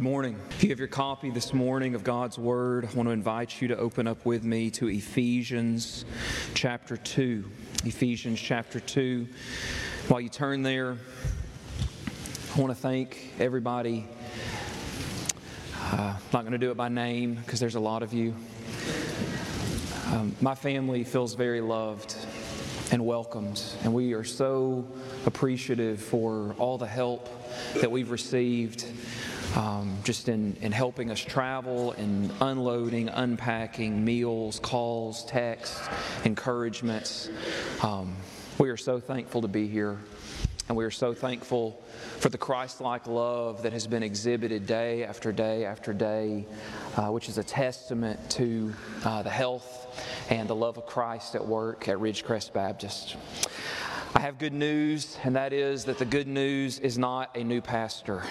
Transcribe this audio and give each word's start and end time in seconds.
Good 0.00 0.04
morning. 0.04 0.40
If 0.52 0.62
you 0.62 0.70
have 0.70 0.78
your 0.78 0.88
copy 0.88 1.28
this 1.28 1.52
morning 1.52 1.94
of 1.94 2.04
God's 2.04 2.38
Word, 2.38 2.88
I 2.90 2.94
want 2.94 3.06
to 3.10 3.12
invite 3.12 3.60
you 3.60 3.68
to 3.68 3.76
open 3.76 4.06
up 4.06 4.24
with 4.24 4.42
me 4.42 4.70
to 4.70 4.88
Ephesians 4.88 6.06
chapter 6.54 6.96
2. 6.96 7.44
Ephesians 7.84 8.40
chapter 8.40 8.80
2. 8.80 9.28
While 10.08 10.22
you 10.22 10.30
turn 10.30 10.62
there, 10.62 10.96
I 12.56 12.58
want 12.58 12.74
to 12.74 12.80
thank 12.80 13.34
everybody. 13.38 14.06
Uh, 15.76 16.14
I'm 16.16 16.22
not 16.32 16.44
going 16.44 16.52
to 16.52 16.58
do 16.58 16.70
it 16.70 16.78
by 16.78 16.88
name 16.88 17.34
because 17.34 17.60
there's 17.60 17.74
a 17.74 17.80
lot 17.80 18.02
of 18.02 18.14
you. 18.14 18.34
Um, 20.06 20.34
my 20.40 20.54
family 20.54 21.04
feels 21.04 21.34
very 21.34 21.60
loved 21.60 22.16
and 22.90 23.04
welcomed, 23.04 23.62
and 23.84 23.92
we 23.92 24.14
are 24.14 24.24
so 24.24 24.88
appreciative 25.26 26.00
for 26.00 26.54
all 26.58 26.78
the 26.78 26.86
help 26.86 27.28
that 27.74 27.90
we've 27.90 28.10
received 28.10 28.86
um, 29.56 29.98
just 30.04 30.28
in, 30.28 30.56
in 30.60 30.72
helping 30.72 31.10
us 31.10 31.20
travel 31.20 31.92
and 31.92 32.32
unloading, 32.40 33.08
unpacking, 33.08 34.04
meals, 34.04 34.60
calls, 34.60 35.24
texts, 35.24 35.88
encouragements. 36.24 37.28
Um, 37.82 38.16
we 38.58 38.68
are 38.70 38.76
so 38.76 39.00
thankful 39.00 39.42
to 39.42 39.48
be 39.48 39.66
here. 39.66 39.98
And 40.68 40.76
we 40.76 40.84
are 40.84 40.90
so 40.92 41.12
thankful 41.12 41.82
for 42.20 42.28
the 42.28 42.38
Christ 42.38 42.80
like 42.80 43.08
love 43.08 43.64
that 43.64 43.72
has 43.72 43.88
been 43.88 44.04
exhibited 44.04 44.68
day 44.68 45.02
after 45.02 45.32
day 45.32 45.64
after 45.64 45.92
day, 45.92 46.46
uh, 46.96 47.08
which 47.08 47.28
is 47.28 47.38
a 47.38 47.42
testament 47.42 48.30
to 48.30 48.72
uh, 49.04 49.22
the 49.22 49.30
health 49.30 50.00
and 50.30 50.48
the 50.48 50.54
love 50.54 50.78
of 50.78 50.86
Christ 50.86 51.34
at 51.34 51.44
work 51.44 51.88
at 51.88 51.96
Ridgecrest 51.98 52.52
Baptist. 52.52 53.16
I 54.14 54.20
have 54.20 54.38
good 54.38 54.52
news, 54.52 55.18
and 55.24 55.34
that 55.34 55.52
is 55.52 55.86
that 55.86 55.98
the 55.98 56.04
good 56.04 56.28
news 56.28 56.78
is 56.78 56.98
not 56.98 57.36
a 57.36 57.42
new 57.42 57.60
pastor. 57.60 58.22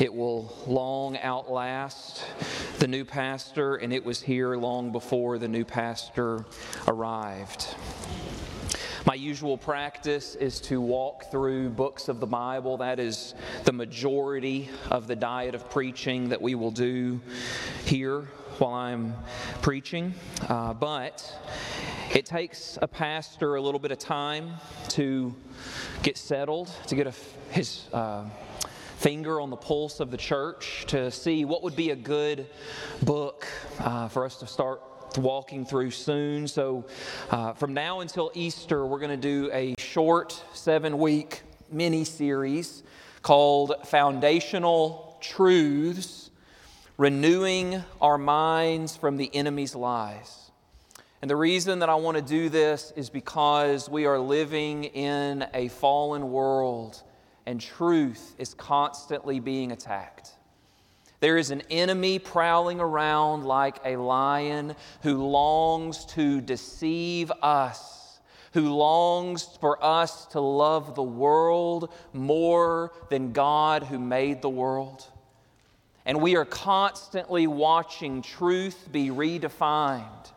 It 0.00 0.12
will 0.12 0.52
long 0.66 1.18
outlast 1.18 2.24
the 2.78 2.88
new 2.88 3.04
pastor, 3.04 3.76
and 3.76 3.92
it 3.92 4.02
was 4.02 4.22
here 4.22 4.56
long 4.56 4.90
before 4.90 5.38
the 5.38 5.48
new 5.48 5.64
pastor 5.64 6.46
arrived. 6.88 7.74
My 9.04 9.14
usual 9.14 9.58
practice 9.58 10.34
is 10.34 10.60
to 10.62 10.80
walk 10.80 11.30
through 11.30 11.70
books 11.70 12.08
of 12.08 12.20
the 12.20 12.26
Bible. 12.26 12.78
That 12.78 12.98
is 12.98 13.34
the 13.64 13.72
majority 13.72 14.70
of 14.90 15.06
the 15.06 15.16
diet 15.16 15.54
of 15.54 15.68
preaching 15.68 16.30
that 16.30 16.40
we 16.40 16.54
will 16.54 16.70
do 16.70 17.20
here 17.84 18.22
while 18.58 18.74
I'm 18.74 19.14
preaching. 19.60 20.14
Uh, 20.48 20.72
but 20.72 21.30
it 22.14 22.24
takes 22.24 22.78
a 22.80 22.88
pastor 22.88 23.56
a 23.56 23.60
little 23.60 23.80
bit 23.80 23.92
of 23.92 23.98
time 23.98 24.54
to 24.90 25.34
get 26.02 26.16
settled, 26.16 26.70
to 26.86 26.94
get 26.94 27.06
a, 27.06 27.12
his. 27.50 27.88
Uh, 27.92 28.24
finger 29.02 29.40
on 29.40 29.50
the 29.50 29.56
pulse 29.56 29.98
of 29.98 30.12
the 30.12 30.16
church 30.16 30.84
to 30.86 31.10
see 31.10 31.44
what 31.44 31.64
would 31.64 31.74
be 31.74 31.90
a 31.90 31.96
good 31.96 32.46
book 33.02 33.48
uh, 33.80 34.06
for 34.06 34.24
us 34.24 34.36
to 34.36 34.46
start 34.46 34.80
walking 35.18 35.66
through 35.66 35.90
soon. 35.90 36.46
So, 36.46 36.86
uh, 37.28 37.52
from 37.54 37.74
now 37.74 37.98
until 37.98 38.30
Easter, 38.32 38.86
we're 38.86 39.00
going 39.00 39.10
to 39.10 39.16
do 39.16 39.50
a 39.52 39.74
short 39.76 40.40
seven 40.54 40.98
week 40.98 41.42
mini 41.68 42.04
series 42.04 42.84
called 43.22 43.74
Foundational 43.86 45.18
Truths 45.20 46.30
Renewing 46.96 47.82
Our 48.00 48.18
Minds 48.18 48.96
from 48.96 49.16
the 49.16 49.34
Enemy's 49.34 49.74
Lies. 49.74 50.52
And 51.22 51.28
the 51.28 51.34
reason 51.34 51.80
that 51.80 51.88
I 51.88 51.96
want 51.96 52.18
to 52.18 52.22
do 52.22 52.48
this 52.48 52.92
is 52.94 53.10
because 53.10 53.88
we 53.88 54.06
are 54.06 54.20
living 54.20 54.84
in 54.84 55.44
a 55.52 55.66
fallen 55.66 56.30
world 56.30 57.02
and 57.46 57.60
truth 57.60 58.34
is 58.38 58.54
constantly 58.54 59.40
being 59.40 59.72
attacked. 59.72 60.30
There 61.20 61.36
is 61.36 61.50
an 61.50 61.62
enemy 61.70 62.18
prowling 62.18 62.80
around 62.80 63.44
like 63.44 63.76
a 63.84 63.96
lion 63.96 64.74
who 65.02 65.24
longs 65.24 66.04
to 66.06 66.40
deceive 66.40 67.30
us, 67.42 68.20
who 68.54 68.74
longs 68.74 69.48
for 69.60 69.82
us 69.84 70.26
to 70.26 70.40
love 70.40 70.94
the 70.96 71.02
world 71.02 71.92
more 72.12 72.92
than 73.08 73.32
God 73.32 73.84
who 73.84 73.98
made 73.98 74.42
the 74.42 74.48
world. 74.48 75.06
And 76.04 76.20
we 76.20 76.34
are 76.34 76.44
constantly 76.44 77.46
watching 77.46 78.22
truth 78.22 78.88
be 78.90 79.08
redefined. 79.08 80.32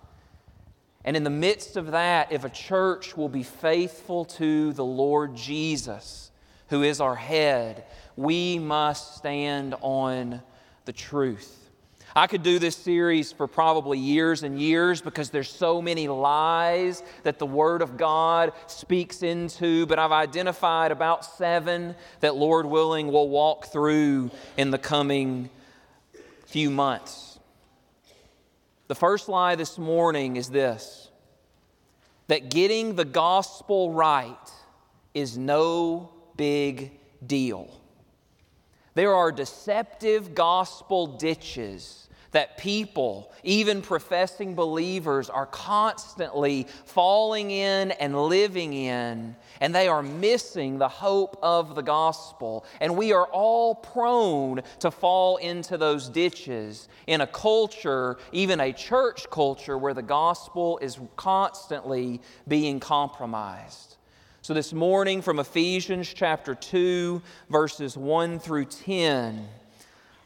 And 1.04 1.18
in 1.18 1.24
the 1.24 1.30
midst 1.30 1.78
of 1.78 1.92
that, 1.92 2.32
if 2.32 2.44
a 2.44 2.50
church 2.50 3.18
will 3.18 3.30
be 3.30 3.44
faithful 3.44 4.26
to 4.26 4.74
the 4.74 4.86
Lord 4.86 5.36
Jesus, 5.36 6.25
who 6.68 6.84
is 6.84 7.02
our 7.02 7.16
head, 7.16 7.84
we 8.16 8.60
must 8.60 9.18
stand 9.18 9.76
on 9.82 10.42
the 10.86 10.94
truth. 10.94 11.66
I 12.18 12.28
could 12.28 12.44
do 12.44 12.60
this 12.60 12.78
series 12.78 13.34
for 13.34 13.46
probably 13.46 14.00
years 14.00 14.44
and 14.44 14.58
years 14.58 15.02
because 15.02 15.32
there's 15.32 15.50
so 15.50 15.82
many 15.82 16.08
lies 16.08 17.04
that 17.24 17.40
the 17.40 17.46
Word 17.46 17.82
of 17.82 17.98
God 17.98 18.54
speaks 18.68 19.22
into, 19.22 19.86
but 19.86 20.00
I've 20.00 20.14
identified 20.14 20.94
about 20.94 21.26
seven 21.26 21.94
that, 22.22 22.38
Lord 22.38 22.66
willing, 22.66 23.12
we'll 23.12 23.28
walk 23.28 23.66
through 23.66 24.32
in 24.56 24.72
the 24.72 24.78
coming 24.78 25.50
few 26.46 26.70
months. 26.70 27.38
The 28.88 28.96
first 28.96 29.28
lie 29.28 29.56
this 29.56 29.78
morning 29.78 30.38
is 30.38 30.50
this 30.50 31.10
that 32.28 32.50
getting 32.50 32.96
the 32.96 33.06
gospel 33.06 33.92
right 33.92 34.52
is 35.14 35.38
no 35.38 36.12
big 36.38 36.92
deal. 37.26 37.70
There 38.94 39.14
are 39.14 39.32
deceptive 39.32 40.34
gospel 40.36 41.08
ditches 41.08 42.06
that 42.36 42.58
people, 42.58 43.32
even 43.44 43.82
professing 43.82 44.56
believers, 44.56 45.30
are 45.30 45.46
constantly 45.46 46.68
falling 46.84 47.50
in 47.50 47.92
and 47.92 48.14
living 48.28 48.74
in, 48.74 49.38
and 49.62 49.74
they 49.74 49.88
are 49.88 50.04
missing 50.04 50.78
the 50.78 50.90
hope 50.90 51.40
of 51.42 51.76
the 51.76 51.82
gospel. 51.82 52.66
And 52.82 52.98
we 52.98 53.14
are 53.14 53.26
all 53.28 53.74
prone 53.74 54.64
to 54.80 54.92
fall 54.92 55.38
into 55.38 55.78
those 55.78 56.10
ditches 56.10 56.90
in 57.08 57.22
a 57.22 57.28
culture, 57.28 58.18
even 58.34 58.60
a 58.60 58.74
church 58.74 59.30
culture, 59.30 59.78
where 59.78 59.94
the 59.94 60.02
gospel 60.02 60.78
is 60.80 61.00
constantly 61.16 62.22
being 62.50 62.82
compromised. 62.82 63.96
So, 64.46 64.54
this 64.54 64.74
morning 64.74 65.24
from 65.24 65.40
Ephesians 65.40 66.14
chapter 66.14 66.54
2, 66.54 67.20
verses 67.50 67.98
1 67.98 68.38
through 68.38 68.66
10, 68.66 69.48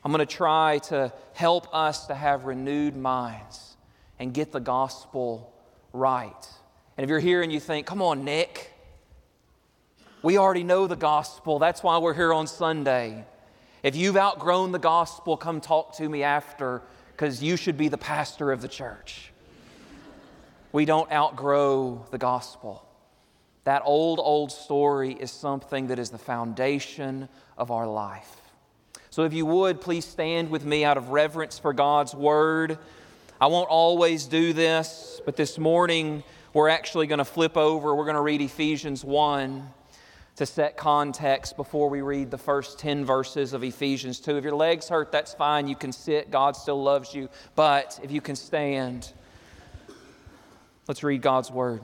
I'm 0.03 0.11
going 0.11 0.19
to 0.19 0.25
try 0.25 0.79
to 0.89 1.13
help 1.31 1.73
us 1.73 2.07
to 2.07 2.15
have 2.15 2.43
renewed 2.43 2.97
minds 2.97 3.77
and 4.19 4.33
get 4.33 4.51
the 4.51 4.59
gospel 4.59 5.53
right. 5.93 6.49
And 6.97 7.05
if 7.05 7.09
you're 7.09 7.21
here 7.21 7.41
and 7.43 7.49
you 7.49 7.61
think, 7.61 7.87
come 7.87 8.01
on, 8.01 8.25
Nick, 8.25 8.73
we 10.21 10.37
already 10.37 10.65
know 10.65 10.85
the 10.85 10.97
gospel. 10.97 11.57
That's 11.57 11.81
why 11.81 11.97
we're 11.97 12.13
here 12.13 12.33
on 12.33 12.45
Sunday. 12.45 13.23
If 13.83 13.95
you've 13.95 14.17
outgrown 14.17 14.73
the 14.73 14.79
gospel, 14.79 15.37
come 15.37 15.61
talk 15.61 15.95
to 15.95 16.09
me 16.09 16.23
after 16.23 16.81
because 17.13 17.41
you 17.41 17.55
should 17.55 17.77
be 17.77 17.87
the 17.87 17.97
pastor 17.97 18.51
of 18.51 18.61
the 18.61 18.67
church. 18.67 19.31
We 20.73 20.83
don't 20.83 21.09
outgrow 21.09 22.05
the 22.11 22.17
gospel. 22.17 22.85
That 23.69 23.83
old, 23.85 24.17
old 24.19 24.51
story 24.51 25.13
is 25.13 25.29
something 25.29 25.89
that 25.89 25.99
is 25.99 26.09
the 26.09 26.17
foundation 26.17 27.29
of 27.55 27.69
our 27.69 27.85
life. 27.85 28.35
So, 29.11 29.25
if 29.25 29.33
you 29.33 29.45
would, 29.45 29.79
please 29.79 30.05
stand 30.05 30.49
with 30.49 30.65
me 30.65 30.83
out 30.83 30.97
of 30.97 31.09
reverence 31.09 31.59
for 31.59 31.71
God's 31.71 32.15
word. 32.15 32.79
I 33.39 33.45
won't 33.45 33.69
always 33.69 34.25
do 34.25 34.53
this, 34.53 35.21
but 35.23 35.35
this 35.35 35.59
morning 35.59 36.23
we're 36.51 36.69
actually 36.69 37.05
going 37.05 37.19
to 37.19 37.25
flip 37.25 37.57
over. 37.57 37.93
We're 37.93 38.05
going 38.05 38.15
to 38.15 38.21
read 38.21 38.41
Ephesians 38.41 39.05
1 39.05 39.69
to 40.37 40.47
set 40.47 40.75
context 40.75 41.55
before 41.55 41.89
we 41.89 42.01
read 42.01 42.31
the 42.31 42.39
first 42.39 42.79
10 42.79 43.05
verses 43.05 43.53
of 43.53 43.63
Ephesians 43.63 44.19
2. 44.19 44.37
If 44.37 44.43
your 44.43 44.55
legs 44.55 44.89
hurt, 44.89 45.11
that's 45.11 45.35
fine. 45.35 45.67
You 45.67 45.75
can 45.75 45.91
sit. 45.91 46.31
God 46.31 46.55
still 46.55 46.81
loves 46.81 47.13
you. 47.13 47.29
But 47.53 47.99
if 48.01 48.09
you 48.09 48.19
can 48.19 48.35
stand, 48.35 49.13
let's 50.87 51.03
read 51.03 51.21
God's 51.21 51.51
word. 51.51 51.83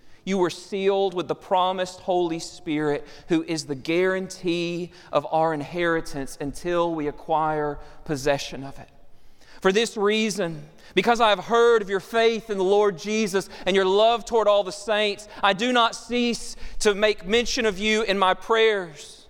you 0.23 0.37
were 0.37 0.49
sealed 0.49 1.13
with 1.13 1.27
the 1.27 1.35
promised 1.35 1.99
Holy 2.01 2.39
Spirit, 2.39 3.07
who 3.27 3.43
is 3.43 3.65
the 3.65 3.75
guarantee 3.75 4.91
of 5.11 5.25
our 5.31 5.53
inheritance 5.53 6.37
until 6.39 6.93
we 6.93 7.07
acquire 7.07 7.79
possession 8.05 8.63
of 8.63 8.77
it. 8.77 8.89
For 9.61 9.71
this 9.71 9.97
reason, 9.97 10.63
because 10.93 11.21
I 11.21 11.29
have 11.29 11.45
heard 11.45 11.81
of 11.81 11.89
your 11.89 11.99
faith 11.99 12.49
in 12.49 12.57
the 12.57 12.63
Lord 12.63 12.97
Jesus 12.97 13.49
and 13.65 13.75
your 13.75 13.85
love 13.85 14.25
toward 14.25 14.47
all 14.47 14.63
the 14.63 14.71
saints, 14.71 15.27
I 15.41 15.53
do 15.53 15.71
not 15.71 15.95
cease 15.95 16.55
to 16.79 16.93
make 16.93 17.25
mention 17.25 17.65
of 17.65 17.79
you 17.79 18.03
in 18.03 18.19
my 18.19 18.33
prayers, 18.33 19.27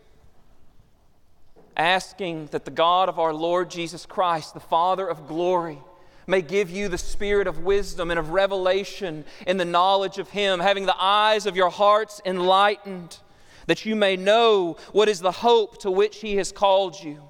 asking 1.78 2.48
that 2.48 2.66
the 2.66 2.72
God 2.72 3.10
of 3.10 3.20
our 3.20 3.34
Lord 3.34 3.70
Jesus 3.70 4.06
Christ, 4.06 4.54
the 4.54 4.60
Father 4.60 5.08
of 5.08 5.28
glory, 5.28 5.80
may 6.32 6.42
give 6.42 6.72
you 6.72 6.88
the 6.88 6.98
spirit 6.98 7.46
of 7.46 7.60
wisdom 7.60 8.10
and 8.10 8.20
of 8.20 8.30
revelation 8.30 9.26
in 9.46 9.58
the 9.58 9.66
knowledge 9.66 10.18
of 10.18 10.30
Him, 10.30 10.60
having 10.60 10.86
the 10.86 10.96
eyes 10.98 11.46
of 11.46 11.56
your 11.56 11.70
hearts 11.70 12.22
enlightened, 12.26 13.20
that 13.68 13.86
you 13.86 13.96
may 13.96 14.16
know 14.16 14.78
what 14.94 15.10
is 15.10 15.20
the 15.20 15.32
hope 15.32 15.78
to 15.82 15.92
which 15.92 16.22
He 16.22 16.38
has 16.38 16.52
called 16.52 17.04
you 17.04 17.22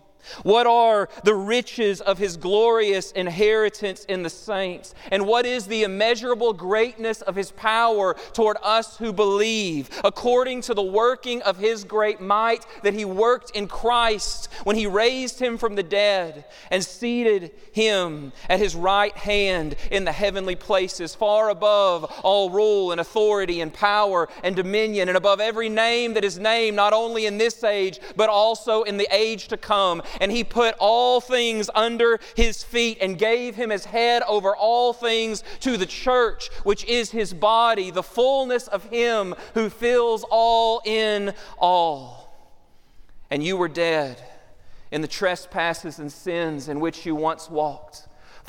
what 0.44 0.68
are 0.68 1.10
the 1.24 1.36
riches 1.36 2.02
of 2.02 2.18
his 2.18 2.38
glorious 2.38 3.12
inheritance 3.12 4.06
in 4.06 4.24
the 4.24 4.30
saints? 4.30 4.94
And 5.12 5.26
what 5.26 5.46
is 5.46 5.68
the 5.68 5.84
immeasurable 5.84 6.54
greatness 6.54 7.22
of 7.22 7.36
his 7.36 7.52
power 7.52 8.16
toward 8.34 8.58
us 8.64 8.98
who 8.98 9.14
believe, 9.14 9.90
according 10.04 10.62
to 10.62 10.74
the 10.74 10.82
working 10.82 11.42
of 11.44 11.58
his 11.58 11.84
great 11.84 12.22
might 12.22 12.66
that 12.84 12.94
he 12.94 13.06
worked 13.06 13.52
in 13.52 13.68
Christ 13.68 14.50
when 14.64 14.76
he 14.76 14.88
raised 14.88 15.40
him 15.40 15.58
from 15.58 15.76
the 15.76 15.84
dead 15.84 16.46
and 16.70 16.84
seated 16.84 17.52
him 17.72 18.32
at 18.50 18.60
his 18.60 18.76
right 18.76 19.16
hand 19.16 19.76
in 19.90 20.06
the 20.06 20.12
heavenly 20.12 20.56
places, 20.56 21.16
far 21.16 21.50
above 21.50 22.04
all 22.24 22.50
rule 22.50 22.92
and 22.92 23.02
authority 23.02 23.62
and 23.62 23.74
power 23.74 24.30
and 24.44 24.56
dominion, 24.56 25.08
and 25.08 25.18
above 25.18 25.40
every 25.40 25.70
name 25.70 26.14
that 26.14 26.24
is 26.24 26.40
named, 26.40 26.76
not 26.76 26.94
only 26.94 27.26
in 27.26 27.38
this 27.38 27.64
age, 27.64 28.00
but 28.16 28.30
also 28.30 28.84
in 28.84 28.98
the 28.98 29.08
age 29.12 29.48
to 29.48 29.58
come? 29.58 30.02
And 30.20 30.32
he 30.32 30.44
put 30.44 30.76
all 30.80 31.22
things 31.22 31.70
under 31.74 32.20
his 32.36 32.64
feet 32.64 32.98
and 33.02 33.18
gave 33.18 33.56
him 33.56 33.70
his 33.70 33.86
head 33.86 34.24
over 34.28 34.56
all 34.56 34.94
things 34.94 35.44
to 35.62 35.78
the 35.78 35.86
church, 35.86 36.50
which 36.64 36.84
is 36.86 37.12
his 37.12 37.34
body, 37.34 37.92
the 37.92 38.04
fullness 38.04 38.68
of 38.68 38.84
him 38.86 39.36
who 39.54 39.70
fills 39.70 40.26
all 40.30 40.82
in 40.86 41.34
all. 41.58 42.34
And 43.30 43.44
you 43.44 43.56
were 43.58 43.70
dead 43.70 44.22
in 44.92 45.02
the 45.02 45.08
trespasses 45.08 46.00
and 46.00 46.12
sins 46.12 46.68
in 46.68 46.80
which 46.80 47.06
you 47.06 47.16
once 47.16 47.50
walked 47.50 48.08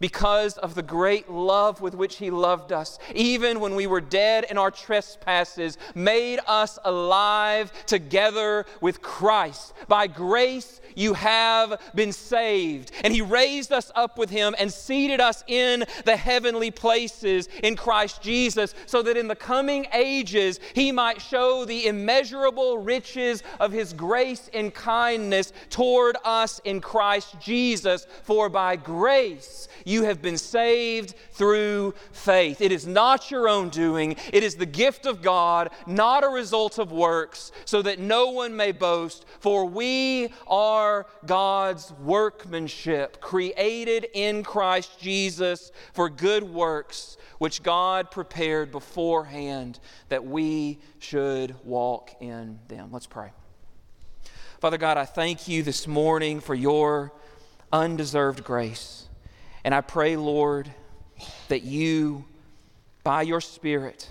because 0.00 0.56
of 0.58 0.74
the 0.74 0.82
great 0.82 1.30
love 1.30 1.80
with 1.80 1.94
which 1.94 2.16
He 2.16 2.30
loved 2.30 2.72
us, 2.72 2.98
even 3.14 3.60
when 3.60 3.74
we 3.74 3.86
were 3.86 4.00
dead 4.00 4.46
in 4.50 4.58
our 4.58 4.70
trespasses, 4.70 5.78
made 5.94 6.40
us 6.46 6.78
alive 6.84 7.72
together 7.86 8.66
with 8.80 9.02
Christ. 9.02 9.72
By 9.88 10.06
grace 10.06 10.80
you 10.96 11.14
have 11.14 11.80
been 11.94 12.12
saved. 12.12 12.90
And 13.04 13.12
He 13.12 13.22
raised 13.22 13.72
us 13.72 13.92
up 13.94 14.18
with 14.18 14.30
Him 14.30 14.56
and 14.58 14.72
seated 14.72 15.20
us 15.20 15.44
in 15.46 15.84
the 16.04 16.16
heavenly 16.16 16.70
places 16.72 17.48
in 17.62 17.76
Christ 17.76 18.22
Jesus, 18.22 18.74
so 18.86 19.02
that 19.02 19.16
in 19.16 19.28
the 19.28 19.36
coming 19.36 19.86
ages 19.92 20.58
He 20.74 20.90
might 20.90 21.20
show 21.20 21.64
the 21.64 21.86
immeasurable 21.86 22.78
riches 22.78 23.42
of 23.60 23.70
His 23.72 23.92
grace 23.92 24.50
and 24.52 24.74
kindness 24.74 25.52
toward 25.70 26.16
us 26.24 26.60
in 26.64 26.80
Christ 26.80 27.38
Jesus. 27.38 28.06
For 28.22 28.48
by 28.48 28.76
grace 28.76 29.68
you 29.86 30.02
have 30.02 30.20
been 30.20 30.36
saved 30.36 31.14
through 31.30 31.94
faith. 32.12 32.60
It 32.60 32.72
is 32.72 32.86
not 32.86 33.30
your 33.30 33.48
own 33.48 33.70
doing, 33.70 34.16
it 34.32 34.42
is 34.42 34.56
the 34.56 34.66
gift 34.66 35.06
of 35.06 35.22
God, 35.22 35.70
not 35.86 36.24
a 36.24 36.28
result 36.28 36.78
of 36.78 36.92
works, 36.92 37.52
so 37.64 37.80
that 37.82 37.98
no 37.98 38.30
one 38.30 38.54
may 38.54 38.72
boast. 38.72 39.24
For 39.40 39.64
we 39.64 40.30
are 40.46 41.06
God's 41.24 41.92
workmanship, 41.92 43.20
created 43.20 44.08
in 44.12 44.42
Christ 44.42 44.98
Jesus 44.98 45.70
for 45.92 46.10
good 46.10 46.42
works, 46.42 47.16
which 47.38 47.62
God 47.62 48.10
prepared 48.10 48.72
beforehand 48.72 49.78
that 50.08 50.24
we 50.24 50.80
should 50.98 51.54
walk 51.64 52.10
in 52.20 52.58
them. 52.66 52.88
Let's 52.90 53.06
pray. 53.06 53.30
Father 54.60 54.78
God, 54.78 54.96
I 54.96 55.04
thank 55.04 55.46
you 55.46 55.62
this 55.62 55.86
morning 55.86 56.40
for 56.40 56.54
your 56.54 57.12
undeserved 57.72 58.42
grace. 58.42 59.05
And 59.66 59.74
I 59.74 59.80
pray, 59.80 60.16
Lord, 60.16 60.72
that 61.48 61.64
you, 61.64 62.24
by 63.02 63.22
your 63.22 63.40
Spirit, 63.40 64.08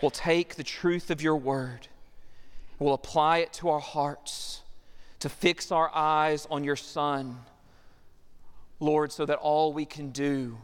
will 0.00 0.12
take 0.12 0.54
the 0.54 0.62
truth 0.62 1.10
of 1.10 1.20
your 1.20 1.34
word, 1.34 1.88
will 2.78 2.94
apply 2.94 3.38
it 3.38 3.52
to 3.54 3.70
our 3.70 3.80
hearts, 3.80 4.60
to 5.18 5.28
fix 5.28 5.72
our 5.72 5.90
eyes 5.92 6.46
on 6.48 6.62
your 6.62 6.76
Son, 6.76 7.38
Lord, 8.78 9.10
so 9.10 9.26
that 9.26 9.38
all 9.38 9.72
we 9.72 9.84
can 9.84 10.10
do 10.10 10.58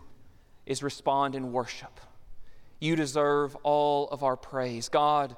is 0.64 0.85
respond 0.85 1.35
in 1.35 1.50
worship. 1.50 2.00
You 2.78 2.94
deserve 2.94 3.56
all 3.64 4.08
of 4.11 4.23
our 4.23 4.37
praise. 4.37 4.88
God, 4.88 5.35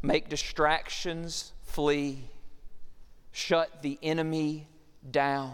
make 0.00 0.30
distractions 0.30 1.52
flee, 1.64 2.30
shut 3.30 3.82
the 3.82 3.98
enemy 4.02 4.68
down. 5.10 5.52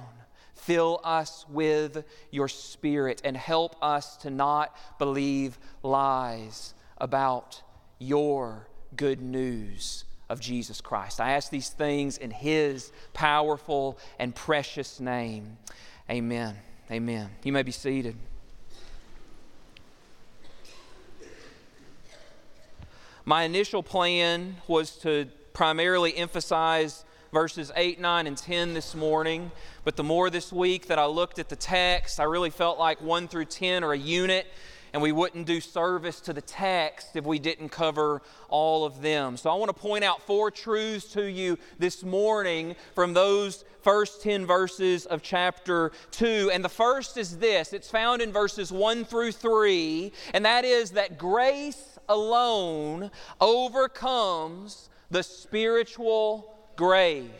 Fill 0.65 0.99
us 1.05 1.45
with 1.51 2.05
your 2.31 2.49
spirit 2.49 3.21
and 3.23 3.37
help 3.37 3.77
us 3.83 4.17
to 4.19 4.31
not 4.31 4.75
believe 4.99 5.59
lies 5.83 6.73
about 6.97 7.63
your 7.99 8.67
good 8.97 9.21
news 9.21 10.05
of 10.31 10.41
Jesus 10.41 10.81
Christ. 10.81 11.21
I 11.21 11.33
ask 11.33 11.51
these 11.51 11.69
things 11.69 12.17
in 12.17 12.31
his 12.31 12.93
powerful 13.13 13.99
and 14.19 14.35
precious 14.35 15.01
name. 15.01 15.59
Amen. 16.09 16.57
Amen. 16.91 17.29
You 17.43 17.53
may 17.53 17.63
be 17.63 17.71
seated. 17.71 18.17
My 23.27 23.43
initial 23.43 23.83
plan 23.83 24.57
was 24.67 24.97
to 25.01 25.29
primarily 25.53 26.17
emphasize 26.17 27.05
verses 27.35 27.73
8, 27.75 28.01
9, 28.01 28.27
and 28.29 28.39
10 28.39 28.75
this 28.75 28.95
morning. 28.95 29.51
But 29.83 29.97
the 29.97 30.05
more 30.05 30.31
this 30.31 30.53
week 30.53 30.87
that 30.87 31.01
I 31.01 31.07
looked 31.07 31.41
at 31.41 31.49
the 31.49 31.57
text, 31.57 32.21
I 32.21 32.23
really 32.23 32.49
felt 32.49 32.79
like 32.79 33.03
1 33.03 33.27
through 33.27 33.47
10 33.47 33.83
are 33.83 33.93
a 33.93 33.99
unit. 33.99 34.47
and 34.93 35.03
we 35.03 35.11
wouldn't 35.11 35.45
do 35.45 35.61
service 35.61 36.21
to 36.21 36.33
the 36.33 36.41
text 36.41 37.17
if 37.17 37.25
we 37.25 37.41
didn't 37.41 37.71
cover 37.71 38.23
all 38.49 38.85
of 38.85 39.03
them. 39.03 39.37
So 39.37 39.51
I 39.51 39.55
want 39.55 39.69
to 39.69 39.83
point 39.83 40.05
out 40.05 40.23
four 40.23 40.53
truths 40.53 41.13
to 41.15 41.29
you 41.29 41.59
this 41.81 42.05
morning 42.05 42.77
from 42.95 43.13
those 43.13 43.65
first 43.83 44.23
10 44.23 44.47
verses 44.47 45.05
of 45.07 45.21
chapter 45.21 45.91
2. 46.13 46.53
And 46.53 46.65
the 46.65 46.69
first 46.69 47.17
is 47.17 47.39
this 47.39 47.73
it's 47.73 47.91
found 47.91 48.23
in 48.23 48.31
verses 48.31 48.71
1 48.71 49.05
through 49.05 49.33
3, 49.33 50.13
and 50.33 50.45
that 50.45 50.65
is 50.65 50.93
that 50.93 51.19
grace 51.19 51.99
alone 52.09 53.11
overcomes 53.41 54.91
the 55.11 55.25
spiritual 55.25 56.54
grave. 56.77 57.31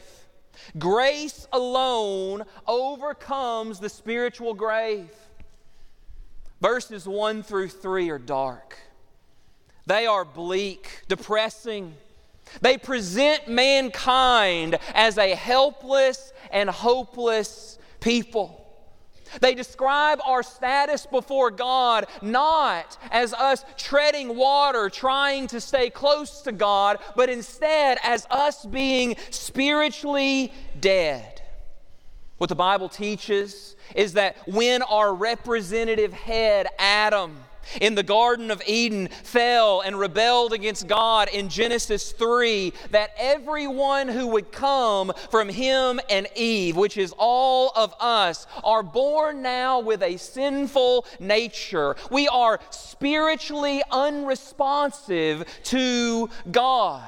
Grace 0.79 1.47
alone 1.53 2.45
overcomes 2.67 3.81
the 3.81 3.89
spiritual 3.89 4.55
grave. 4.55 5.11
Verses 6.61 7.07
1 7.07 7.43
through 7.43 7.69
3 7.69 8.11
are 8.11 8.19
dark. 8.19 8.79
They 9.87 10.07
are 10.07 10.25
bleak, 10.25 11.03
depressing. 11.09 11.95
They 12.61 12.79
present 12.79 13.49
mankind 13.49 14.79
as 14.95 15.19
a 15.19 15.35
helpless 15.35 16.33
and 16.51 16.71
hopeless 16.71 17.79
people. 18.01 18.64
They 19.41 19.55
describe 19.55 20.21
our 20.25 20.43
status 20.43 21.07
before 21.07 21.51
God 21.51 22.07
not 22.23 22.97
as 23.11 23.33
us 23.35 23.65
treading 23.77 24.37
water, 24.37 24.91
trying 24.91 25.47
to 25.49 25.61
stay 25.61 25.91
close 25.91 26.43
to 26.43 26.53
God, 26.53 26.99
but 27.17 27.29
instead 27.29 27.99
as 28.03 28.27
us 28.31 28.65
being 28.65 29.17
spiritually 29.31 30.53
dead. 30.81 31.43
What 32.39 32.49
the 32.49 32.57
Bible 32.57 32.89
teaches 32.89 33.77
is 33.95 34.15
that 34.15 34.37
when 34.47 34.83
our 34.83 35.15
representative 35.15 36.13
head, 36.13 36.67
Adam, 36.79 37.37
in 37.81 37.95
the 37.95 38.03
Garden 38.03 38.51
of 38.51 38.63
Eden 38.67 39.09
fell 39.09 39.81
and 39.81 39.99
rebelled 39.99 40.53
against 40.53 40.87
God 40.87 41.29
in 41.29 41.49
Genesis 41.49 42.13
3, 42.13 42.73
that 42.91 43.11
everyone 43.19 44.09
who 44.09 44.29
would 44.29 44.53
come 44.53 45.13
from 45.31 45.49
him 45.49 46.01
and 46.11 46.27
Eve, 46.37 46.77
which 46.77 46.97
is 46.97 47.15
all 47.19 47.73
of 47.77 47.95
us, 48.01 48.47
are 48.63 48.83
born 48.83 49.43
now 49.43 49.81
with 49.81 50.03
a 50.03 50.17
sinful 50.17 51.07
nature. 51.19 51.97
We 52.11 52.29
are 52.29 52.61
spiritually 52.71 53.83
unresponsive 53.91 55.45
to 55.65 56.31
God. 56.51 57.03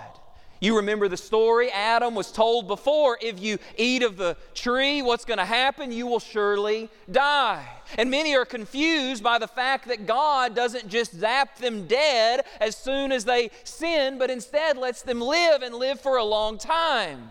You 0.66 0.78
remember 0.78 1.06
the 1.06 1.16
story? 1.16 1.70
Adam 1.70 2.16
was 2.16 2.32
told 2.32 2.66
before 2.66 3.18
if 3.22 3.40
you 3.40 3.58
eat 3.76 4.02
of 4.02 4.16
the 4.16 4.36
tree, 4.52 5.00
what's 5.00 5.24
going 5.24 5.38
to 5.38 5.44
happen? 5.44 5.92
You 5.92 6.08
will 6.08 6.18
surely 6.18 6.90
die. 7.08 7.68
And 7.96 8.10
many 8.10 8.34
are 8.34 8.44
confused 8.44 9.22
by 9.22 9.38
the 9.38 9.46
fact 9.46 9.86
that 9.86 10.08
God 10.08 10.56
doesn't 10.56 10.88
just 10.88 11.14
zap 11.14 11.58
them 11.58 11.86
dead 11.86 12.44
as 12.58 12.76
soon 12.76 13.12
as 13.12 13.24
they 13.24 13.50
sin, 13.62 14.18
but 14.18 14.28
instead 14.28 14.76
lets 14.76 15.02
them 15.02 15.20
live 15.20 15.62
and 15.62 15.72
live 15.72 16.00
for 16.00 16.16
a 16.16 16.24
long 16.24 16.58
time. 16.58 17.30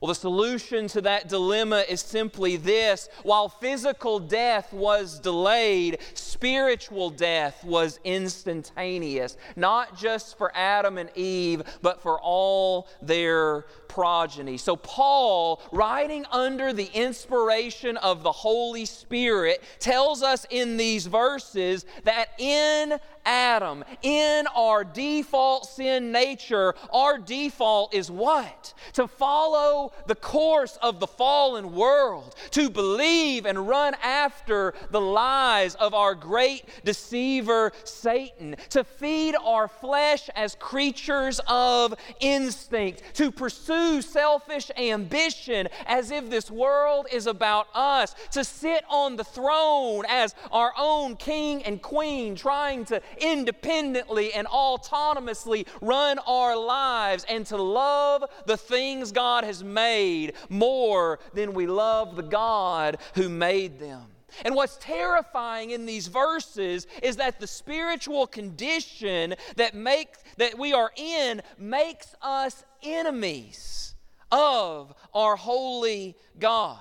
Well, 0.00 0.08
the 0.08 0.14
solution 0.14 0.88
to 0.88 1.02
that 1.02 1.28
dilemma 1.28 1.84
is 1.86 2.00
simply 2.00 2.56
this 2.56 3.10
while 3.22 3.50
physical 3.50 4.18
death 4.18 4.72
was 4.72 5.20
delayed, 5.20 5.98
spiritual 6.14 7.10
death 7.10 7.62
was 7.64 8.00
instantaneous, 8.02 9.36
not 9.56 9.98
just 9.98 10.38
for 10.38 10.50
Adam 10.54 10.96
and 10.96 11.10
Eve, 11.14 11.62
but 11.82 12.00
for 12.00 12.18
all 12.18 12.88
their 13.02 13.66
progeny. 13.88 14.56
So, 14.56 14.74
Paul, 14.74 15.60
writing 15.70 16.24
under 16.30 16.72
the 16.72 16.88
inspiration 16.94 17.98
of 17.98 18.22
the 18.22 18.32
Holy 18.32 18.86
Spirit, 18.86 19.62
tells 19.80 20.22
us 20.22 20.46
in 20.48 20.78
these 20.78 21.06
verses 21.06 21.84
that 22.04 22.28
in 22.38 22.98
Adam, 23.24 23.84
in 24.02 24.46
our 24.56 24.84
default 24.84 25.66
sin 25.66 26.12
nature, 26.12 26.74
our 26.92 27.18
default 27.18 27.94
is 27.94 28.10
what? 28.10 28.74
To 28.94 29.06
follow 29.06 29.92
the 30.06 30.14
course 30.14 30.78
of 30.82 31.00
the 31.00 31.06
fallen 31.06 31.72
world, 31.74 32.34
to 32.52 32.70
believe 32.70 33.46
and 33.46 33.68
run 33.68 33.94
after 34.02 34.74
the 34.90 35.00
lies 35.00 35.74
of 35.76 35.94
our 35.94 36.14
great 36.14 36.64
deceiver, 36.84 37.72
Satan, 37.84 38.56
to 38.70 38.84
feed 38.84 39.34
our 39.36 39.68
flesh 39.68 40.28
as 40.34 40.54
creatures 40.54 41.40
of 41.46 41.94
instinct, 42.20 43.02
to 43.14 43.30
pursue 43.30 44.02
selfish 44.02 44.70
ambition 44.76 45.68
as 45.86 46.10
if 46.10 46.30
this 46.30 46.50
world 46.50 47.06
is 47.12 47.26
about 47.26 47.68
us, 47.74 48.14
to 48.32 48.44
sit 48.44 48.84
on 48.88 49.16
the 49.16 49.24
throne 49.24 50.04
as 50.08 50.34
our 50.52 50.72
own 50.78 51.16
king 51.16 51.62
and 51.64 51.82
queen, 51.82 52.34
trying 52.34 52.84
to 52.86 53.00
independently 53.20 54.32
and 54.32 54.46
autonomously 54.48 55.66
run 55.80 56.18
our 56.20 56.56
lives 56.56 57.24
and 57.28 57.46
to 57.46 57.56
love 57.56 58.24
the 58.46 58.56
things 58.56 59.12
God 59.12 59.44
has 59.44 59.62
made 59.62 60.34
more 60.48 61.18
than 61.34 61.54
we 61.54 61.66
love 61.66 62.16
the 62.16 62.22
God 62.22 62.98
who 63.14 63.28
made 63.28 63.78
them. 63.78 64.02
And 64.44 64.54
what's 64.54 64.76
terrifying 64.76 65.70
in 65.70 65.86
these 65.86 66.06
verses 66.06 66.86
is 67.02 67.16
that 67.16 67.40
the 67.40 67.46
spiritual 67.46 68.26
condition 68.26 69.34
that 69.56 69.74
makes 69.74 70.18
that 70.36 70.58
we 70.58 70.72
are 70.72 70.92
in 70.96 71.42
makes 71.58 72.14
us 72.22 72.64
enemies 72.82 73.94
of 74.30 74.94
our 75.12 75.36
holy 75.36 76.16
God. 76.38 76.78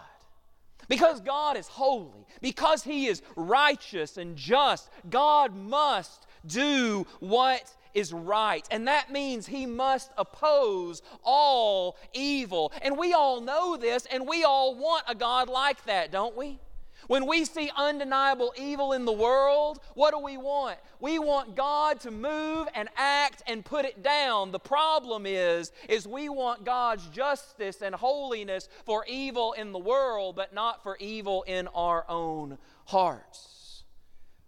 Because 0.88 1.22
God 1.22 1.56
is 1.56 1.68
holy, 1.68 2.26
because 2.42 2.84
He 2.84 3.08
is 3.08 3.22
righteous 3.36 4.18
and 4.18 4.36
just, 4.36 4.90
God 5.10 5.56
must 5.56 6.26
do 6.46 7.06
what 7.20 7.76
is 7.94 8.14
right. 8.14 8.68
And 8.72 8.88
that 8.88 9.12
means 9.12 9.48
he 9.48 9.66
must 9.66 10.12
oppose 10.18 11.02
all 11.24 11.98
evil. 12.14 12.72
And 12.82 12.98
we 12.98 13.14
all 13.14 13.42
know 13.42 13.78
this, 13.78 14.06
and 14.12 14.28
we 14.28 14.44
all 14.44 14.76
want 14.76 15.04
a 15.08 15.16
God 15.16 15.50
like 15.50 15.84
that, 15.86 16.12
don't 16.12 16.36
we? 16.36 16.60
When 17.08 17.26
we 17.26 17.46
see 17.46 17.72
undeniable 17.76 18.54
evil 18.58 18.94
in 18.94 19.06
the 19.06 19.12
world, 19.12 19.80
what 19.96 20.12
do 20.12 20.20
we 20.20 20.38
want? 20.38 20.78
We 21.00 21.18
want 21.18 21.56
God 21.56 22.00
to 22.02 22.12
move 22.12 22.68
and 22.76 22.90
act 22.98 23.42
and 23.48 23.64
put 23.66 23.86
it 23.86 24.04
down. 24.04 24.52
The 24.52 24.60
problem 24.60 25.26
is 25.26 25.72
is 25.88 26.08
we 26.08 26.30
want 26.30 26.66
God's 26.66 27.08
justice 27.08 27.82
and 27.82 27.96
holiness 27.96 28.70
for 28.86 29.06
evil 29.08 29.54
in 29.54 29.72
the 29.72 29.80
world, 29.80 30.36
but 30.36 30.54
not 30.54 30.84
for 30.84 30.98
evil 31.00 31.44
in 31.48 31.68
our 31.70 32.06
own 32.10 32.58
hearts. 32.86 33.59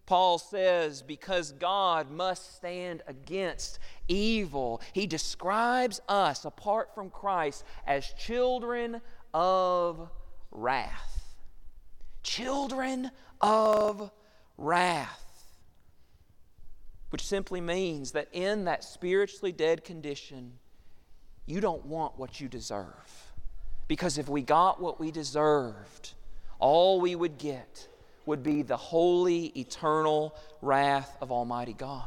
Paul 0.05 0.37
says, 0.39 1.01
because 1.01 1.51
God 1.53 2.11
must 2.11 2.55
stand 2.55 3.01
against 3.07 3.79
evil, 4.07 4.81
he 4.93 5.07
describes 5.07 6.01
us, 6.09 6.43
apart 6.43 6.93
from 6.93 7.09
Christ, 7.09 7.63
as 7.87 8.13
children 8.17 9.01
of 9.33 10.09
wrath. 10.51 11.35
Children 12.23 13.11
of 13.39 14.11
wrath. 14.57 15.17
Which 17.11 17.25
simply 17.25 17.61
means 17.61 18.11
that 18.11 18.27
in 18.31 18.65
that 18.65 18.83
spiritually 18.83 19.51
dead 19.51 19.83
condition, 19.83 20.53
you 21.45 21.61
don't 21.61 21.85
want 21.85 22.17
what 22.17 22.39
you 22.39 22.47
deserve. 22.47 23.33
Because 23.87 24.17
if 24.17 24.29
we 24.29 24.41
got 24.41 24.81
what 24.81 24.99
we 24.99 25.11
deserved, 25.11 26.13
all 26.59 27.01
we 27.01 27.15
would 27.15 27.37
get 27.37 27.87
would 28.25 28.43
be 28.43 28.61
the 28.61 28.77
holy, 28.77 29.47
eternal 29.57 30.35
wrath 30.61 31.17
of 31.21 31.31
Almighty 31.31 31.73
God. 31.73 32.05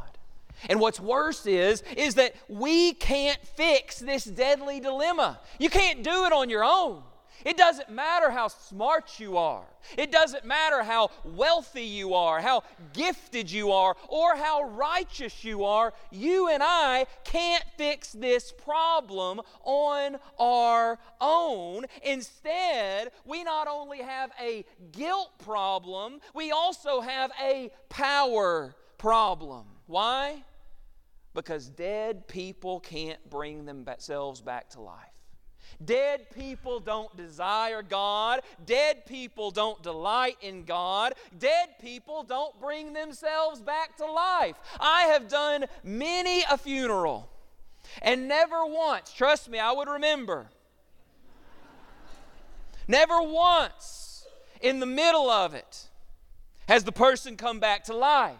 And 0.68 0.80
what's 0.80 1.00
worse 1.00 1.46
is, 1.46 1.82
is 1.96 2.14
that 2.14 2.34
we 2.48 2.92
can't 2.94 3.38
fix 3.56 3.98
this 3.98 4.24
deadly 4.24 4.80
dilemma. 4.80 5.40
You 5.58 5.68
can't 5.68 6.02
do 6.02 6.24
it 6.24 6.32
on 6.32 6.48
your 6.48 6.64
own. 6.64 7.02
It 7.44 7.56
doesn't 7.56 7.90
matter 7.90 8.30
how 8.30 8.48
smart 8.48 9.18
you 9.18 9.36
are. 9.36 9.64
It 9.98 10.10
doesn't 10.10 10.44
matter 10.44 10.82
how 10.82 11.10
wealthy 11.24 11.84
you 11.84 12.14
are, 12.14 12.40
how 12.40 12.62
gifted 12.92 13.50
you 13.50 13.72
are, 13.72 13.96
or 14.08 14.36
how 14.36 14.64
righteous 14.64 15.44
you 15.44 15.64
are. 15.64 15.92
You 16.10 16.48
and 16.48 16.62
I 16.62 17.06
can't 17.24 17.64
fix 17.76 18.12
this 18.12 18.52
problem 18.52 19.40
on 19.62 20.16
our 20.38 20.98
own. 21.20 21.84
Instead, 22.02 23.10
we 23.24 23.44
not 23.44 23.68
only 23.68 23.98
have 23.98 24.30
a 24.40 24.64
guilt 24.92 25.32
problem, 25.38 26.20
we 26.34 26.50
also 26.50 27.00
have 27.00 27.30
a 27.42 27.70
power 27.88 28.74
problem. 28.98 29.66
Why? 29.86 30.42
Because 31.34 31.68
dead 31.68 32.26
people 32.28 32.80
can't 32.80 33.18
bring 33.28 33.64
themselves 33.64 34.40
back 34.40 34.70
to 34.70 34.80
life. 34.80 35.13
Dead 35.84 36.30
people 36.34 36.80
don't 36.80 37.14
desire 37.16 37.82
God. 37.82 38.40
Dead 38.64 39.06
people 39.06 39.50
don't 39.50 39.82
delight 39.82 40.36
in 40.40 40.64
God. 40.64 41.14
Dead 41.38 41.70
people 41.80 42.22
don't 42.22 42.58
bring 42.60 42.92
themselves 42.92 43.60
back 43.60 43.96
to 43.96 44.06
life. 44.06 44.56
I 44.80 45.04
have 45.04 45.28
done 45.28 45.66
many 45.82 46.44
a 46.50 46.56
funeral, 46.56 47.28
and 48.02 48.28
never 48.28 48.64
once, 48.64 49.12
trust 49.12 49.48
me, 49.48 49.58
I 49.58 49.72
would 49.72 49.88
remember, 49.88 50.46
never 52.86 53.20
once 53.22 54.26
in 54.60 54.80
the 54.80 54.86
middle 54.86 55.28
of 55.28 55.54
it 55.54 55.88
has 56.68 56.84
the 56.84 56.92
person 56.92 57.36
come 57.36 57.60
back 57.60 57.84
to 57.84 57.94
life. 57.94 58.36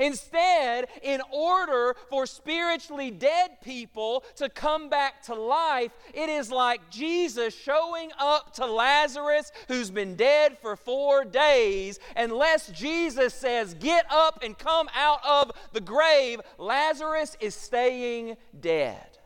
Instead, 0.00 0.86
in 1.02 1.20
order 1.32 1.96
for 2.08 2.26
spiritually 2.26 3.10
dead 3.10 3.60
people 3.62 4.24
to 4.36 4.48
come 4.48 4.88
back 4.88 5.22
to 5.22 5.34
life, 5.34 5.92
it 6.14 6.28
is 6.28 6.50
like 6.50 6.90
Jesus 6.90 7.54
showing 7.54 8.10
up 8.18 8.54
to 8.54 8.66
Lazarus, 8.66 9.52
who's 9.68 9.90
been 9.90 10.16
dead 10.16 10.58
for 10.58 10.76
four 10.76 11.24
days. 11.24 11.98
Unless 12.16 12.68
Jesus 12.68 13.34
says, 13.34 13.74
Get 13.74 14.06
up 14.10 14.40
and 14.42 14.56
come 14.56 14.88
out 14.94 15.20
of 15.24 15.52
the 15.72 15.80
grave, 15.80 16.40
Lazarus 16.58 17.36
is 17.40 17.54
staying 17.54 18.36
dead. 18.58 19.18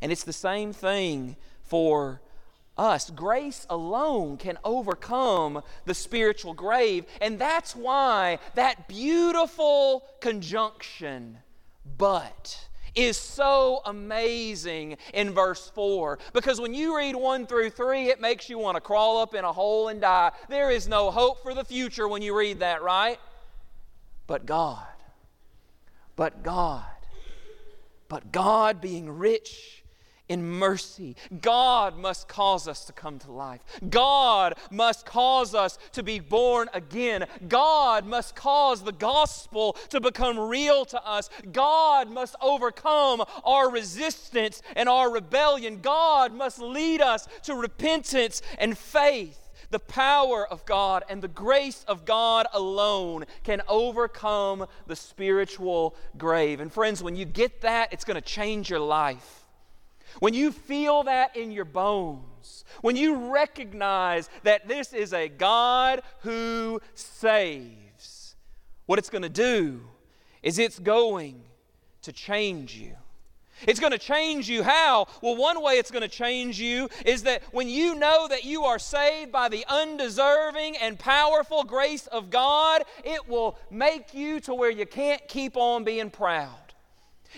And 0.00 0.10
it's 0.10 0.24
the 0.24 0.32
same 0.32 0.72
thing 0.72 1.36
for 1.62 2.20
us. 2.80 3.10
Grace 3.10 3.66
alone 3.68 4.38
can 4.38 4.58
overcome 4.64 5.62
the 5.84 5.94
spiritual 5.94 6.54
grave. 6.54 7.04
And 7.20 7.38
that's 7.38 7.76
why 7.76 8.38
that 8.54 8.88
beautiful 8.88 10.04
conjunction, 10.20 11.38
but, 11.98 12.66
is 12.94 13.16
so 13.16 13.82
amazing 13.84 14.96
in 15.14 15.30
verse 15.30 15.70
4. 15.74 16.18
Because 16.32 16.60
when 16.60 16.74
you 16.74 16.96
read 16.96 17.14
1 17.14 17.46
through 17.46 17.70
3, 17.70 18.08
it 18.08 18.20
makes 18.20 18.48
you 18.48 18.58
want 18.58 18.76
to 18.76 18.80
crawl 18.80 19.18
up 19.18 19.34
in 19.34 19.44
a 19.44 19.52
hole 19.52 19.88
and 19.88 20.00
die. 20.00 20.32
There 20.48 20.70
is 20.70 20.88
no 20.88 21.10
hope 21.10 21.42
for 21.42 21.54
the 21.54 21.64
future 21.64 22.08
when 22.08 22.22
you 22.22 22.36
read 22.36 22.60
that, 22.60 22.82
right? 22.82 23.18
But 24.26 24.46
God, 24.46 24.86
but 26.16 26.42
God, 26.42 26.84
but 28.08 28.32
God 28.32 28.80
being 28.80 29.10
rich 29.10 29.79
in 30.30 30.48
mercy. 30.48 31.16
God 31.42 31.98
must 31.98 32.28
cause 32.28 32.68
us 32.68 32.84
to 32.84 32.92
come 32.92 33.18
to 33.18 33.32
life. 33.32 33.60
God 33.90 34.54
must 34.70 35.04
cause 35.04 35.56
us 35.56 35.76
to 35.92 36.04
be 36.04 36.20
born 36.20 36.70
again. 36.72 37.26
God 37.48 38.06
must 38.06 38.36
cause 38.36 38.82
the 38.82 38.92
gospel 38.92 39.76
to 39.88 40.00
become 40.00 40.38
real 40.38 40.84
to 40.86 41.04
us. 41.04 41.28
God 41.50 42.08
must 42.08 42.36
overcome 42.40 43.24
our 43.44 43.68
resistance 43.70 44.62
and 44.76 44.88
our 44.88 45.10
rebellion. 45.12 45.80
God 45.82 46.32
must 46.32 46.60
lead 46.60 47.00
us 47.00 47.26
to 47.42 47.56
repentance 47.56 48.40
and 48.56 48.78
faith. 48.78 49.36
The 49.70 49.80
power 49.80 50.46
of 50.46 50.64
God 50.64 51.02
and 51.08 51.22
the 51.22 51.28
grace 51.28 51.84
of 51.88 52.04
God 52.04 52.46
alone 52.52 53.24
can 53.42 53.62
overcome 53.68 54.66
the 54.86 54.96
spiritual 54.96 55.96
grave. 56.16 56.60
And 56.60 56.72
friends, 56.72 57.02
when 57.02 57.16
you 57.16 57.24
get 57.24 57.60
that, 57.62 57.92
it's 57.92 58.04
going 58.04 58.16
to 58.16 58.20
change 58.20 58.70
your 58.70 58.80
life. 58.80 59.39
When 60.18 60.34
you 60.34 60.50
feel 60.52 61.04
that 61.04 61.36
in 61.36 61.52
your 61.52 61.64
bones, 61.64 62.64
when 62.80 62.96
you 62.96 63.32
recognize 63.32 64.28
that 64.42 64.66
this 64.66 64.92
is 64.92 65.12
a 65.12 65.28
God 65.28 66.02
who 66.20 66.80
saves, 66.94 68.36
what 68.86 68.98
it's 68.98 69.10
going 69.10 69.22
to 69.22 69.28
do 69.28 69.82
is 70.42 70.58
it's 70.58 70.78
going 70.78 71.42
to 72.02 72.12
change 72.12 72.74
you. 72.74 72.96
It's 73.66 73.78
going 73.78 73.92
to 73.92 73.98
change 73.98 74.48
you 74.48 74.62
how? 74.62 75.06
Well, 75.22 75.36
one 75.36 75.62
way 75.62 75.74
it's 75.74 75.90
going 75.90 76.02
to 76.02 76.08
change 76.08 76.58
you 76.58 76.88
is 77.04 77.24
that 77.24 77.42
when 77.52 77.68
you 77.68 77.94
know 77.94 78.26
that 78.28 78.44
you 78.44 78.64
are 78.64 78.78
saved 78.78 79.30
by 79.32 79.48
the 79.48 79.66
undeserving 79.68 80.78
and 80.78 80.98
powerful 80.98 81.64
grace 81.64 82.06
of 82.06 82.30
God, 82.30 82.84
it 83.04 83.28
will 83.28 83.58
make 83.70 84.14
you 84.14 84.40
to 84.40 84.54
where 84.54 84.70
you 84.70 84.86
can't 84.86 85.26
keep 85.28 85.56
on 85.56 85.84
being 85.84 86.10
proud. 86.10 86.69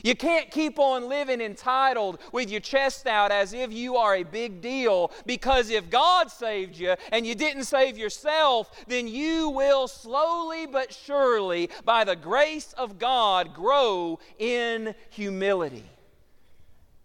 You 0.02 0.14
can't 0.14 0.50
keep 0.50 0.78
on 0.78 1.08
living 1.08 1.40
entitled 1.40 2.18
with 2.32 2.50
your 2.50 2.60
chest 2.60 3.06
out 3.06 3.30
as 3.30 3.52
if 3.52 3.72
you 3.72 3.96
are 3.96 4.16
a 4.16 4.22
big 4.22 4.60
deal 4.60 5.12
because 5.26 5.70
if 5.70 5.90
God 5.90 6.30
saved 6.30 6.76
you 6.76 6.94
and 7.10 7.26
you 7.26 7.34
didn't 7.34 7.64
save 7.64 7.98
yourself, 7.98 8.70
then 8.86 9.06
you 9.06 9.50
will 9.50 9.86
slowly 9.88 10.66
but 10.66 10.92
surely, 10.92 11.70
by 11.84 12.04
the 12.04 12.16
grace 12.16 12.72
of 12.74 12.98
God, 12.98 13.54
grow 13.54 14.18
in 14.38 14.94
humility. 15.10 15.84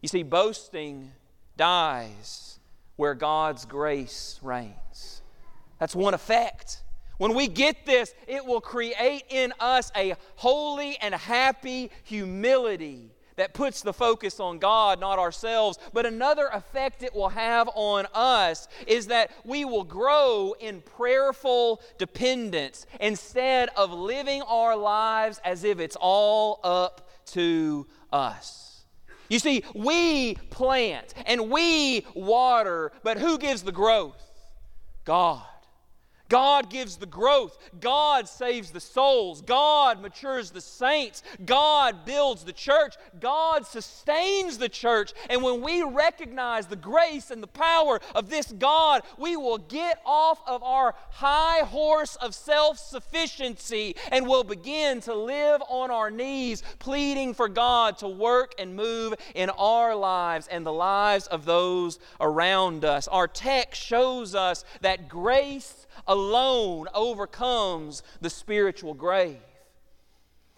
You 0.02 0.08
see, 0.08 0.24
boasting 0.24 1.12
dies 1.58 2.60
where 2.96 3.16
God's 3.16 3.66
grace 3.66 4.40
reigns. 4.42 5.22
That's 5.80 5.96
one 5.96 6.14
effect. 6.14 6.82
When 7.18 7.34
we 7.34 7.48
get 7.48 7.86
this, 7.86 8.14
it 8.28 8.46
will 8.46 8.62
create 8.62 9.24
in 9.30 9.54
us 9.60 9.92
a 9.96 10.16
holy 10.36 10.98
and 11.02 11.14
happy 11.16 11.92
humility 12.04 13.12
that 13.38 13.54
puts 13.54 13.82
the 13.82 13.94
focus 13.94 14.40
on 14.40 14.60
God, 14.60 15.00
not 15.00 15.18
ourselves. 15.20 15.80
But 15.94 16.06
another 16.06 16.48
effect 16.48 17.04
it 17.04 17.16
will 17.16 17.30
have 17.30 17.70
on 17.74 18.08
us 18.14 18.68
is 18.86 19.08
that 19.08 19.32
we 19.46 19.64
will 19.64 19.84
grow 19.84 20.54
in 20.60 20.82
prayerful 20.82 21.82
dependence 21.98 22.86
instead 23.00 23.70
of 23.76 23.92
living 23.92 24.42
our 24.42 24.76
lives 24.76 25.40
as 25.46 25.64
if 25.64 25.80
it's 25.80 25.98
all 26.00 26.60
up 26.64 27.10
to 27.28 27.88
us. 28.12 28.84
You 29.30 29.40
see, 29.40 29.64
we 29.76 30.36
plant 30.50 31.14
and 31.26 31.50
we 31.50 32.06
water, 32.16 32.92
but 33.04 33.18
who 33.18 33.38
gives 33.38 33.62
the 33.62 33.72
growth? 33.72 34.22
God. 35.06 35.44
God 36.30 36.70
gives 36.70 36.98
the 36.98 37.06
growth. 37.06 37.58
God 37.80 38.28
saves 38.28 38.72
the 38.72 38.80
souls. 38.80 39.42
God 39.42 40.02
matures 40.02 40.52
the 40.52 40.62
saints. 40.62 41.24
God 41.46 42.06
builds 42.06 42.44
the 42.44 42.54
church. 42.54 42.96
God 43.20 43.66
sustains 43.66 44.58
the 44.58 44.70
church. 44.70 45.14
And 45.30 45.44
when 45.44 45.62
we 45.62 45.84
recognize 45.84 46.68
the 46.68 46.76
grace 46.76 47.32
and 47.32 47.42
the 47.42 47.48
power 47.48 48.00
of 48.14 48.30
this 48.30 48.52
God, 48.52 49.04
we 49.18 49.38
will 49.38 49.58
get 49.58 50.02
off 50.06 50.42
of 50.48 50.64
our 50.64 50.96
high 51.12 51.60
horse 51.60 52.16
of 52.18 52.36
self 52.36 52.78
sufficiency 52.78 53.96
and 54.12 54.28
will 54.28 54.44
begin 54.44 55.02
to 55.02 55.16
live 55.16 55.62
on 55.70 55.92
our 55.92 56.12
knees, 56.12 56.64
pleading 56.80 57.34
for 57.34 57.48
God 57.48 57.98
to 58.00 58.08
work 58.08 58.54
and 58.60 58.76
move 58.76 59.14
in 59.36 59.50
our 59.52 59.96
lives 59.96 60.48
and 60.48 60.66
the 60.66 60.74
lives 60.74 61.28
of 61.28 61.46
those 61.46 62.00
around 62.20 62.84
us. 62.86 63.08
Our 63.08 63.28
text 63.28 63.82
shows 63.82 64.36
us 64.36 64.66
that 64.82 65.08
grace 65.08 65.87
alone 66.08 66.88
overcomes 66.94 68.04
the 68.22 68.30
spiritual 68.30 68.94
grave. 68.94 69.38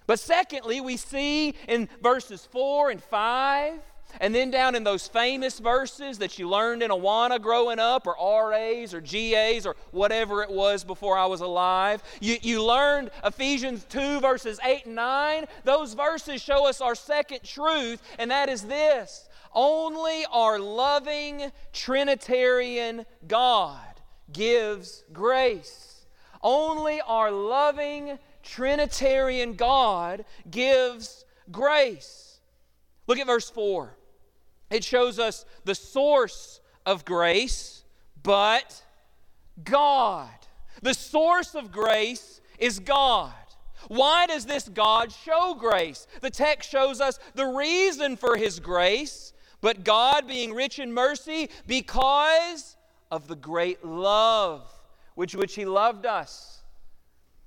But 0.08 0.20
secondly, 0.20 0.82
we 0.82 0.98
see 0.98 1.54
in 1.68 1.88
verses 2.02 2.48
4 2.52 2.90
and 2.90 3.04
5, 3.04 3.74
and 4.20 4.34
then 4.34 4.50
down 4.50 4.74
in 4.74 4.84
those 4.84 5.08
famous 5.08 5.60
verses 5.60 6.18
that 6.18 6.40
you 6.40 6.50
learned 6.50 6.82
in 6.82 6.90
Awana 6.90 7.40
growing 7.40 7.78
up, 7.78 8.08
or 8.08 8.50
RAs, 8.50 8.94
or 8.96 9.02
GAs, 9.02 9.68
or 9.68 9.76
whatever 9.92 10.42
it 10.42 10.50
was 10.50 10.84
before 10.84 11.16
I 11.16 11.28
was 11.28 11.42
alive, 11.42 12.02
you, 12.20 12.38
you 12.42 12.64
learned 12.64 13.12
Ephesians 13.24 13.86
2, 13.90 14.20
verses 14.20 14.60
8 14.64 14.88
and 14.88 14.96
9. 14.96 15.46
Those 15.64 15.94
verses 15.94 16.42
show 16.42 16.68
us 16.68 16.82
our 16.82 16.96
second 16.96 17.44
truth, 17.44 18.02
and 18.18 18.32
that 18.32 18.50
is 18.50 18.64
this 18.64 19.30
only 19.54 20.26
our 20.32 20.60
loving 20.60 21.52
Trinitarian 21.72 23.06
God 23.28 23.89
gives 24.32 25.04
grace. 25.12 26.06
Only 26.42 27.02
our 27.02 27.32
loving 27.32 28.18
Trinitarian 28.44 29.54
God 29.54 30.26
gives 30.50 31.26
grace. 31.52 32.40
Look 33.08 33.20
at 33.20 33.28
verse 33.28 33.50
4. 33.50 33.96
It 34.70 34.84
shows 34.84 35.20
us 35.20 35.46
the 35.66 35.76
source 35.76 36.62
of 36.86 37.06
grace, 37.06 37.84
but 38.22 38.84
God. 39.64 40.30
The 40.82 40.94
source 40.94 41.56
of 41.56 41.72
grace 41.72 42.40
is 42.58 42.80
God. 42.80 43.34
Why 43.88 44.28
does 44.28 44.46
this 44.46 44.70
God 44.70 45.12
show 45.12 45.56
grace? 45.58 46.06
The 46.22 46.30
text 46.30 46.70
shows 46.70 47.02
us 47.02 47.20
the 47.34 47.48
reason 47.48 48.18
for 48.18 48.38
his 48.38 48.60
grace, 48.60 49.34
but 49.62 49.84
God 49.84 50.28
being 50.28 50.54
rich 50.54 50.80
in 50.80 50.94
mercy 50.94 51.50
because 51.66 52.76
of 53.12 53.28
the 53.28 53.36
great 53.36 53.84
love 53.84 54.68
which 55.16 55.36
which 55.36 55.56
he 55.56 55.66
loved 55.66 56.06
us. 56.06 56.62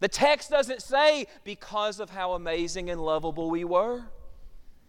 The 0.01 0.09
text 0.09 0.51
doesn't 0.51 0.83
say 0.83 1.27
because 1.45 2.01
of 2.01 2.11
how 2.11 2.33
amazing 2.33 2.91
and 2.91 3.01
lovable 3.01 3.51
we 3.51 3.65
were. 3.65 4.03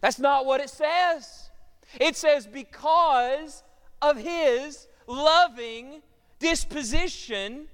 That's 0.02 0.20
not 0.20 0.46
what 0.46 0.60
it 0.60 0.70
says. 0.70 1.52
It 2.00 2.16
says 2.16 2.48
because 2.48 3.64
of 4.02 4.18
his 4.18 4.88
loving 5.08 6.02
disposition, 6.40 7.68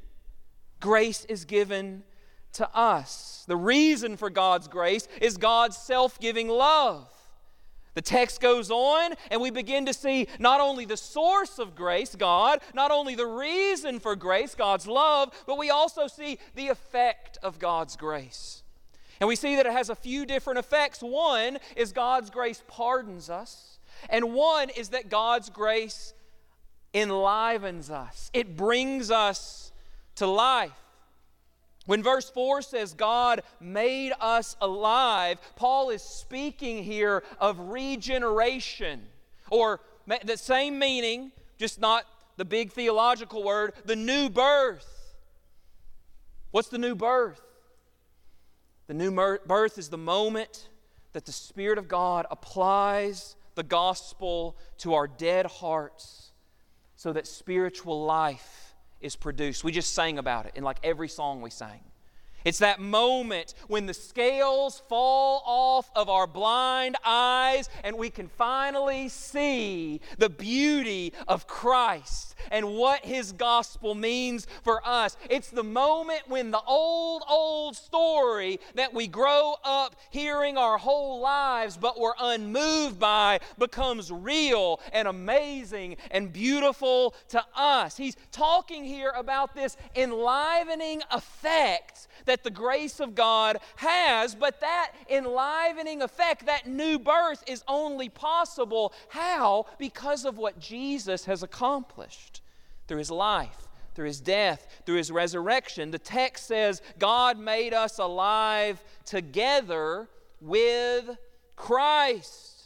grace 0.79 1.25
is 1.25 1.45
given 1.45 2.03
to 2.53 2.69
us. 2.75 3.45
The 3.47 3.55
reason 3.55 4.17
for 4.17 4.29
God's 4.29 4.67
grace 4.67 5.07
is 5.21 5.37
God's 5.37 5.77
self 5.77 6.19
giving 6.19 6.47
love. 6.47 7.07
The 7.95 8.01
text 8.01 8.39
goes 8.39 8.69
on, 8.71 9.13
and 9.31 9.41
we 9.41 9.49
begin 9.49 9.85
to 9.85 9.93
see 9.93 10.27
not 10.37 10.61
only 10.61 10.85
the 10.85 10.97
source 10.97 11.59
of 11.59 11.75
grace, 11.75 12.15
God, 12.15 12.59
not 12.73 12.91
only 12.91 13.15
the 13.15 13.25
reason 13.25 13.99
for 13.99 14.15
grace, 14.15 14.55
God's 14.55 14.87
love, 14.87 15.33
but 15.47 15.57
we 15.57 15.69
also 15.69 16.07
see 16.07 16.39
the 16.55 16.67
effect 16.67 17.37
of 17.41 17.59
God's 17.59 17.95
grace. 17.95 18.63
And 19.19 19.27
we 19.27 19.35
see 19.35 19.55
that 19.55 19.65
it 19.65 19.71
has 19.71 19.89
a 19.89 19.95
few 19.95 20.25
different 20.25 20.59
effects. 20.59 21.01
One 21.01 21.57
is 21.75 21.91
God's 21.91 22.29
grace 22.29 22.63
pardons 22.67 23.29
us, 23.29 23.79
and 24.09 24.33
one 24.33 24.69
is 24.69 24.89
that 24.89 25.09
God's 25.09 25.49
grace 25.49 26.13
enlivens 26.93 27.89
us, 27.89 28.31
it 28.33 28.55
brings 28.57 29.11
us 29.11 29.71
to 30.15 30.25
life. 30.25 30.71
When 31.89 32.03
verse 32.03 32.29
4 32.29 32.61
says 32.61 32.93
God 32.93 33.41
made 33.59 34.13
us 34.19 34.55
alive, 34.61 35.39
Paul 35.55 35.89
is 35.89 36.03
speaking 36.03 36.83
here 36.83 37.23
of 37.39 37.57
regeneration, 37.59 39.07
or 39.49 39.79
the 40.23 40.37
same 40.37 40.77
meaning, 40.77 41.31
just 41.57 41.81
not 41.81 42.05
the 42.37 42.45
big 42.45 42.73
theological 42.73 43.43
word, 43.43 43.73
the 43.85 43.95
new 43.95 44.29
birth. 44.29 45.15
What's 46.51 46.67
the 46.67 46.77
new 46.77 46.93
birth? 46.93 47.41
The 48.85 48.93
new 48.93 49.09
birth 49.47 49.79
is 49.79 49.89
the 49.89 49.97
moment 49.97 50.69
that 51.13 51.25
the 51.25 51.31
Spirit 51.31 51.79
of 51.79 51.87
God 51.87 52.27
applies 52.29 53.35
the 53.55 53.63
gospel 53.63 54.55
to 54.77 54.93
our 54.93 55.07
dead 55.07 55.47
hearts 55.47 56.33
so 56.95 57.13
that 57.13 57.25
spiritual 57.25 58.05
life 58.05 58.68
is 59.01 59.15
produced. 59.15 59.63
We 59.63 59.71
just 59.71 59.93
sang 59.93 60.17
about 60.17 60.45
it 60.45 60.53
in 60.55 60.63
like 60.63 60.77
every 60.83 61.07
song 61.07 61.41
we 61.41 61.49
sang. 61.49 61.79
It's 62.45 62.59
that 62.59 62.79
moment 62.79 63.53
when 63.67 63.85
the 63.85 63.93
scales 63.93 64.81
fall 64.87 65.43
off 65.45 65.91
of 65.95 66.09
our 66.09 66.27
blind 66.27 66.95
eyes 67.05 67.69
and 67.83 67.97
we 67.97 68.09
can 68.09 68.27
finally 68.27 69.09
see 69.09 70.01
the 70.17 70.29
beauty 70.29 71.13
of 71.27 71.47
Christ 71.47 72.35
and 72.51 72.75
what 72.75 73.05
His 73.05 73.33
gospel 73.33 73.95
means 73.95 74.47
for 74.63 74.81
us. 74.87 75.17
It's 75.29 75.49
the 75.49 75.63
moment 75.63 76.21
when 76.27 76.51
the 76.51 76.61
old, 76.65 77.23
old 77.29 77.75
story 77.75 78.59
that 78.75 78.93
we 78.93 79.07
grow 79.07 79.55
up 79.63 79.95
hearing 80.09 80.57
our 80.57 80.77
whole 80.77 81.19
lives 81.19 81.77
but 81.77 81.99
we're 81.99 82.13
unmoved 82.19 82.99
by 82.99 83.39
becomes 83.57 84.11
real 84.11 84.79
and 84.93 85.07
amazing 85.07 85.97
and 86.11 86.31
beautiful 86.31 87.13
to 87.29 87.43
us. 87.55 87.97
He's 87.97 88.15
talking 88.31 88.83
here 88.83 89.11
about 89.15 89.55
this 89.55 89.75
enlivening 89.95 91.01
effect 91.11 92.07
that 92.29 92.43
the 92.43 92.51
grace 92.51 92.99
of 92.99 93.15
God 93.15 93.57
has, 93.75 94.35
but 94.35 94.61
that 94.61 94.93
enlivening 95.09 96.01
effect, 96.01 96.45
that 96.45 96.67
new 96.67 96.97
birth, 96.97 97.43
is 97.47 97.63
only 97.67 98.07
possible. 98.07 98.93
How? 99.09 99.65
Because 99.77 100.25
of 100.25 100.37
what 100.37 100.59
Jesus 100.59 101.25
has 101.25 101.43
accomplished 101.43 102.41
through 102.87 102.99
his 102.99 103.11
life 103.11 103.65
through 103.95 104.07
his 104.07 104.21
death, 104.21 104.65
through 104.85 104.95
his 104.95 105.11
resurrection. 105.11 105.91
The 105.91 105.99
text 105.99 106.47
says 106.47 106.81
God 106.99 107.37
made 107.37 107.73
us 107.73 107.99
alive 107.99 108.81
together 109.03 110.07
with 110.39 111.17
Christ. 111.57 112.58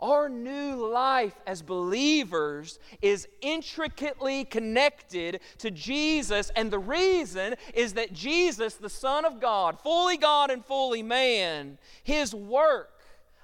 Our 0.00 0.28
new 0.28 0.86
life 0.86 1.34
as 1.46 1.62
believers 1.62 2.78
is 3.02 3.28
intricately 3.42 4.44
connected 4.44 5.40
to 5.58 5.70
Jesus, 5.70 6.50
and 6.56 6.70
the 6.70 6.78
reason 6.78 7.54
is 7.74 7.92
that 7.94 8.12
Jesus, 8.12 8.74
the 8.74 8.88
Son 8.88 9.24
of 9.24 9.40
God, 9.40 9.78
fully 9.80 10.16
God 10.16 10.50
and 10.50 10.64
fully 10.64 11.02
man, 11.02 11.78
his 12.02 12.34
work 12.34 13.00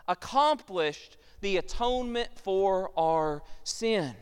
accomplished 0.08 1.18
the 1.42 1.58
atonement 1.58 2.30
for 2.38 2.90
our 2.96 3.42
sin. 3.62 4.14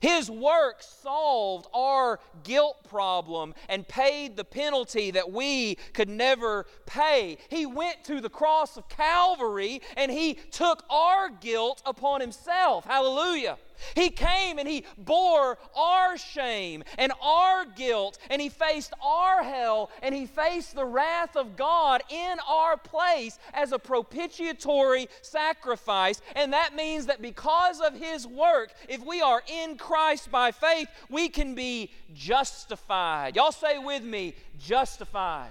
His 0.00 0.30
work 0.30 0.82
solved 0.82 1.66
our 1.74 2.20
guilt 2.44 2.84
problem 2.88 3.54
and 3.68 3.86
paid 3.86 4.36
the 4.36 4.44
penalty 4.44 5.10
that 5.10 5.30
we 5.30 5.76
could 5.92 6.08
never 6.08 6.66
pay. 6.86 7.38
He 7.48 7.66
went 7.66 8.04
to 8.04 8.20
the 8.20 8.30
cross 8.30 8.76
of 8.76 8.88
Calvary 8.88 9.82
and 9.96 10.10
he 10.10 10.34
took 10.34 10.84
our 10.90 11.28
guilt 11.28 11.82
upon 11.84 12.20
himself. 12.20 12.84
Hallelujah. 12.84 13.58
He 13.94 14.10
came 14.10 14.58
and 14.58 14.68
He 14.68 14.84
bore 14.96 15.58
our 15.76 16.16
shame 16.16 16.84
and 16.96 17.12
our 17.22 17.64
guilt, 17.64 18.18
and 18.30 18.40
He 18.40 18.48
faced 18.48 18.92
our 19.02 19.42
hell, 19.42 19.90
and 20.02 20.14
He 20.14 20.26
faced 20.26 20.74
the 20.74 20.84
wrath 20.84 21.36
of 21.36 21.56
God 21.56 22.02
in 22.10 22.36
our 22.48 22.76
place 22.76 23.38
as 23.52 23.72
a 23.72 23.78
propitiatory 23.78 25.08
sacrifice. 25.22 26.20
And 26.34 26.52
that 26.52 26.74
means 26.74 27.06
that 27.06 27.22
because 27.22 27.80
of 27.80 27.94
His 27.94 28.26
work, 28.26 28.72
if 28.88 29.04
we 29.04 29.20
are 29.20 29.42
in 29.46 29.76
Christ 29.76 30.30
by 30.30 30.52
faith, 30.52 30.88
we 31.08 31.28
can 31.28 31.54
be 31.54 31.90
justified. 32.14 33.36
Y'all 33.36 33.52
say 33.52 33.78
with 33.78 34.02
me, 34.02 34.34
justified. 34.58 35.50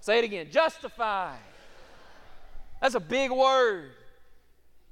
Say 0.00 0.18
it 0.18 0.24
again, 0.24 0.48
justified. 0.50 1.38
That's 2.80 2.96
a 2.96 3.00
big 3.00 3.30
word. 3.30 3.92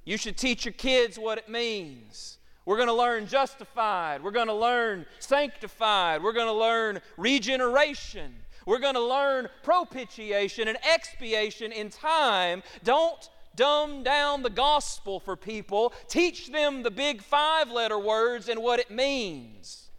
You 0.05 0.17
should 0.17 0.37
teach 0.37 0.65
your 0.65 0.73
kids 0.73 1.19
what 1.19 1.37
it 1.37 1.49
means. 1.49 2.37
We're 2.71 2.77
going 2.77 2.87
to 2.87 2.93
learn 2.93 3.27
justified. 3.27 4.23
We're 4.23 4.31
going 4.31 4.47
to 4.47 4.53
learn 4.53 5.05
sanctified. 5.19 6.23
We're 6.23 6.31
going 6.31 6.47
to 6.47 6.53
learn 6.53 7.01
regeneration. 7.17 8.33
We're 8.65 8.79
going 8.79 8.93
to 8.93 9.05
learn 9.05 9.49
propitiation 9.61 10.69
and 10.69 10.77
expiation 10.89 11.73
in 11.73 11.89
time. 11.89 12.63
Don't 12.85 13.29
dumb 13.57 14.03
down 14.03 14.41
the 14.41 14.49
gospel 14.49 15.19
for 15.19 15.35
people. 15.35 15.91
Teach 16.07 16.49
them 16.49 16.83
the 16.83 16.91
big 16.91 17.21
five 17.21 17.69
letter 17.69 17.99
words 17.99 18.47
and 18.47 18.63
what 18.63 18.79
it 18.79 18.89
means. 18.89 19.89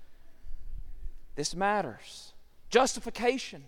This 1.37 1.55
matters. 1.55 2.33
Justification. 2.71 3.65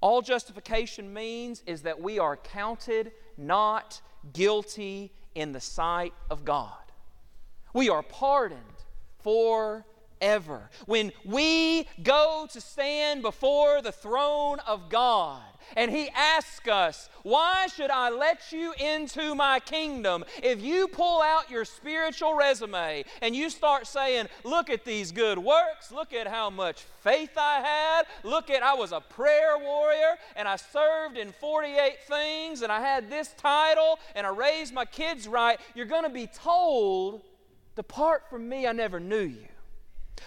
All 0.00 0.22
justification 0.22 1.12
means 1.12 1.64
is 1.66 1.82
that 1.82 2.00
we 2.00 2.20
are 2.20 2.36
counted 2.36 3.10
not 3.36 4.00
guilty 4.32 5.10
in 5.34 5.50
the 5.50 5.60
sight 5.60 6.14
of 6.30 6.44
God. 6.44 6.76
We 7.72 7.88
are 7.88 8.02
pardoned 8.02 8.60
forever. 9.22 10.70
When 10.86 11.12
we 11.24 11.86
go 12.02 12.46
to 12.52 12.60
stand 12.60 13.22
before 13.22 13.82
the 13.82 13.92
throne 13.92 14.58
of 14.66 14.88
God, 14.88 15.42
and 15.76 15.90
He 15.90 16.08
asks 16.10 16.68
us, 16.68 17.08
Why 17.22 17.66
should 17.68 17.90
I 17.90 18.10
let 18.10 18.52
you 18.52 18.72
into 18.78 19.34
my 19.34 19.60
kingdom? 19.60 20.24
If 20.42 20.60
you 20.62 20.88
pull 20.88 21.22
out 21.22 21.50
your 21.50 21.64
spiritual 21.64 22.34
resume 22.34 23.04
and 23.22 23.36
you 23.36 23.50
start 23.50 23.86
saying, 23.86 24.28
Look 24.44 24.70
at 24.70 24.84
these 24.84 25.12
good 25.12 25.38
works, 25.38 25.92
look 25.92 26.12
at 26.12 26.26
how 26.26 26.50
much 26.50 26.82
faith 27.02 27.36
I 27.36 27.60
had, 27.60 28.02
look 28.24 28.50
at 28.50 28.62
I 28.62 28.74
was 28.74 28.92
a 28.92 29.00
prayer 29.00 29.58
warrior 29.58 30.16
and 30.36 30.48
I 30.48 30.56
served 30.56 31.16
in 31.16 31.32
48 31.32 31.98
things 32.06 32.62
and 32.62 32.72
I 32.72 32.80
had 32.80 33.08
this 33.10 33.32
title 33.36 33.98
and 34.14 34.26
I 34.26 34.30
raised 34.30 34.74
my 34.74 34.84
kids 34.84 35.28
right, 35.28 35.58
you're 35.74 35.86
going 35.86 36.04
to 36.04 36.10
be 36.10 36.26
told 36.26 37.22
Depart 37.80 38.28
from 38.28 38.46
me, 38.46 38.66
I 38.66 38.72
never 38.72 39.00
knew 39.00 39.22
you. 39.22 39.48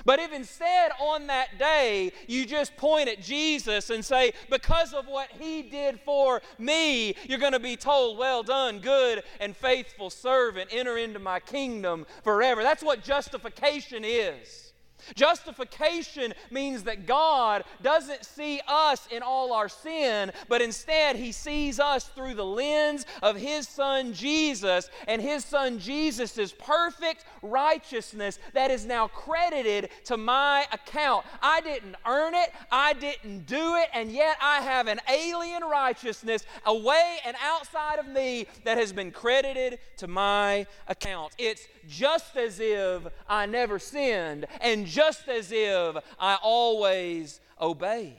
But 0.05 0.17
if 0.17 0.33
instead 0.33 0.91
on 0.99 1.27
that 1.27 1.59
day 1.59 2.11
you 2.25 2.47
just 2.47 2.75
point 2.77 3.09
at 3.09 3.21
Jesus 3.21 3.91
and 3.91 4.03
say, 4.03 4.33
Because 4.49 4.91
of 4.91 5.05
what 5.05 5.29
he 5.39 5.61
did 5.61 5.99
for 5.99 6.41
me, 6.57 7.15
you're 7.29 7.37
going 7.37 7.51
to 7.51 7.59
be 7.59 7.75
told, 7.75 8.17
Well 8.17 8.41
done, 8.41 8.79
good 8.79 9.21
and 9.39 9.55
faithful 9.55 10.09
servant, 10.09 10.71
enter 10.73 10.97
into 10.97 11.19
my 11.19 11.39
kingdom 11.39 12.07
forever. 12.23 12.63
That's 12.63 12.81
what 12.81 13.03
justification 13.03 14.03
is. 14.03 14.72
Justification 15.15 16.33
means 16.51 16.83
that 16.83 17.05
God 17.05 17.63
doesn't 17.81 18.25
see 18.25 18.61
us 18.67 19.07
in 19.11 19.23
all 19.23 19.53
our 19.53 19.69
sin, 19.69 20.31
but 20.47 20.61
instead 20.61 21.15
He 21.15 21.31
sees 21.31 21.79
us 21.79 22.05
through 22.05 22.35
the 22.35 22.45
lens 22.45 23.05
of 23.21 23.35
His 23.35 23.67
Son 23.67 24.13
Jesus 24.13 24.89
and 25.07 25.21
His 25.21 25.45
Son 25.45 25.79
Jesus' 25.79 26.53
perfect 26.57 27.25
righteousness 27.41 28.39
that 28.53 28.71
is 28.71 28.85
now 28.85 29.07
credited 29.07 29.89
to 30.05 30.17
my 30.17 30.65
account. 30.71 31.25
I 31.41 31.61
didn't 31.61 31.95
earn 32.05 32.33
it, 32.35 32.51
I 32.71 32.93
didn't 32.93 33.45
do 33.45 33.75
it, 33.75 33.89
and 33.93 34.11
yet 34.11 34.37
I 34.41 34.61
have 34.61 34.87
an 34.87 34.99
alien 35.09 35.63
righteousness 35.63 36.45
away 36.65 37.17
and 37.25 37.35
outside 37.43 37.99
of 37.99 38.07
me 38.07 38.47
that 38.63 38.77
has 38.77 38.93
been 38.93 39.11
credited 39.11 39.79
to 39.97 40.07
my 40.07 40.65
account. 40.87 41.33
It's 41.37 41.67
just 41.87 42.35
as 42.37 42.59
if 42.59 43.03
I 43.27 43.45
never 43.45 43.79
sinned 43.79 44.45
and 44.61 44.85
just 44.85 45.27
as 45.27 45.51
if 45.51 45.97
I 46.19 46.37
always 46.41 47.39
obeyed. 47.59 48.17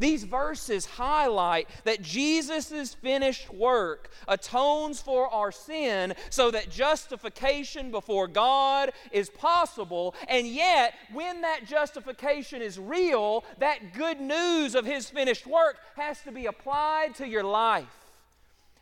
These 0.00 0.24
verses 0.24 0.86
highlight 0.86 1.68
that 1.84 2.00
Jesus' 2.00 2.94
finished 2.94 3.52
work 3.52 4.10
atones 4.26 4.98
for 4.98 5.28
our 5.28 5.52
sin 5.52 6.14
so 6.30 6.50
that 6.50 6.70
justification 6.70 7.90
before 7.90 8.26
God 8.26 8.92
is 9.12 9.28
possible. 9.28 10.14
And 10.26 10.46
yet, 10.46 10.94
when 11.12 11.42
that 11.42 11.66
justification 11.66 12.62
is 12.62 12.78
real, 12.78 13.44
that 13.58 13.92
good 13.92 14.22
news 14.22 14.74
of 14.74 14.86
His 14.86 15.10
finished 15.10 15.46
work 15.46 15.76
has 15.96 16.22
to 16.22 16.32
be 16.32 16.46
applied 16.46 17.14
to 17.16 17.28
your 17.28 17.44
life. 17.44 17.84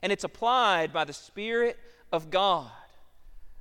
And 0.02 0.12
it's 0.12 0.24
applied 0.24 0.92
by 0.92 1.04
the 1.04 1.12
Spirit 1.12 1.80
of 2.12 2.30
God 2.30 2.70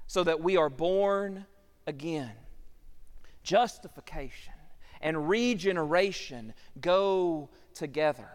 so 0.08 0.24
that 0.24 0.42
we 0.42 0.58
are 0.58 0.70
born 0.70 1.46
again. 1.86 2.32
Justification 3.44 4.54
and 5.02 5.30
regeneration 5.30 6.54
go 6.82 7.50
together. 7.74 8.30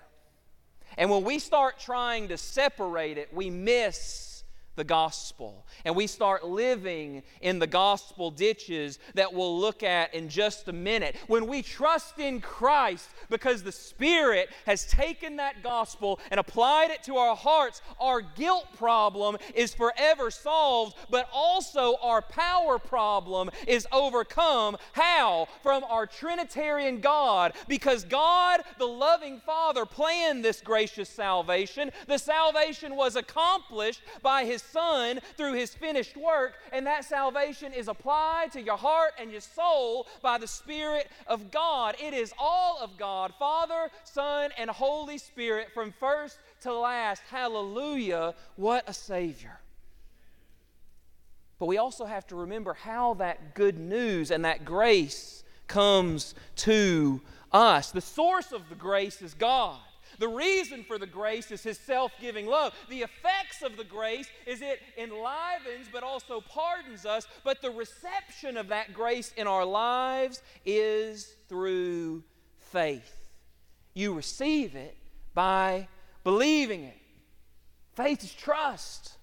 And 0.96 1.10
when 1.10 1.24
we 1.24 1.38
start 1.38 1.78
trying 1.78 2.28
to 2.28 2.36
separate 2.36 3.18
it, 3.18 3.32
we 3.32 3.50
miss 3.50 4.31
the 4.74 4.84
gospel. 4.84 5.66
And 5.84 5.94
we 5.94 6.06
start 6.06 6.46
living 6.46 7.22
in 7.40 7.58
the 7.58 7.66
gospel 7.66 8.30
ditches 8.30 8.98
that 9.14 9.32
we'll 9.32 9.58
look 9.58 9.82
at 9.82 10.14
in 10.14 10.28
just 10.28 10.68
a 10.68 10.72
minute. 10.72 11.16
When 11.26 11.46
we 11.46 11.62
trust 11.62 12.18
in 12.18 12.40
Christ 12.40 13.10
because 13.28 13.62
the 13.62 13.72
Spirit 13.72 14.48
has 14.66 14.86
taken 14.86 15.36
that 15.36 15.62
gospel 15.62 16.20
and 16.30 16.40
applied 16.40 16.90
it 16.90 17.02
to 17.04 17.16
our 17.16 17.36
hearts, 17.36 17.82
our 18.00 18.22
guilt 18.22 18.66
problem 18.76 19.36
is 19.54 19.74
forever 19.74 20.30
solved, 20.30 20.96
but 21.10 21.28
also 21.32 21.96
our 22.02 22.22
power 22.22 22.78
problem 22.78 23.50
is 23.66 23.86
overcome. 23.92 24.76
How? 24.92 25.48
From 25.62 25.84
our 25.84 26.06
Trinitarian 26.06 27.00
God. 27.00 27.52
Because 27.68 28.04
God, 28.04 28.62
the 28.78 28.86
loving 28.86 29.40
Father, 29.40 29.84
planned 29.84 30.44
this 30.44 30.60
gracious 30.60 31.08
salvation. 31.08 31.90
The 32.06 32.18
salvation 32.18 32.96
was 32.96 33.16
accomplished 33.16 34.00
by 34.22 34.44
His 34.44 34.61
Son 34.70 35.20
through 35.36 35.54
His 35.54 35.74
finished 35.74 36.16
work, 36.16 36.54
and 36.72 36.86
that 36.86 37.04
salvation 37.04 37.72
is 37.72 37.88
applied 37.88 38.52
to 38.52 38.62
your 38.62 38.76
heart 38.76 39.12
and 39.18 39.30
your 39.30 39.40
soul 39.40 40.06
by 40.22 40.38
the 40.38 40.46
Spirit 40.46 41.08
of 41.26 41.50
God. 41.50 41.96
It 42.00 42.14
is 42.14 42.32
all 42.38 42.78
of 42.80 42.96
God, 42.96 43.32
Father, 43.38 43.90
Son, 44.04 44.50
and 44.56 44.70
Holy 44.70 45.18
Spirit 45.18 45.68
from 45.74 45.92
first 45.92 46.38
to 46.62 46.72
last. 46.72 47.22
Hallelujah. 47.28 48.34
What 48.56 48.88
a 48.88 48.94
Savior. 48.94 49.58
But 51.58 51.66
we 51.66 51.78
also 51.78 52.06
have 52.06 52.26
to 52.28 52.36
remember 52.36 52.74
how 52.74 53.14
that 53.14 53.54
good 53.54 53.78
news 53.78 54.30
and 54.30 54.44
that 54.44 54.64
grace 54.64 55.44
comes 55.68 56.34
to 56.56 57.20
us. 57.52 57.92
The 57.92 58.00
source 58.00 58.50
of 58.52 58.68
the 58.68 58.74
grace 58.74 59.22
is 59.22 59.34
God. 59.34 59.78
The 60.22 60.28
reason 60.28 60.84
for 60.84 60.98
the 60.98 61.06
grace 61.06 61.50
is 61.50 61.64
his 61.64 61.80
self 61.80 62.12
giving 62.20 62.46
love. 62.46 62.72
The 62.88 63.00
effects 63.02 63.60
of 63.64 63.76
the 63.76 63.82
grace 63.82 64.28
is 64.46 64.62
it 64.62 64.78
enlivens 64.96 65.88
but 65.92 66.04
also 66.04 66.40
pardons 66.40 67.04
us. 67.04 67.26
But 67.42 67.60
the 67.60 67.72
reception 67.72 68.56
of 68.56 68.68
that 68.68 68.94
grace 68.94 69.32
in 69.36 69.48
our 69.48 69.64
lives 69.64 70.40
is 70.64 71.34
through 71.48 72.22
faith. 72.70 73.32
You 73.94 74.14
receive 74.14 74.76
it 74.76 74.96
by 75.34 75.88
believing 76.22 76.84
it. 76.84 77.00
Faith 77.94 78.22
is 78.22 78.32
trust, 78.32 79.14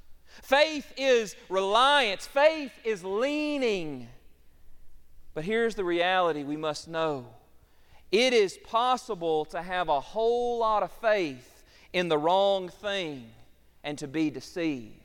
faith 0.41 0.91
is 0.97 1.33
reliance, 1.47 2.27
faith 2.27 2.73
is 2.83 3.05
leaning. 3.05 4.09
But 5.33 5.45
here's 5.45 5.75
the 5.75 5.85
reality 5.85 6.43
we 6.43 6.57
must 6.57 6.89
know 6.89 7.27
it 8.11 8.33
is 8.33 8.57
possible 8.57 9.45
to 9.45 9.61
have 9.61 9.89
a 9.89 9.99
whole 9.99 10.59
lot 10.59 10.83
of 10.83 10.91
faith 10.93 11.63
in 11.93 12.07
the 12.07 12.17
wrong 12.17 12.69
thing 12.69 13.29
and 13.83 13.97
to 13.97 14.07
be 14.07 14.29
deceived. 14.29 14.95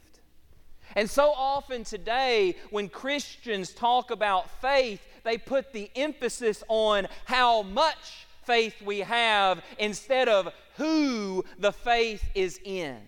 And 0.96 1.08
so 1.08 1.32
often 1.36 1.84
today, 1.84 2.56
when 2.70 2.88
Christians 2.88 3.72
talk 3.72 4.10
about 4.10 4.50
faith, 4.60 5.00
they 5.24 5.38
put 5.38 5.72
the 5.72 5.90
emphasis 5.96 6.62
on 6.68 7.08
how 7.24 7.62
much 7.62 8.26
faith 8.44 8.80
we 8.82 9.00
have 9.00 9.62
instead 9.78 10.28
of 10.28 10.52
who 10.76 11.44
the 11.58 11.72
faith 11.72 12.22
is 12.34 12.60
in. 12.64 12.98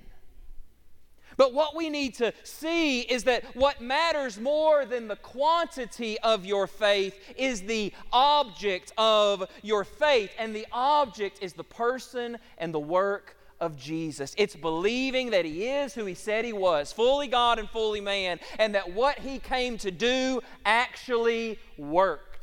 But 1.37 1.53
what 1.53 1.77
we 1.77 1.90
need 1.90 2.14
to 2.14 2.33
see 2.42 3.01
is 3.01 3.25
that 3.25 3.44
what 3.55 3.81
matters 3.81 4.38
more 4.40 4.85
than 4.85 5.09
the 5.09 5.16
quantity 5.16 6.18
of 6.20 6.44
your 6.44 6.66
faith 6.66 7.18
is 7.37 7.62
the 7.62 7.92
object 8.12 8.92
of 8.96 9.44
your 9.62 9.85
faith. 9.85 10.31
And 10.38 10.55
the 10.55 10.66
object 10.72 11.38
is 11.42 11.53
the 11.53 11.64
person 11.64 12.38
and 12.59 12.72
the 12.72 12.81
work 12.81 13.37
of 13.61 13.77
Jesus. 13.77 14.35
It's 14.37 14.57
believing 14.57 15.31
that 15.31 15.44
He 15.44 15.66
is 15.66 15.94
who 15.94 16.05
He 16.05 16.14
said 16.14 16.44
He 16.44 16.53
was, 16.53 16.92
fully 16.92 17.27
God 17.27 17.59
and 17.59 17.68
fully 17.70 18.01
man, 18.01 18.38
and 18.59 18.75
that 18.75 18.92
what 18.92 19.18
He 19.18 19.38
came 19.38 19.79
to 19.79 19.90
do 19.90 20.40
actually 20.64 21.59
worked 21.79 22.36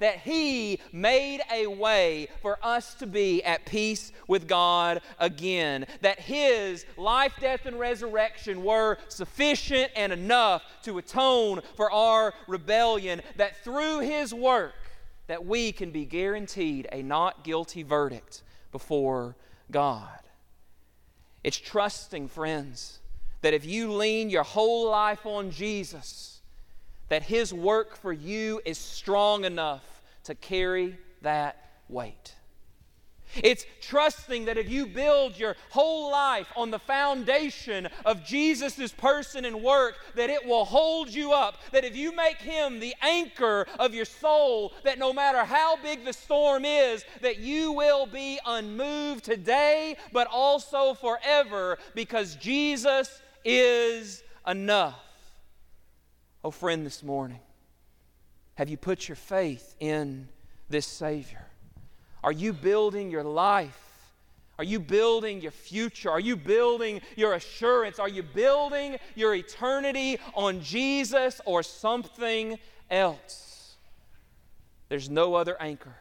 that 0.00 0.18
He 0.18 0.80
made 0.92 1.40
a 1.52 1.66
way 1.68 2.28
for 2.42 2.58
us 2.62 2.94
to 2.94 3.06
be 3.06 3.42
at 3.44 3.64
peace 3.64 4.12
with 4.26 4.48
God 4.48 5.00
again. 5.18 5.86
That 6.02 6.18
His 6.18 6.84
life, 6.96 7.34
death, 7.40 7.66
and 7.66 7.78
resurrection 7.78 8.64
were 8.64 8.98
sufficient 9.08 9.92
and 9.94 10.12
enough 10.12 10.62
to 10.82 10.98
atone 10.98 11.60
for 11.76 11.90
our 11.92 12.34
rebellion. 12.48 13.22
That 13.36 13.62
through 13.62 14.00
His 14.00 14.34
work, 14.34 14.74
that 15.28 15.46
we 15.46 15.70
can 15.72 15.90
be 15.90 16.04
guaranteed 16.04 16.88
a 16.90 17.02
not 17.02 17.44
guilty 17.44 17.84
verdict 17.84 18.42
before 18.72 19.36
God. 19.70 20.08
It's 21.42 21.56
trusting, 21.56 22.28
friends, 22.28 22.98
that 23.40 23.54
if 23.54 23.64
you 23.64 23.92
lean 23.92 24.28
your 24.28 24.42
whole 24.42 24.90
life 24.90 25.24
on 25.24 25.50
Jesus, 25.50 26.29
that 27.10 27.24
His 27.24 27.52
work 27.52 27.96
for 27.96 28.12
you 28.12 28.62
is 28.64 28.78
strong 28.78 29.44
enough 29.44 29.84
to 30.24 30.34
carry 30.34 30.96
that 31.20 31.56
weight. 31.88 32.34
It's 33.36 33.64
trusting 33.80 34.46
that 34.46 34.58
if 34.58 34.68
you 34.68 34.86
build 34.86 35.38
your 35.38 35.54
whole 35.70 36.10
life 36.10 36.48
on 36.56 36.70
the 36.70 36.78
foundation 36.78 37.88
of 38.04 38.24
Jesus' 38.24 38.92
person 38.92 39.44
and 39.44 39.62
work, 39.62 39.96
that 40.16 40.30
it 40.30 40.44
will 40.44 40.64
hold 40.64 41.10
you 41.10 41.32
up. 41.32 41.60
That 41.72 41.84
if 41.84 41.94
you 41.96 42.14
make 42.14 42.38
Him 42.38 42.80
the 42.80 42.94
anchor 43.02 43.66
of 43.78 43.94
your 43.94 44.04
soul, 44.04 44.72
that 44.82 44.98
no 44.98 45.12
matter 45.12 45.44
how 45.44 45.76
big 45.76 46.04
the 46.04 46.12
storm 46.12 46.64
is, 46.64 47.04
that 47.22 47.38
you 47.38 47.72
will 47.72 48.06
be 48.06 48.40
unmoved 48.44 49.24
today, 49.24 49.96
but 50.12 50.26
also 50.26 50.94
forever, 50.94 51.78
because 51.94 52.34
Jesus 52.36 53.20
is 53.44 54.24
enough. 54.46 55.09
Oh, 56.42 56.50
friend, 56.50 56.86
this 56.86 57.02
morning, 57.02 57.40
have 58.54 58.70
you 58.70 58.78
put 58.78 59.08
your 59.08 59.16
faith 59.16 59.74
in 59.78 60.26
this 60.70 60.86
Savior? 60.86 61.44
Are 62.24 62.32
you 62.32 62.54
building 62.54 63.10
your 63.10 63.24
life? 63.24 63.78
Are 64.58 64.64
you 64.64 64.80
building 64.80 65.42
your 65.42 65.52
future? 65.52 66.10
Are 66.10 66.20
you 66.20 66.36
building 66.36 67.02
your 67.14 67.34
assurance? 67.34 67.98
Are 67.98 68.08
you 68.08 68.22
building 68.22 68.96
your 69.14 69.34
eternity 69.34 70.18
on 70.34 70.62
Jesus 70.62 71.42
or 71.44 71.62
something 71.62 72.58
else? 72.90 73.76
There's 74.88 75.10
no 75.10 75.34
other 75.34 75.60
anchor 75.60 75.94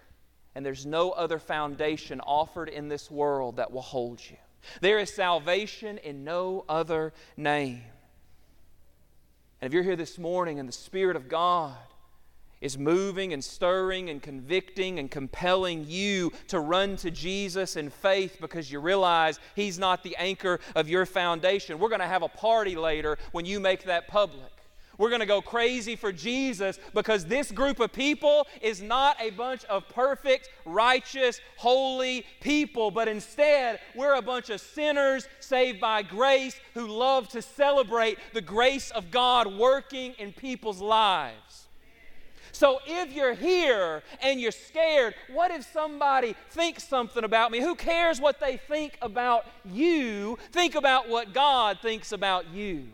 and 0.56 0.65
there's 0.65 0.86
no 0.86 1.12
other 1.12 1.39
foundation 1.39 2.21
offered 2.21 2.69
in 2.69 2.88
this 2.88 3.12
world 3.12 3.58
that 3.58 3.71
will 3.71 3.82
hold 3.82 4.21
you. 4.30 4.38
There 4.82 4.99
is 4.99 5.13
salvation 5.13 5.97
in 5.97 6.23
no 6.23 6.65
other 6.67 7.13
name. 7.38 7.84
And 9.61 9.67
if 9.67 9.73
you're 9.73 9.83
here 9.83 9.95
this 9.95 10.17
morning 10.17 10.59
and 10.59 10.67
the 10.67 10.73
Spirit 10.73 11.15
of 11.15 11.27
God 11.27 11.75
is 12.61 12.77
moving 12.77 13.33
and 13.33 13.43
stirring 13.43 14.09
and 14.09 14.21
convicting 14.21 14.99
and 14.99 15.09
compelling 15.09 15.85
you 15.87 16.31
to 16.47 16.59
run 16.59 16.97
to 16.97 17.11
Jesus 17.11 17.75
in 17.75 17.89
faith 17.89 18.37
because 18.41 18.71
you 18.71 18.79
realize 18.79 19.39
He's 19.55 19.79
not 19.79 20.03
the 20.03 20.15
anchor 20.17 20.59
of 20.75 20.89
your 20.89 21.05
foundation. 21.05 21.79
We're 21.79 21.89
going 21.89 22.01
to 22.01 22.07
have 22.07 22.23
a 22.23 22.29
party 22.29 22.75
later 22.75 23.17
when 23.31 23.45
you 23.45 23.59
make 23.59 23.83
that 23.83 24.07
public. 24.07 24.51
We're 24.99 25.09
going 25.09 25.21
to 25.21 25.25
go 25.25 25.41
crazy 25.41 25.95
for 25.95 26.12
Jesus 26.12 26.77
because 26.93 27.25
this 27.25 27.51
group 27.51 27.79
of 27.79 27.93
people 27.93 28.45
is 28.62 28.81
not 28.81 29.15
a 29.19 29.31
bunch 29.31 29.63
of 29.65 29.88
perfect, 29.88 30.49
righteous, 30.65 31.39
holy 31.55 32.25
people, 32.41 32.91
but 32.91 33.07
instead 33.07 33.79
we're 33.95 34.15
a 34.15 34.21
bunch 34.21 34.49
of 34.49 34.59
sinners 34.59 35.27
saved 35.39 35.79
by 35.79 36.03
grace 36.03 36.59
who 36.73 36.85
love 36.85 37.29
to 37.29 37.41
celebrate 37.41 38.19
the 38.33 38.41
grace 38.41 38.91
of 38.91 39.09
God 39.09 39.47
working 39.47 40.13
in 40.19 40.33
people's 40.33 40.81
lives. 40.81 41.67
So 42.51 42.79
if 42.85 43.13
you're 43.13 43.35
here 43.35 44.03
and 44.21 44.41
you're 44.41 44.51
scared, 44.51 45.15
what 45.31 45.49
if 45.49 45.71
somebody 45.71 46.35
thinks 46.49 46.85
something 46.85 47.23
about 47.23 47.51
me? 47.51 47.62
Who 47.62 47.75
cares 47.75 48.19
what 48.19 48.41
they 48.41 48.57
think 48.57 48.97
about 49.01 49.45
you? 49.63 50.38
Think 50.51 50.75
about 50.75 51.07
what 51.07 51.33
God 51.33 51.79
thinks 51.81 52.12
about 52.12 52.49
you. 52.49 52.88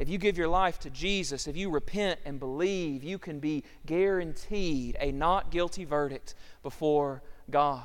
If 0.00 0.08
you 0.08 0.16
give 0.16 0.38
your 0.38 0.48
life 0.48 0.78
to 0.78 0.90
Jesus, 0.90 1.46
if 1.46 1.58
you 1.58 1.68
repent 1.68 2.20
and 2.24 2.40
believe, 2.40 3.04
you 3.04 3.18
can 3.18 3.38
be 3.38 3.64
guaranteed 3.84 4.96
a 4.98 5.12
not 5.12 5.50
guilty 5.50 5.84
verdict 5.84 6.34
before 6.62 7.22
God. 7.50 7.84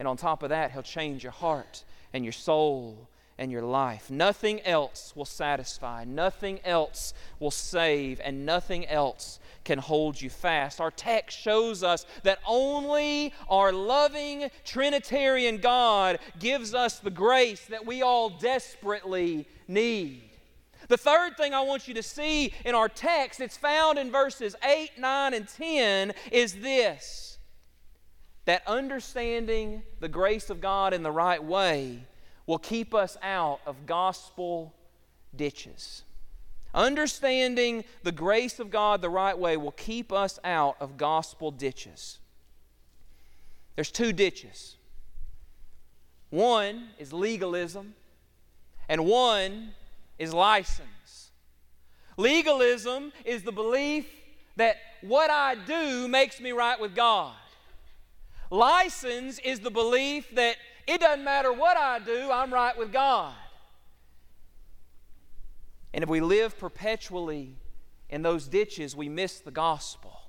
And 0.00 0.08
on 0.08 0.16
top 0.16 0.42
of 0.42 0.48
that, 0.48 0.72
He'll 0.72 0.82
change 0.82 1.22
your 1.22 1.30
heart 1.30 1.84
and 2.12 2.24
your 2.24 2.32
soul 2.32 3.08
and 3.38 3.52
your 3.52 3.62
life. 3.62 4.10
Nothing 4.10 4.60
else 4.62 5.12
will 5.14 5.24
satisfy, 5.24 6.02
nothing 6.02 6.58
else 6.64 7.14
will 7.38 7.52
save, 7.52 8.20
and 8.24 8.44
nothing 8.44 8.84
else 8.88 9.38
can 9.62 9.78
hold 9.78 10.20
you 10.20 10.30
fast. 10.30 10.80
Our 10.80 10.90
text 10.90 11.38
shows 11.38 11.84
us 11.84 12.06
that 12.24 12.40
only 12.44 13.32
our 13.48 13.72
loving 13.72 14.50
Trinitarian 14.64 15.58
God 15.58 16.18
gives 16.40 16.74
us 16.74 16.98
the 16.98 17.10
grace 17.10 17.64
that 17.66 17.86
we 17.86 18.02
all 18.02 18.30
desperately 18.30 19.46
need. 19.68 20.33
The 20.88 20.96
third 20.96 21.36
thing 21.36 21.54
I 21.54 21.62
want 21.62 21.88
you 21.88 21.94
to 21.94 22.02
see 22.02 22.52
in 22.64 22.74
our 22.74 22.88
text, 22.88 23.40
it's 23.40 23.56
found 23.56 23.98
in 23.98 24.10
verses 24.10 24.54
8, 24.64 24.90
9, 24.98 25.34
and 25.34 25.48
10, 25.48 26.12
is 26.30 26.54
this 26.54 27.38
that 28.44 28.62
understanding 28.66 29.82
the 30.00 30.08
grace 30.08 30.50
of 30.50 30.60
God 30.60 30.92
in 30.92 31.02
the 31.02 31.10
right 31.10 31.42
way 31.42 32.00
will 32.46 32.58
keep 32.58 32.94
us 32.94 33.16
out 33.22 33.60
of 33.66 33.86
gospel 33.86 34.74
ditches. 35.34 36.02
Understanding 36.74 37.84
the 38.02 38.12
grace 38.12 38.58
of 38.60 38.70
God 38.70 39.00
the 39.00 39.08
right 39.08 39.38
way 39.38 39.56
will 39.56 39.72
keep 39.72 40.12
us 40.12 40.38
out 40.44 40.76
of 40.80 40.96
gospel 40.96 41.50
ditches. 41.50 42.18
There's 43.76 43.90
two 43.90 44.12
ditches. 44.12 44.76
One 46.30 46.88
is 46.98 47.12
legalism, 47.12 47.94
and 48.88 49.06
one 49.06 49.72
is 50.18 50.32
license. 50.32 51.30
Legalism 52.16 53.12
is 53.24 53.42
the 53.42 53.52
belief 53.52 54.06
that 54.56 54.76
what 55.00 55.30
I 55.30 55.54
do 55.54 56.08
makes 56.08 56.40
me 56.40 56.52
right 56.52 56.80
with 56.80 56.94
God. 56.94 57.34
License 58.50 59.38
is 59.40 59.60
the 59.60 59.70
belief 59.70 60.32
that 60.34 60.56
it 60.86 61.00
doesn't 61.00 61.24
matter 61.24 61.52
what 61.52 61.76
I 61.76 61.98
do, 61.98 62.30
I'm 62.30 62.52
right 62.52 62.76
with 62.76 62.92
God. 62.92 63.34
And 65.92 66.02
if 66.02 66.10
we 66.10 66.20
live 66.20 66.58
perpetually 66.58 67.56
in 68.10 68.22
those 68.22 68.46
ditches, 68.46 68.94
we 68.94 69.08
miss 69.08 69.40
the 69.40 69.50
gospel. 69.50 70.20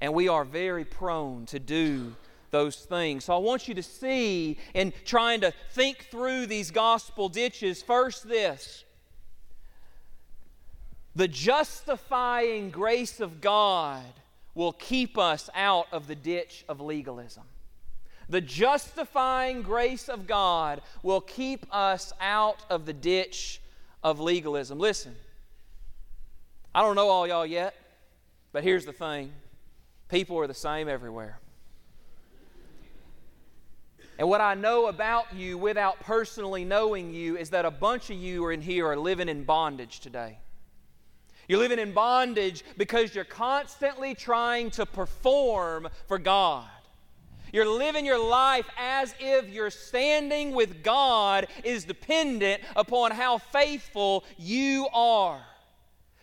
And 0.00 0.14
we 0.14 0.28
are 0.28 0.44
very 0.44 0.84
prone 0.84 1.46
to 1.46 1.58
do 1.58 2.14
those 2.52 2.76
things. 2.76 3.24
So 3.24 3.34
I 3.34 3.38
want 3.38 3.66
you 3.66 3.74
to 3.74 3.82
see 3.82 4.58
in 4.74 4.92
trying 5.04 5.40
to 5.40 5.52
think 5.72 6.06
through 6.10 6.46
these 6.46 6.70
gospel 6.70 7.28
ditches, 7.28 7.82
first 7.82 8.28
this 8.28 8.84
the 11.14 11.28
justifying 11.28 12.70
grace 12.70 13.20
of 13.20 13.40
God 13.40 14.04
will 14.54 14.72
keep 14.72 15.18
us 15.18 15.50
out 15.54 15.86
of 15.92 16.06
the 16.06 16.14
ditch 16.14 16.64
of 16.68 16.80
legalism. 16.80 17.42
The 18.28 18.40
justifying 18.40 19.62
grace 19.62 20.08
of 20.08 20.26
God 20.26 20.80
will 21.02 21.20
keep 21.20 21.66
us 21.74 22.12
out 22.20 22.64
of 22.70 22.86
the 22.86 22.92
ditch 22.92 23.60
of 24.02 24.20
legalism. 24.20 24.78
Listen, 24.78 25.14
I 26.74 26.80
don't 26.80 26.96
know 26.96 27.08
all 27.08 27.26
y'all 27.26 27.44
yet, 27.44 27.74
but 28.52 28.62
here's 28.62 28.86
the 28.86 28.92
thing 28.92 29.32
people 30.08 30.38
are 30.38 30.46
the 30.46 30.54
same 30.54 30.88
everywhere. 30.88 31.41
And 34.22 34.30
what 34.30 34.40
I 34.40 34.54
know 34.54 34.86
about 34.86 35.34
you 35.34 35.58
without 35.58 35.98
personally 35.98 36.64
knowing 36.64 37.12
you 37.12 37.36
is 37.36 37.50
that 37.50 37.64
a 37.64 37.72
bunch 37.72 38.08
of 38.08 38.16
you 38.16 38.44
are 38.44 38.52
in 38.52 38.60
here 38.60 38.86
are 38.86 38.96
living 38.96 39.28
in 39.28 39.42
bondage 39.42 39.98
today. 39.98 40.38
You're 41.48 41.58
living 41.58 41.80
in 41.80 41.92
bondage 41.92 42.62
because 42.76 43.16
you're 43.16 43.24
constantly 43.24 44.14
trying 44.14 44.70
to 44.70 44.86
perform 44.86 45.88
for 46.06 46.18
God. 46.18 46.68
You're 47.52 47.68
living 47.68 48.06
your 48.06 48.24
life 48.24 48.70
as 48.78 49.12
if 49.18 49.48
your 49.48 49.70
standing 49.70 50.52
with 50.52 50.84
God 50.84 51.48
is 51.64 51.82
dependent 51.82 52.62
upon 52.76 53.10
how 53.10 53.38
faithful 53.38 54.22
you 54.38 54.86
are. 54.94 55.42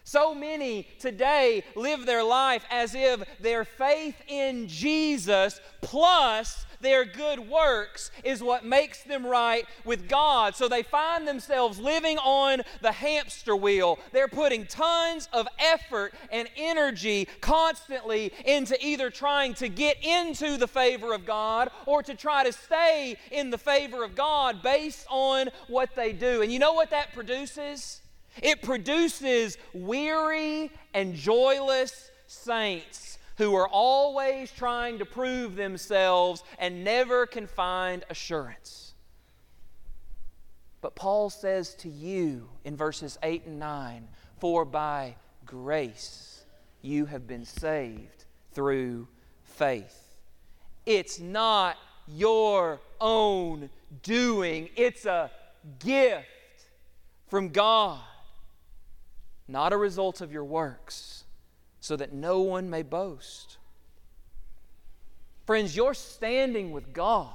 So 0.06 0.34
many 0.34 0.88
today 1.00 1.66
live 1.76 2.06
their 2.06 2.24
life 2.24 2.64
as 2.72 2.96
if 2.96 3.22
their 3.42 3.66
faith 3.66 4.16
in 4.30 4.70
Jesus 4.70 5.60
plus 5.82 6.66
their 6.82 7.06
good 7.06 7.40
works 7.40 8.12
is 8.24 8.42
what 8.42 8.66
makes 8.66 9.04
them 9.04 9.26
right 9.26 9.66
with 9.86 10.08
God. 10.08 10.56
So 10.56 10.68
they 10.68 10.84
find 10.84 11.28
themselves 11.28 11.80
living 11.80 12.18
on 12.20 12.62
the 12.82 12.92
hamster 12.92 13.56
wheel. 13.56 14.00
They're 14.12 14.28
putting 14.28 14.66
tons 14.66 15.28
of 15.34 15.48
effort 15.58 16.14
and 16.32 16.48
energy 16.56 17.28
constantly 17.42 18.32
into 18.46 18.78
either 18.86 19.10
trying 19.10 19.54
to 19.56 19.68
get 19.70 20.04
into 20.04 20.58
the 20.58 20.68
favor 20.68 21.14
of 21.14 21.26
God 21.26 21.70
or 21.86 22.04
to 22.04 22.16
try 22.16 22.44
to 22.44 22.54
stay 22.54 23.18
in 23.32 23.50
the 23.50 23.58
favor 23.58 24.04
of 24.04 24.16
God 24.16 24.62
based 24.62 25.06
on 25.10 25.50
what 25.68 25.96
they 25.96 26.14
do. 26.14 26.42
And 26.42 26.52
you 26.52 26.60
know 26.60 26.74
what 26.74 26.92
that 26.92 27.14
produces? 27.14 28.02
It 28.42 28.62
produces 28.62 29.58
weary 29.74 30.72
and 30.94 31.16
joyless 31.16 32.12
saints 32.28 33.09
who 33.40 33.56
are 33.56 33.70
always 33.70 34.52
trying 34.52 35.00
to 35.00 35.06
prove 35.06 35.56
themselves 35.56 36.44
and 36.60 36.84
never 36.84 37.26
can 37.26 37.48
find 37.48 38.04
assurance. 38.10 38.94
But 40.82 40.94
Paul 40.94 41.30
says 41.30 41.74
to 41.76 41.90
you 41.90 42.50
in 42.66 42.76
verses 42.76 43.18
8 43.24 43.46
and 43.46 43.58
9 43.58 44.10
For 44.40 44.66
by 44.66 45.16
grace 45.46 46.44
you 46.82 47.06
have 47.06 47.28
been 47.28 47.46
saved 47.46 48.26
through 48.52 49.08
faith. 49.44 50.20
It's 50.86 51.18
not 51.18 51.78
your 52.10 52.82
own 53.00 53.70
doing, 54.04 54.68
it's 54.76 55.06
a 55.06 55.32
gift 55.80 56.26
from 57.30 57.50
God, 57.50 58.02
not 59.48 59.72
a 59.72 59.78
result 59.78 60.20
of 60.20 60.34
your 60.34 60.44
works 60.44 61.19
so 61.80 61.96
that 61.96 62.14
no 62.14 62.42
one 62.42 62.70
may 62.70 62.84
boast. 62.84 63.58
Friends, 65.46 65.76
you're 65.76 65.94
standing 65.94 66.72
with 66.72 66.94
God 66.94 67.34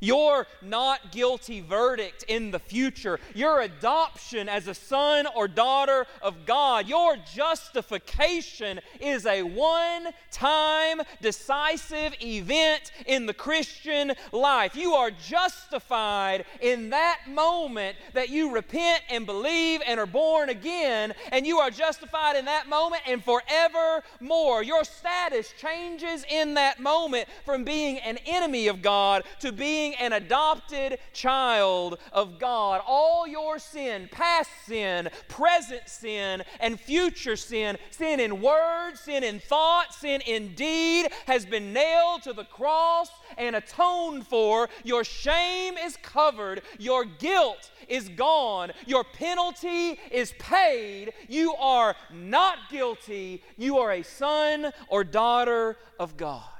your 0.00 0.46
not 0.62 1.12
guilty 1.12 1.60
verdict 1.60 2.24
in 2.28 2.50
the 2.50 2.58
future, 2.58 3.20
your 3.34 3.60
adoption 3.60 4.48
as 4.48 4.68
a 4.68 4.74
son 4.74 5.26
or 5.34 5.48
daughter 5.48 6.06
of 6.22 6.46
God, 6.46 6.88
your 6.88 7.16
justification 7.34 8.80
is 9.00 9.26
a 9.26 9.42
one 9.42 10.08
time 10.30 11.00
decisive 11.20 12.14
event 12.22 12.92
in 13.06 13.26
the 13.26 13.34
Christian 13.34 14.12
life. 14.32 14.76
You 14.76 14.94
are 14.94 15.10
justified 15.10 16.44
in 16.60 16.90
that 16.90 17.20
moment 17.28 17.96
that 18.12 18.28
you 18.28 18.54
repent 18.54 19.02
and 19.10 19.26
believe 19.26 19.80
and 19.86 20.00
are 20.00 20.06
born 20.06 20.48
again, 20.48 21.14
and 21.30 21.46
you 21.46 21.58
are 21.58 21.70
justified 21.70 22.36
in 22.36 22.44
that 22.46 22.68
moment 22.68 23.02
and 23.06 23.22
forevermore. 23.22 24.62
Your 24.62 24.84
status 24.84 25.52
changes 25.58 26.24
in 26.28 26.54
that 26.54 26.80
moment 26.80 27.28
from 27.44 27.64
being 27.64 27.98
an 27.98 28.18
enemy 28.26 28.68
of 28.68 28.82
God 28.82 29.24
to 29.40 29.52
being 29.52 29.83
being 29.84 29.94
an 29.96 30.14
adopted 30.14 30.98
child 31.12 31.98
of 32.12 32.38
God. 32.38 32.80
All 32.86 33.26
your 33.26 33.58
sin, 33.58 34.08
past 34.10 34.50
sin, 34.66 35.10
present 35.28 35.88
sin, 35.88 36.42
and 36.60 36.80
future 36.80 37.36
sin, 37.36 37.76
sin 37.90 38.18
in 38.20 38.40
word, 38.40 38.94
sin 38.96 39.22
in 39.22 39.40
thought, 39.40 39.92
sin 39.92 40.22
in 40.22 40.54
deed, 40.54 41.08
has 41.26 41.44
been 41.44 41.74
nailed 41.74 42.22
to 42.22 42.32
the 42.32 42.44
cross 42.44 43.10
and 43.36 43.56
atoned 43.56 44.26
for. 44.26 44.68
Your 44.84 45.04
shame 45.04 45.74
is 45.76 45.98
covered. 46.02 46.62
Your 46.78 47.04
guilt 47.04 47.70
is 47.86 48.08
gone. 48.08 48.72
Your 48.86 49.04
penalty 49.04 50.00
is 50.10 50.32
paid. 50.38 51.12
You 51.28 51.54
are 51.56 51.94
not 52.10 52.70
guilty. 52.70 53.42
You 53.58 53.78
are 53.78 53.92
a 53.92 54.02
son 54.02 54.72
or 54.88 55.04
daughter 55.04 55.76
of 55.98 56.16
God. 56.16 56.53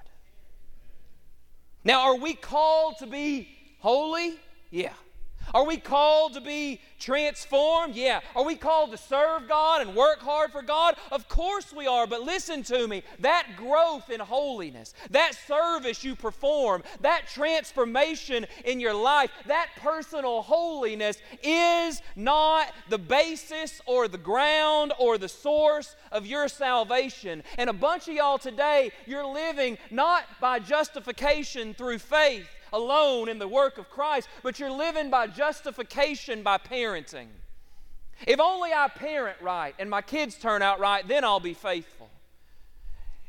Now, 1.84 2.00
are 2.02 2.16
we 2.16 2.32
called 2.32 2.98
to 2.98 3.06
be 3.06 3.48
holy? 3.80 4.36
Yeah. 4.70 4.94
Are 5.54 5.64
we 5.64 5.76
called 5.76 6.34
to 6.34 6.40
be 6.40 6.80
transformed? 6.98 7.94
Yeah. 7.94 8.20
Are 8.34 8.44
we 8.44 8.56
called 8.56 8.90
to 8.90 8.98
serve 8.98 9.46
God 9.46 9.82
and 9.82 9.94
work 9.94 10.18
hard 10.18 10.50
for 10.50 10.62
God? 10.62 10.96
Of 11.12 11.28
course 11.28 11.72
we 11.72 11.86
are. 11.86 12.08
But 12.08 12.22
listen 12.22 12.64
to 12.64 12.88
me 12.88 13.04
that 13.20 13.46
growth 13.56 14.10
in 14.10 14.18
holiness, 14.18 14.94
that 15.10 15.36
service 15.46 16.02
you 16.02 16.16
perform, 16.16 16.82
that 17.02 17.28
transformation 17.32 18.46
in 18.64 18.80
your 18.80 18.94
life, 18.94 19.30
that 19.46 19.68
personal 19.76 20.42
holiness 20.42 21.18
is 21.40 22.02
not 22.16 22.72
the 22.88 22.98
basis 22.98 23.80
or 23.86 24.08
the 24.08 24.18
ground 24.18 24.92
or 24.98 25.18
the 25.18 25.28
source 25.28 25.94
of 26.10 26.26
your 26.26 26.48
salvation. 26.48 27.44
And 27.58 27.70
a 27.70 27.74
bunch 27.74 28.08
of 28.08 28.14
y'all 28.14 28.38
today, 28.38 28.90
you're 29.06 29.24
living 29.24 29.78
not 29.92 30.24
by 30.40 30.58
justification 30.58 31.74
through 31.74 31.98
faith 31.98 32.48
alone 32.74 33.28
in 33.28 33.38
the 33.38 33.48
work 33.48 33.78
of 33.78 33.88
Christ, 33.88 34.28
but 34.42 34.58
you're 34.58 34.70
living 34.70 35.08
by 35.08 35.26
justification 35.28 36.42
by 36.42 36.58
parenting. 36.58 37.28
If 38.26 38.40
only 38.40 38.72
I 38.72 38.88
parent 38.88 39.38
right 39.40 39.74
and 39.78 39.88
my 39.88 40.02
kids 40.02 40.36
turn 40.36 40.60
out 40.60 40.80
right, 40.80 41.06
then 41.06 41.24
I'll 41.24 41.40
be 41.40 41.54
faithful. 41.54 42.10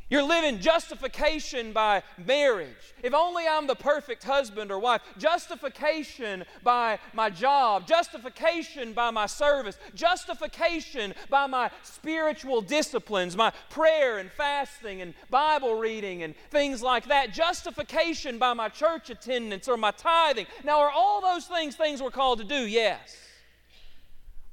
You're 0.07 0.21
living 0.21 0.59
justification 0.59 1.73
by 1.73 2.03
marriage. 2.23 2.93
If 3.01 3.15
only 3.15 3.47
I'm 3.47 3.65
the 3.65 3.75
perfect 3.75 4.23
husband 4.23 4.71
or 4.71 4.77
wife. 4.77 5.01
Justification 5.17 6.45
by 6.61 6.99
my 7.13 7.31
job. 7.31 7.87
Justification 7.87 8.93
by 8.93 9.09
my 9.09 9.25
service. 9.25 9.79
Justification 9.95 11.15
by 11.29 11.47
my 11.47 11.71
spiritual 11.81 12.61
disciplines, 12.61 13.35
my 13.35 13.51
prayer 13.71 14.19
and 14.19 14.29
fasting 14.31 15.01
and 15.01 15.15
Bible 15.31 15.73
reading 15.73 16.21
and 16.21 16.35
things 16.51 16.83
like 16.83 17.07
that. 17.07 17.33
Justification 17.33 18.37
by 18.37 18.53
my 18.53 18.69
church 18.69 19.09
attendance 19.09 19.67
or 19.67 19.75
my 19.75 19.91
tithing. 19.91 20.45
Now, 20.63 20.81
are 20.81 20.91
all 20.91 21.19
those 21.19 21.45
things 21.47 21.75
things 21.75 21.99
we're 21.99 22.11
called 22.11 22.37
to 22.37 22.45
do? 22.45 22.67
Yes. 22.67 23.17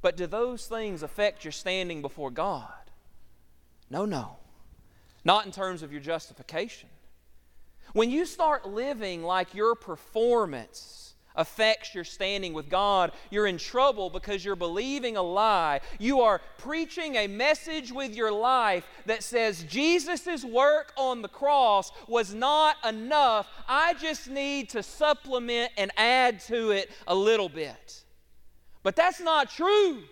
But 0.00 0.16
do 0.16 0.26
those 0.26 0.64
things 0.64 1.02
affect 1.02 1.44
your 1.44 1.52
standing 1.52 2.00
before 2.00 2.30
God? 2.30 2.72
No, 3.90 4.06
no 4.06 4.38
not 5.24 5.46
in 5.46 5.52
terms 5.52 5.82
of 5.82 5.92
your 5.92 6.00
justification. 6.00 6.88
When 7.92 8.10
you 8.10 8.24
start 8.24 8.68
living 8.68 9.22
like 9.22 9.54
your 9.54 9.74
performance 9.74 11.14
affects 11.34 11.94
your 11.94 12.04
standing 12.04 12.52
with 12.52 12.68
God, 12.68 13.12
you're 13.30 13.46
in 13.46 13.58
trouble 13.58 14.10
because 14.10 14.44
you're 14.44 14.56
believing 14.56 15.16
a 15.16 15.22
lie. 15.22 15.80
You 15.98 16.20
are 16.20 16.40
preaching 16.58 17.16
a 17.16 17.26
message 17.26 17.92
with 17.92 18.14
your 18.14 18.32
life 18.32 18.86
that 19.06 19.22
says 19.22 19.64
Jesus' 19.64 20.44
work 20.44 20.92
on 20.96 21.22
the 21.22 21.28
cross 21.28 21.90
was 22.08 22.34
not 22.34 22.76
enough. 22.86 23.48
I 23.68 23.94
just 23.94 24.28
need 24.28 24.70
to 24.70 24.82
supplement 24.82 25.72
and 25.76 25.90
add 25.96 26.40
to 26.40 26.70
it 26.70 26.90
a 27.06 27.14
little 27.14 27.48
bit. 27.48 28.04
But 28.82 28.96
that's 28.96 29.20
not 29.20 29.50
true. 29.50 30.02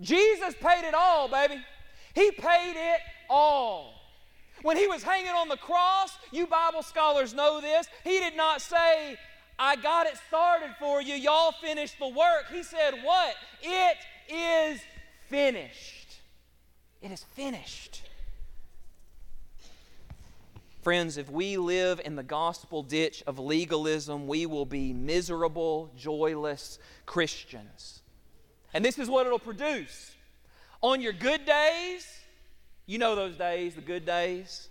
Jesus 0.00 0.54
paid 0.60 0.86
it 0.86 0.94
all, 0.94 1.28
baby. 1.28 1.58
He 2.14 2.30
paid 2.32 2.74
it 2.76 3.00
all. 3.30 3.95
When 4.62 4.76
he 4.76 4.86
was 4.86 5.02
hanging 5.02 5.32
on 5.32 5.48
the 5.48 5.56
cross, 5.56 6.16
you 6.32 6.46
Bible 6.46 6.82
scholars 6.82 7.34
know 7.34 7.60
this, 7.60 7.86
he 8.04 8.18
did 8.18 8.36
not 8.36 8.60
say, 8.60 9.16
I 9.58 9.76
got 9.76 10.06
it 10.06 10.18
started 10.28 10.74
for 10.78 11.00
you. 11.00 11.14
Y'all 11.14 11.52
finished 11.52 11.98
the 11.98 12.08
work. 12.08 12.46
He 12.52 12.62
said, 12.62 12.94
What? 13.02 13.34
It 13.62 13.96
is 14.28 14.80
finished. 15.28 16.20
It 17.00 17.10
is 17.10 17.22
finished. 17.34 18.02
Friends, 20.82 21.16
if 21.16 21.28
we 21.28 21.56
live 21.56 22.00
in 22.04 22.14
the 22.14 22.22
gospel 22.22 22.82
ditch 22.82 23.22
of 23.26 23.38
legalism, 23.40 24.28
we 24.28 24.46
will 24.46 24.66
be 24.66 24.92
miserable, 24.92 25.90
joyless 25.96 26.78
Christians. 27.06 28.02
And 28.72 28.84
this 28.84 28.98
is 28.98 29.08
what 29.08 29.26
it'll 29.26 29.38
produce. 29.38 30.12
On 30.82 31.00
your 31.00 31.12
good 31.12 31.44
days, 31.44 32.06
you 32.86 32.98
know 32.98 33.14
those 33.14 33.36
days, 33.36 33.74
the 33.74 33.80
good 33.80 34.06
days. 34.06 34.68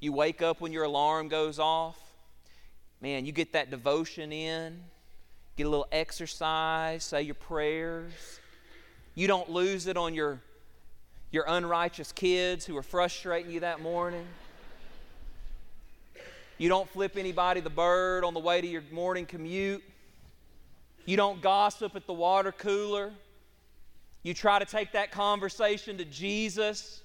You 0.00 0.12
wake 0.12 0.42
up 0.42 0.60
when 0.60 0.72
your 0.72 0.84
alarm 0.84 1.28
goes 1.28 1.58
off 1.58 1.98
man, 3.00 3.26
you 3.26 3.32
get 3.32 3.52
that 3.52 3.70
devotion 3.70 4.32
in, 4.32 4.80
get 5.56 5.66
a 5.66 5.68
little 5.68 5.86
exercise, 5.92 7.04
say 7.04 7.22
your 7.22 7.34
prayers. 7.34 8.12
You 9.14 9.26
don't 9.26 9.50
lose 9.50 9.86
it 9.86 9.96
on 9.96 10.14
your, 10.14 10.40
your 11.30 11.44
unrighteous 11.46 12.12
kids 12.12 12.64
who 12.66 12.76
are 12.76 12.82
frustrating 12.82 13.50
you 13.50 13.60
that 13.60 13.80
morning. 13.80 14.26
You 16.58 16.68
don't 16.68 16.88
flip 16.88 17.16
anybody 17.16 17.60
the 17.60 17.70
bird 17.70 18.24
on 18.24 18.34
the 18.34 18.40
way 18.40 18.60
to 18.60 18.66
your 18.66 18.82
morning 18.90 19.26
commute. 19.26 19.82
You 21.04 21.16
don't 21.16 21.40
gossip 21.40 21.94
at 21.94 22.06
the 22.06 22.12
water 22.12 22.50
cooler. 22.50 23.12
You 24.22 24.34
try 24.34 24.58
to 24.58 24.64
take 24.64 24.92
that 24.92 25.12
conversation 25.12 25.98
to 25.98 26.04
Jesus. 26.04 27.02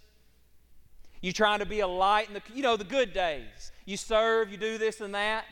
You 1.22 1.32
trying 1.32 1.59
to 1.59 1.65
be 1.65 1.80
a 1.82 1.88
light 1.88 2.28
in 2.28 2.34
the, 2.34 2.41
you 2.53 2.63
know, 2.63 2.76
the 2.76 2.84
good 2.84 3.13
days. 3.13 3.72
You 3.86 3.95
serve, 3.95 4.51
you 4.51 4.57
do 4.57 4.78
this 4.78 5.01
and 5.01 5.13
that. 5.13 5.45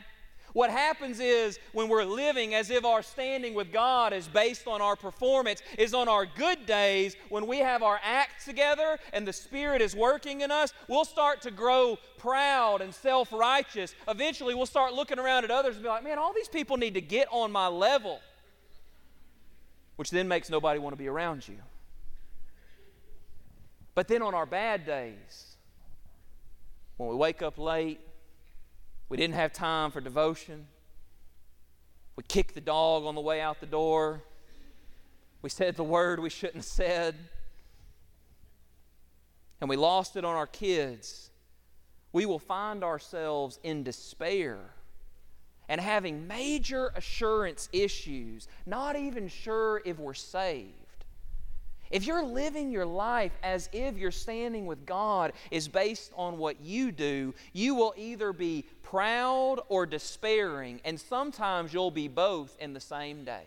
What 0.52 0.70
happens 0.70 1.20
is 1.20 1.60
when 1.72 1.88
we're 1.88 2.04
living 2.04 2.54
as 2.54 2.70
if 2.70 2.84
our 2.84 3.02
standing 3.02 3.54
with 3.54 3.72
God 3.72 4.12
is 4.12 4.26
based 4.26 4.66
on 4.66 4.80
our 4.82 4.96
performance, 4.96 5.62
is 5.78 5.94
on 5.94 6.08
our 6.08 6.26
good 6.26 6.66
days, 6.66 7.14
when 7.28 7.46
we 7.46 7.58
have 7.58 7.84
our 7.84 8.00
acts 8.02 8.46
together 8.46 8.98
and 9.12 9.26
the 9.26 9.32
Spirit 9.32 9.80
is 9.80 9.94
working 9.94 10.40
in 10.40 10.50
us, 10.50 10.72
we'll 10.88 11.04
start 11.04 11.40
to 11.42 11.52
grow 11.52 11.98
proud 12.18 12.80
and 12.80 12.92
self 12.92 13.32
righteous. 13.32 13.94
Eventually, 14.08 14.54
we'll 14.54 14.66
start 14.66 14.92
looking 14.92 15.20
around 15.20 15.44
at 15.44 15.52
others 15.52 15.76
and 15.76 15.84
be 15.84 15.88
like, 15.88 16.02
man, 16.02 16.18
all 16.18 16.32
these 16.32 16.48
people 16.48 16.76
need 16.76 16.94
to 16.94 17.00
get 17.00 17.28
on 17.30 17.52
my 17.52 17.68
level, 17.68 18.20
which 19.96 20.10
then 20.10 20.26
makes 20.26 20.50
nobody 20.50 20.80
want 20.80 20.94
to 20.94 20.98
be 20.98 21.08
around 21.08 21.46
you. 21.46 21.58
But 23.94 24.08
then 24.08 24.22
on 24.22 24.34
our 24.34 24.46
bad 24.46 24.84
days, 24.84 25.49
when 27.00 27.08
we 27.08 27.16
wake 27.16 27.40
up 27.40 27.56
late, 27.56 27.98
we 29.08 29.16
didn't 29.16 29.34
have 29.34 29.54
time 29.54 29.90
for 29.90 30.02
devotion. 30.02 30.66
We 32.14 32.24
kicked 32.24 32.54
the 32.54 32.60
dog 32.60 33.06
on 33.06 33.14
the 33.14 33.22
way 33.22 33.40
out 33.40 33.58
the 33.58 33.64
door. 33.64 34.22
We 35.40 35.48
said 35.48 35.76
the 35.76 35.82
word 35.82 36.20
we 36.20 36.28
shouldn't 36.28 36.56
have 36.56 36.64
said. 36.66 37.14
And 39.62 39.70
we 39.70 39.76
lost 39.76 40.16
it 40.16 40.26
on 40.26 40.36
our 40.36 40.46
kids. 40.46 41.30
We 42.12 42.26
will 42.26 42.38
find 42.38 42.84
ourselves 42.84 43.58
in 43.62 43.82
despair 43.82 44.58
and 45.70 45.80
having 45.80 46.28
major 46.28 46.92
assurance 46.94 47.70
issues, 47.72 48.46
not 48.66 48.94
even 48.96 49.26
sure 49.26 49.80
if 49.86 49.98
we're 49.98 50.12
saved. 50.12 50.79
If 51.90 52.06
you're 52.06 52.22
living 52.22 52.70
your 52.70 52.86
life 52.86 53.32
as 53.42 53.68
if 53.72 53.96
you're 53.96 54.12
standing 54.12 54.66
with 54.66 54.86
God 54.86 55.32
is 55.50 55.66
based 55.66 56.12
on 56.16 56.38
what 56.38 56.60
you 56.60 56.92
do, 56.92 57.34
you 57.52 57.74
will 57.74 57.94
either 57.96 58.32
be 58.32 58.64
proud 58.82 59.60
or 59.68 59.86
despairing, 59.86 60.80
and 60.84 61.00
sometimes 61.00 61.72
you'll 61.72 61.90
be 61.90 62.06
both 62.06 62.56
in 62.60 62.74
the 62.74 62.80
same 62.80 63.24
day. 63.24 63.44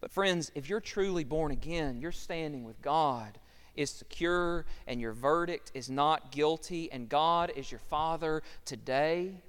But, 0.00 0.12
friends, 0.12 0.50
if 0.54 0.68
you're 0.68 0.80
truly 0.80 1.24
born 1.24 1.50
again, 1.50 2.00
your 2.00 2.12
standing 2.12 2.64
with 2.64 2.80
God 2.80 3.38
is 3.74 3.90
secure, 3.90 4.64
and 4.86 5.00
your 5.00 5.12
verdict 5.12 5.72
is 5.74 5.90
not 5.90 6.32
guilty, 6.32 6.90
and 6.90 7.08
God 7.08 7.52
is 7.54 7.70
your 7.70 7.80
Father 7.80 8.42
today 8.64 9.42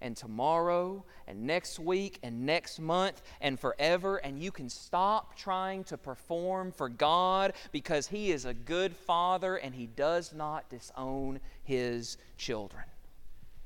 and 0.00 0.16
tomorrow 0.16 1.04
and 1.26 1.46
next 1.46 1.78
week 1.78 2.18
and 2.22 2.44
next 2.44 2.78
month 2.78 3.22
and 3.40 3.58
forever, 3.58 4.16
and 4.18 4.42
you 4.42 4.50
can 4.50 4.68
stop 4.68 5.36
trying 5.36 5.84
to 5.84 5.96
perform 5.96 6.72
for 6.72 6.88
God 6.88 7.52
because 7.72 8.06
He 8.06 8.30
is 8.30 8.44
a 8.44 8.54
good 8.54 8.94
Father 8.94 9.56
and 9.56 9.74
He 9.74 9.86
does 9.86 10.32
not 10.32 10.68
disown 10.68 11.40
His 11.64 12.16
children. 12.36 12.84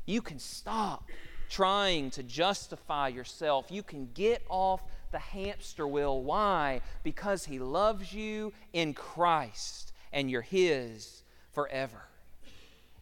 You 0.07 0.22
can 0.22 0.39
stop 0.39 1.09
trying 1.49 2.11
to 2.12 2.22
justify 2.22 3.09
yourself. 3.09 3.66
You 3.70 3.83
can 3.83 4.09
get 4.14 4.43
off 4.49 4.83
the 5.11 5.18
hamster 5.18 5.87
wheel. 5.87 6.22
Why? 6.22 6.81
Because 7.03 7.45
He 7.45 7.59
loves 7.59 8.12
you 8.12 8.53
in 8.72 8.95
Christ 8.95 9.93
and 10.12 10.31
you're 10.31 10.43
His 10.43 11.24
forever. 11.53 12.03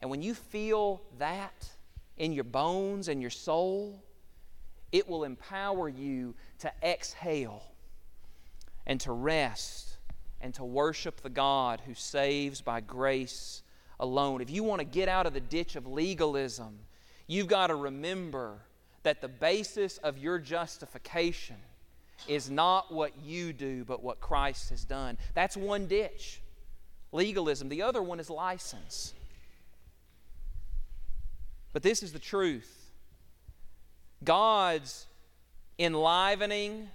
And 0.00 0.10
when 0.10 0.22
you 0.22 0.34
feel 0.34 1.02
that, 1.18 1.68
in 2.18 2.32
your 2.32 2.44
bones 2.44 3.08
and 3.08 3.20
your 3.20 3.30
soul, 3.30 4.02
it 4.92 5.08
will 5.08 5.24
empower 5.24 5.88
you 5.88 6.34
to 6.60 6.72
exhale 6.82 7.62
and 8.86 9.00
to 9.00 9.12
rest 9.12 9.98
and 10.40 10.54
to 10.54 10.64
worship 10.64 11.20
the 11.20 11.30
God 11.30 11.82
who 11.86 11.94
saves 11.94 12.60
by 12.60 12.80
grace 12.80 13.62
alone. 14.00 14.40
If 14.40 14.50
you 14.50 14.62
want 14.62 14.80
to 14.80 14.84
get 14.84 15.08
out 15.08 15.26
of 15.26 15.34
the 15.34 15.40
ditch 15.40 15.76
of 15.76 15.86
legalism, 15.86 16.78
you've 17.26 17.48
got 17.48 17.68
to 17.68 17.74
remember 17.74 18.58
that 19.02 19.20
the 19.20 19.28
basis 19.28 19.98
of 19.98 20.18
your 20.18 20.38
justification 20.38 21.56
is 22.26 22.50
not 22.50 22.92
what 22.92 23.12
you 23.22 23.52
do, 23.52 23.84
but 23.84 24.02
what 24.02 24.20
Christ 24.20 24.70
has 24.70 24.84
done. 24.84 25.18
That's 25.34 25.56
one 25.56 25.86
ditch 25.86 26.40
legalism. 27.12 27.68
The 27.68 27.82
other 27.82 28.02
one 28.02 28.20
is 28.20 28.28
license. 28.28 29.14
But 31.78 31.84
this 31.84 32.02
is 32.02 32.12
the 32.12 32.18
truth. 32.18 32.90
God's 34.24 35.06
enlivening 35.78 36.88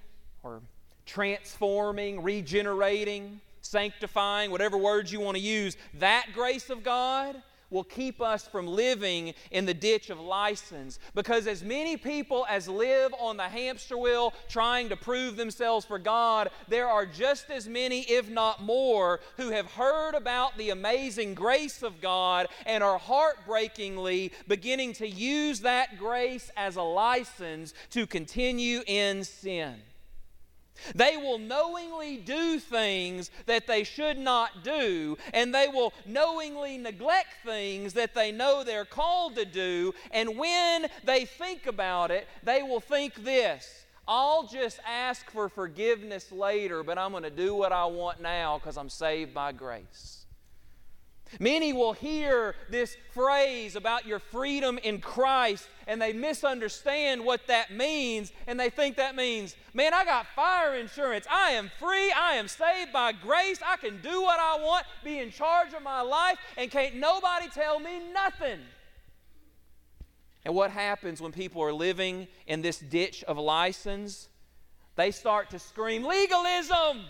or 0.43 0.59
transforming, 1.05 2.21
regenerating, 2.21 3.39
sanctifying, 3.61 4.51
whatever 4.51 4.75
words 4.75 5.09
you 5.09 5.21
want 5.21 5.38
to 5.38 5.41
use, 5.41 5.77
that 5.99 6.25
grace 6.34 6.69
of 6.69 6.84
God 6.84 7.41
will 7.74 7.84
keep 7.84 8.21
us 8.21 8.47
from 8.47 8.67
living 8.67 9.34
in 9.51 9.65
the 9.65 9.74
ditch 9.74 10.09
of 10.09 10.19
license. 10.19 10.99
Because 11.15 11.47
as 11.47 11.63
many 11.63 11.97
people 11.97 12.45
as 12.47 12.69
live 12.69 13.13
on 13.19 13.36
the 13.36 13.43
hamster 13.43 13.97
wheel 13.97 14.34
trying 14.47 14.89
to 14.89 14.95
prove 14.95 15.36
themselves 15.36 15.86
for 15.86 15.99
God, 15.99 16.49
there 16.67 16.88
are 16.88 17.05
just 17.05 17.49
as 17.49 17.67
many, 17.67 18.01
if 18.01 18.30
not 18.30 18.61
more, 18.61 19.19
who 19.38 19.49
have 19.49 19.71
heard 19.71 20.13
about 20.13 20.57
the 20.57 20.69
amazing 20.69 21.34
grace 21.34 21.84
of 21.84 21.99
God 21.99 22.47
and 22.65 22.84
are 22.84 22.99
heartbreakingly 22.99 24.32
beginning 24.47 24.93
to 24.93 25.07
use 25.07 25.61
that 25.61 25.97
grace 25.97 26.51
as 26.55 26.76
a 26.76 26.84
license 26.84 27.74
to 27.89 28.05
continue 28.05 28.82
in 28.86 29.24
sin. 29.24 29.76
They 30.95 31.17
will 31.17 31.38
knowingly 31.38 32.17
do 32.17 32.59
things 32.59 33.31
that 33.45 33.67
they 33.67 33.84
should 33.84 34.17
not 34.17 34.63
do, 34.63 35.17
and 35.34 35.53
they 35.53 35.67
will 35.67 35.93
knowingly 36.05 36.77
neglect 36.77 37.36
things 37.45 37.93
that 37.93 38.13
they 38.13 38.31
know 38.31 38.63
they're 38.63 38.86
called 38.86 39.36
to 39.36 39.45
do. 39.45 39.93
And 40.11 40.38
when 40.38 40.88
they 41.03 41.25
think 41.25 41.67
about 41.67 42.11
it, 42.11 42.27
they 42.43 42.63
will 42.63 42.79
think 42.79 43.15
this 43.23 43.84
I'll 44.07 44.45
just 44.47 44.79
ask 44.86 45.29
for 45.31 45.47
forgiveness 45.47 46.31
later, 46.31 46.84
but 46.84 46.97
I'm 46.97 47.11
going 47.11 47.23
to 47.23 47.29
do 47.29 47.55
what 47.55 47.71
I 47.71 47.86
want 47.86 48.21
now 48.21 48.57
because 48.57 48.77
I'm 48.77 48.89
saved 48.89 49.34
by 49.34 49.53
grace. 49.53 50.22
Many 51.39 51.73
will 51.73 51.93
hear 51.93 52.55
this 52.69 52.95
phrase 53.11 53.75
about 53.75 54.05
your 54.05 54.19
freedom 54.19 54.77
in 54.77 54.99
Christ 54.99 55.67
and 55.88 56.01
they 56.01 56.13
misunderstand 56.13 57.23
what 57.23 57.47
that 57.47 57.71
means 57.71 58.31
and 58.47 58.59
they 58.59 58.69
think 58.69 58.97
that 58.97 59.15
means, 59.15 59.55
man, 59.73 59.93
I 59.93 60.05
got 60.05 60.27
fire 60.36 60.75
insurance. 60.75 61.25
I 61.29 61.51
am 61.51 61.71
free. 61.79 62.11
I 62.11 62.36
am 62.36 62.47
saved 62.47 62.93
by 62.93 63.11
grace. 63.11 63.59
I 63.65 63.77
can 63.77 64.01
do 64.01 64.21
what 64.21 64.39
I 64.39 64.57
want, 64.57 64.86
be 65.03 65.19
in 65.19 65.31
charge 65.31 65.73
of 65.73 65.84
my 65.84 66.01
life, 66.01 66.38
and 66.57 66.69
can't 66.69 66.95
nobody 66.95 67.47
tell 67.49 67.79
me 67.79 67.99
nothing. 68.13 68.59
And 70.45 70.53
what 70.53 70.71
happens 70.71 71.21
when 71.21 71.31
people 71.31 71.61
are 71.61 71.73
living 71.73 72.27
in 72.47 72.61
this 72.61 72.79
ditch 72.79 73.23
of 73.23 73.38
license? 73.38 74.27
They 74.95 75.11
start 75.11 75.49
to 75.51 75.59
scream, 75.59 76.03
legalism! 76.03 77.01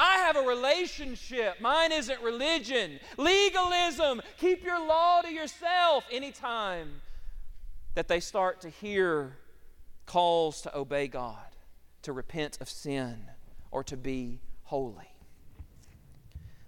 I 0.00 0.16
have 0.20 0.36
a 0.36 0.40
relationship. 0.40 1.60
Mine 1.60 1.92
isn't 1.92 2.22
religion. 2.22 2.98
Legalism. 3.18 4.22
Keep 4.38 4.64
your 4.64 4.80
law 4.84 5.20
to 5.20 5.30
yourself. 5.30 6.04
Anytime 6.10 7.02
that 7.94 8.08
they 8.08 8.18
start 8.18 8.62
to 8.62 8.70
hear 8.70 9.36
calls 10.06 10.62
to 10.62 10.74
obey 10.74 11.06
God, 11.06 11.36
to 12.02 12.14
repent 12.14 12.58
of 12.62 12.70
sin, 12.70 13.26
or 13.70 13.84
to 13.84 13.96
be 13.96 14.40
holy. 14.64 15.12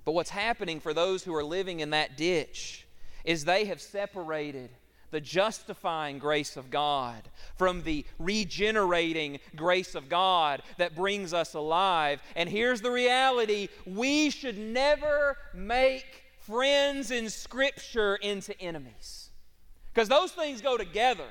But 0.04 0.12
what's 0.12 0.30
happening 0.30 0.78
for 0.78 0.92
those 0.92 1.24
who 1.24 1.34
are 1.34 1.44
living 1.44 1.80
in 1.80 1.90
that 1.90 2.18
ditch 2.18 2.86
is 3.24 3.46
they 3.46 3.64
have 3.64 3.80
separated 3.80 4.68
the 5.12 5.20
justifying 5.20 6.18
grace 6.18 6.56
of 6.56 6.70
God 6.70 7.22
from 7.56 7.82
the 7.84 8.04
regenerating 8.18 9.38
grace 9.54 9.94
of 9.94 10.08
God 10.08 10.62
that 10.78 10.96
brings 10.96 11.32
us 11.32 11.54
alive. 11.54 12.20
And 12.34 12.48
here's 12.48 12.80
the 12.80 12.90
reality 12.90 13.68
we 13.86 14.30
should 14.30 14.58
never 14.58 15.36
make 15.54 16.24
friends 16.40 17.12
in 17.12 17.30
Scripture 17.30 18.16
into 18.16 18.60
enemies 18.60 19.30
because 19.92 20.08
those 20.08 20.32
things 20.32 20.60
go 20.60 20.76
together. 20.76 21.28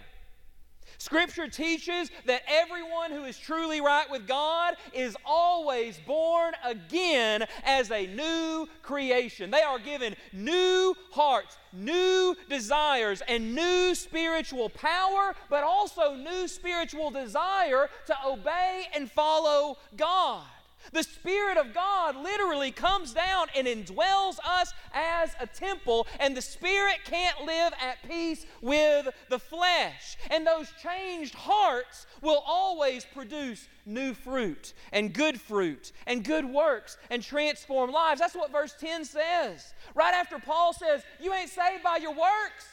Scripture 1.02 1.48
teaches 1.48 2.12
that 2.26 2.44
everyone 2.48 3.10
who 3.10 3.24
is 3.24 3.36
truly 3.36 3.82
right 3.82 4.08
with 4.12 4.28
God 4.28 4.76
is 4.94 5.18
always 5.26 6.00
born 6.06 6.54
again 6.64 7.44
as 7.64 7.90
a 7.90 8.06
new 8.06 8.70
creation. 8.84 9.50
They 9.50 9.64
are 9.64 9.80
given 9.80 10.16
new 10.32 10.96
hearts, 11.10 11.58
new 11.74 12.36
desires, 12.48 13.24
and 13.28 13.56
new 13.56 13.96
spiritual 13.96 14.70
power, 14.70 15.34
but 15.50 15.64
also 15.64 16.14
new 16.14 16.48
spiritual 16.48 17.10
desire 17.10 17.90
to 18.06 18.16
obey 18.24 18.86
and 18.94 19.10
follow 19.10 19.80
God. 19.98 20.46
The 20.94 21.04
Spirit 21.04 21.58
of 21.58 21.74
God 21.74 22.16
literally 22.16 22.72
comes 22.72 23.14
down 23.14 23.48
and 23.56 23.68
indwells 23.68 24.38
us 24.46 24.74
as 24.94 25.36
a 25.40 25.48
temple, 25.48 26.08
and 26.20 26.36
the 26.36 26.42
Spirit 26.42 27.00
can't 27.06 27.46
live 27.46 27.74
at 27.82 27.98
peace 28.08 28.46
with 28.62 29.08
the 29.30 29.40
flesh. 29.40 30.18
And 30.30 30.46
those 30.46 30.72
changed 30.82 31.36
hearts 31.36 32.06
will 32.22 32.44
always 32.46 33.06
produce 33.06 33.68
new 33.86 34.14
fruit, 34.14 34.74
and 34.92 35.14
good 35.14 35.40
fruit, 35.40 35.92
and 36.06 36.24
good 36.24 36.46
works, 36.46 36.98
and 37.10 37.24
transform 37.24 37.92
lives. 37.92 38.20
That's 38.20 38.36
what 38.36 38.52
verse 38.52 38.76
10 38.80 39.06
says. 39.06 39.74
Right 39.96 40.14
after 40.14 40.40
Paul 40.40 40.74
says, 40.74 41.04
You 41.20 41.34
ain't 41.34 41.50
saved 41.50 41.84
by 41.84 41.98
your 41.98 42.12
works, 42.12 42.66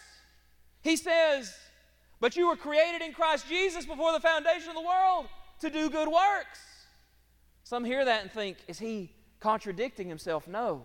he 0.82 0.96
says, 0.96 1.54
But 2.20 2.36
you 2.36 2.48
were 2.48 2.56
created 2.56 3.02
in 3.02 3.12
Christ 3.12 3.48
Jesus 3.48 3.86
before 3.86 4.12
the 4.12 4.20
foundation 4.20 4.70
of 4.70 4.74
the 4.74 4.82
world 4.82 5.26
to 5.60 5.70
do 5.70 5.90
good 5.90 6.08
works. 6.08 6.60
Some 7.68 7.84
hear 7.84 8.02
that 8.02 8.22
and 8.22 8.32
think, 8.32 8.56
is 8.66 8.78
he 8.78 9.10
contradicting 9.40 10.08
himself? 10.08 10.48
No. 10.48 10.84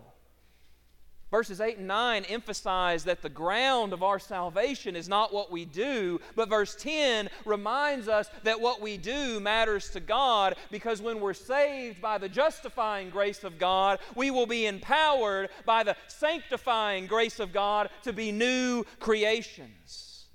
Verses 1.30 1.58
8 1.58 1.78
and 1.78 1.88
9 1.88 2.24
emphasize 2.24 3.04
that 3.04 3.22
the 3.22 3.30
ground 3.30 3.94
of 3.94 4.02
our 4.02 4.18
salvation 4.18 4.94
is 4.94 5.08
not 5.08 5.32
what 5.32 5.50
we 5.50 5.64
do, 5.64 6.20
but 6.36 6.50
verse 6.50 6.76
10 6.78 7.30
reminds 7.46 8.06
us 8.06 8.28
that 8.42 8.60
what 8.60 8.82
we 8.82 8.98
do 8.98 9.40
matters 9.40 9.88
to 9.92 10.00
God 10.00 10.56
because 10.70 11.00
when 11.00 11.20
we're 11.20 11.32
saved 11.32 12.02
by 12.02 12.18
the 12.18 12.28
justifying 12.28 13.08
grace 13.08 13.44
of 13.44 13.58
God, 13.58 13.98
we 14.14 14.30
will 14.30 14.44
be 14.44 14.66
empowered 14.66 15.48
by 15.64 15.84
the 15.84 15.96
sanctifying 16.08 17.06
grace 17.06 17.40
of 17.40 17.50
God 17.50 17.88
to 18.02 18.12
be 18.12 18.30
new 18.30 18.84
creations. 19.00 20.26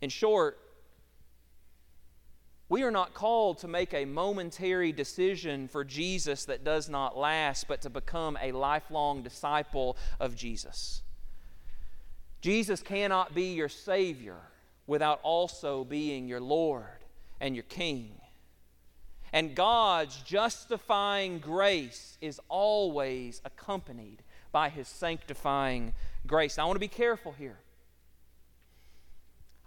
In 0.00 0.10
short, 0.10 0.58
we 2.68 2.82
are 2.82 2.90
not 2.90 3.14
called 3.14 3.58
to 3.58 3.68
make 3.68 3.94
a 3.94 4.04
momentary 4.04 4.92
decision 4.92 5.68
for 5.68 5.84
Jesus 5.84 6.44
that 6.44 6.64
does 6.64 6.88
not 6.88 7.16
last, 7.16 7.66
but 7.66 7.80
to 7.82 7.90
become 7.90 8.38
a 8.42 8.52
lifelong 8.52 9.22
disciple 9.22 9.96
of 10.20 10.36
Jesus. 10.36 11.02
Jesus 12.40 12.82
cannot 12.82 13.34
be 13.34 13.54
your 13.54 13.70
Savior 13.70 14.36
without 14.86 15.20
also 15.22 15.84
being 15.84 16.28
your 16.28 16.40
Lord 16.40 16.84
and 17.40 17.56
your 17.56 17.64
King. 17.64 18.12
And 19.32 19.54
God's 19.54 20.16
justifying 20.22 21.38
grace 21.38 22.16
is 22.20 22.40
always 22.48 23.40
accompanied 23.44 24.22
by 24.52 24.68
His 24.68 24.88
sanctifying 24.88 25.94
grace. 26.26 26.56
Now, 26.56 26.64
I 26.64 26.66
want 26.66 26.76
to 26.76 26.80
be 26.80 26.88
careful 26.88 27.32
here. 27.32 27.58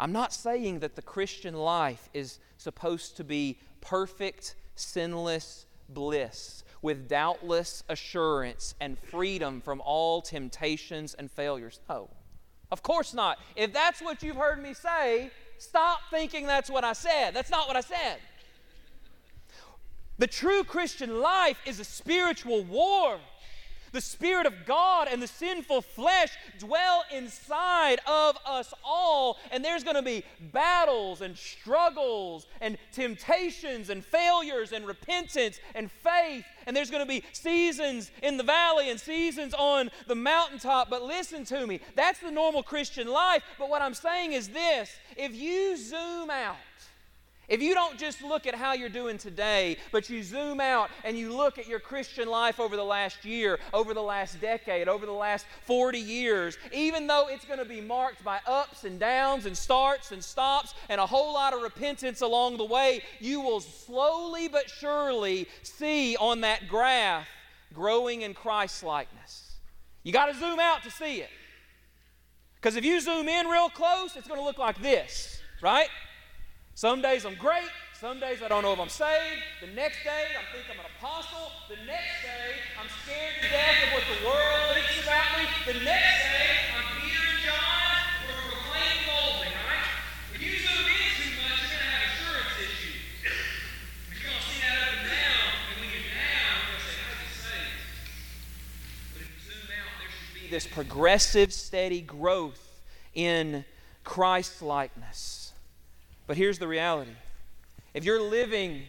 I'm 0.02 0.12
not 0.12 0.34
saying 0.34 0.80
that 0.80 0.96
the 0.96 1.04
Christian 1.04 1.54
life 1.54 2.10
is 2.12 2.40
supposed 2.58 3.18
to 3.18 3.24
be 3.24 3.60
perfect, 3.82 4.56
sinless 4.76 5.68
bliss 5.90 6.64
with 6.82 7.08
doubtless 7.08 7.84
assurance 7.88 8.74
and 8.82 8.98
freedom 8.98 9.62
from 9.62 9.80
all 9.82 10.24
temptations 10.24 11.14
and 11.14 11.30
failures. 11.30 11.80
No, 11.88 12.10
of 12.72 12.82
course 12.82 13.14
not. 13.14 13.38
If 13.56 13.74
that's 13.74 14.02
what 14.02 14.24
you've 14.24 14.38
heard 14.38 14.60
me 14.64 14.74
say, 14.74 15.30
stop 15.60 16.00
thinking 16.10 16.48
that's 16.48 16.72
what 16.72 16.84
I 16.84 16.94
said. 16.94 17.36
That's 17.36 17.52
not 17.52 17.68
what 17.68 17.78
I 17.78 17.82
said. 17.82 18.18
The 20.18 20.26
true 20.26 20.64
Christian 20.64 21.20
life 21.20 21.60
is 21.68 21.80
a 21.80 21.84
spiritual 21.84 22.64
war. 22.64 23.20
The 23.92 24.02
Spirit 24.02 24.46
of 24.46 24.66
God 24.66 25.08
and 25.12 25.22
the 25.22 25.28
sinful 25.28 25.82
flesh 25.82 26.32
dwell 26.60 27.04
inside 27.14 28.00
of 28.08 28.38
us 28.46 28.74
all, 28.86 29.38
and 29.52 29.66
there's 29.66 29.84
going 29.84 29.98
to 29.98 30.02
be 30.02 30.24
battles 30.54 31.22
and 31.22 31.38
struggles 31.38 32.48
and 32.62 32.78
temptations 32.94 33.90
and 33.90 34.04
failures 34.04 34.72
and 34.72 34.88
repentance 34.88 35.60
and 35.76 35.92
faith, 35.92 36.46
and 36.66 36.76
there's 36.76 36.90
going 36.90 37.04
to 37.04 37.10
be 37.10 37.24
seasons 37.34 38.12
in 38.24 38.38
the 38.38 38.44
valley 38.44 38.90
and 38.90 39.00
seasons 39.00 39.54
on 39.54 39.92
the 40.08 40.16
mountaintop. 40.16 40.90
But 40.90 41.04
listen 41.04 41.44
to 41.46 41.68
me, 41.68 41.82
that's 41.96 42.20
the 42.20 42.32
normal 42.32 42.64
Christian 42.64 43.08
life. 43.08 43.44
But 43.60 43.70
what 43.70 43.82
I'm 43.82 43.94
saying 43.94 44.34
is 44.34 44.48
this 44.50 44.90
if 45.18 45.36
you 45.36 45.76
zoom 45.76 46.30
out, 46.30 46.56
if 47.52 47.62
you 47.62 47.74
don't 47.74 47.98
just 47.98 48.24
look 48.24 48.48
at 48.48 48.56
how 48.56 48.72
you're 48.72 48.88
doing 48.88 49.18
today, 49.18 49.76
but 49.92 50.10
you 50.10 50.24
zoom 50.24 50.62
out 50.62 50.90
and 51.04 51.18
you 51.18 51.36
look 51.36 51.60
at 51.60 51.68
your 51.68 51.82
Christian 51.82 52.30
life 52.30 52.62
over 52.62 52.78
the 52.78 52.84
last 52.84 53.26
year, 53.26 53.60
over 53.74 53.94
the 53.94 54.02
last 54.02 54.40
decade, 54.40 54.88
over 54.88 55.06
the 55.06 55.12
last 55.12 55.46
40 55.66 56.00
years, 56.00 56.58
even 56.72 57.08
though 57.08 57.28
it's 57.28 57.44
going 57.44 57.60
to 57.60 57.66
be 57.66 57.82
marked 57.82 58.24
by 58.24 58.40
ups 58.48 58.86
and 58.86 58.98
downs 59.02 59.46
and 59.46 59.58
starts 59.58 60.14
and 60.14 60.24
stops 60.24 60.74
and 60.88 61.02
a 61.02 61.06
whole 61.06 61.34
lot 61.34 61.54
of 61.54 61.62
repentance 61.62 62.22
along 62.22 62.56
the 62.56 62.64
way, 62.64 63.04
you 63.20 63.42
will 63.42 63.60
slowly 63.60 64.48
but 64.48 64.70
surely 64.70 65.46
see 65.62 66.16
on 66.16 66.40
that 66.42 66.70
graph 66.70 67.28
growing 67.74 68.22
in 68.22 68.34
Christ 68.34 68.82
likeness. 68.82 69.56
You 70.04 70.14
got 70.14 70.28
to 70.28 70.40
zoom 70.40 70.62
out 70.62 70.84
to 70.84 70.90
see 70.90 71.18
it. 71.18 71.30
Because 72.56 72.78
if 72.78 72.86
you 72.86 73.02
zoom 73.02 73.28
in 73.28 73.48
real 73.48 73.68
close, 73.68 74.16
it's 74.16 74.28
going 74.30 74.40
to 74.40 74.46
look 74.46 74.58
like 74.58 74.82
this, 74.82 75.42
right? 75.62 75.90
Some 76.74 77.02
days 77.02 77.26
I'm 77.26 77.36
great. 77.36 77.70
Some 78.00 78.20
days 78.20 78.42
I 78.42 78.48
don't 78.48 78.64
know 78.64 78.74
if 78.74 78.80
I'm 78.80 78.90
saved. 78.90 79.44
The 79.62 79.68
next 79.76 80.04
day 80.04 80.34
I 80.34 80.42
think 80.56 80.66
I'm 80.72 80.80
an 80.80 80.90
apostle. 80.98 81.52
The 81.70 81.78
next 81.86 82.26
day 82.26 82.58
I'm 82.80 82.90
scared 83.06 83.38
to 83.42 83.50
death 83.50 83.78
of 83.86 83.94
what 83.94 84.04
the 84.10 84.26
world 84.26 84.74
thinks 84.74 85.04
about 85.04 85.38
me. 85.38 85.46
The 85.68 85.78
next 85.86 86.18
day 86.26 86.74
I'm 86.74 86.88
Peter 86.98 87.22
and 87.22 87.42
John. 87.46 88.02
We're 88.26 88.58
proclaiming 88.58 89.06
boldly, 89.06 89.54
right? 89.54 89.86
If 90.34 90.42
you 90.42 90.58
zoom 90.58 90.82
in 90.82 91.06
too 91.14 91.30
much, 91.38 91.62
you're 91.62 91.78
going 91.78 91.86
to 91.86 91.94
have 91.94 92.10
assurance 92.10 92.58
issues. 92.58 93.06
You're 93.22 94.26
going 94.26 94.42
to 94.42 94.46
see 94.50 94.66
that 94.66 94.82
up 94.82 94.98
and 94.98 95.06
down. 95.06 95.46
And 95.70 95.78
when 95.78 95.90
you're 95.94 96.10
down, 96.18 96.58
you're 96.58 96.74
going 96.74 96.82
to 96.82 96.90
say, 96.90 96.98
how 96.98 97.14
is 97.14 97.22
he 97.22 97.30
saved? 97.38 97.78
But 99.14 99.22
if 99.22 99.30
you 99.30 99.42
zoom 99.46 99.70
out, 99.78 99.94
there 100.02 100.10
should 100.10 100.34
be 100.42 100.50
this 100.50 100.66
progressive, 100.66 101.54
steady 101.54 102.02
growth 102.02 102.82
in 103.14 103.62
Christ 104.02 104.66
likeness. 104.66 105.41
But 106.32 106.38
here's 106.38 106.60
the 106.60 106.68
reality 106.70 107.12
if 107.94 108.06
you're 108.06 108.22
living 108.22 108.84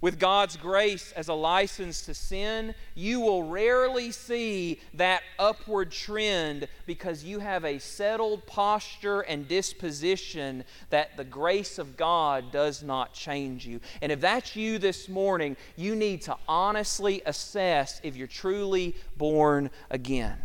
with 0.00 0.18
God's 0.18 0.56
grace 0.56 1.12
as 1.12 1.28
a 1.28 1.32
license 1.32 2.02
to 2.06 2.12
sin, 2.12 2.74
you 2.96 3.20
will 3.20 3.44
rarely 3.44 4.10
see 4.10 4.80
that 4.94 5.22
upward 5.38 5.92
trend 5.92 6.66
because 6.84 7.22
you 7.22 7.38
have 7.38 7.64
a 7.64 7.78
settled 7.78 8.48
posture 8.48 9.20
and 9.20 9.46
disposition 9.46 10.64
that 10.90 11.16
the 11.16 11.22
grace 11.22 11.78
of 11.78 11.96
God 11.96 12.50
does 12.50 12.82
not 12.82 13.14
change 13.14 13.64
you. 13.64 13.78
And 14.00 14.10
if 14.10 14.20
that's 14.20 14.56
you 14.56 14.78
this 14.78 15.08
morning, 15.08 15.56
you 15.76 15.94
need 15.94 16.22
to 16.22 16.36
honestly 16.48 17.22
assess 17.26 18.00
if 18.02 18.16
you're 18.16 18.26
truly 18.26 18.96
born 19.16 19.70
again 19.88 20.36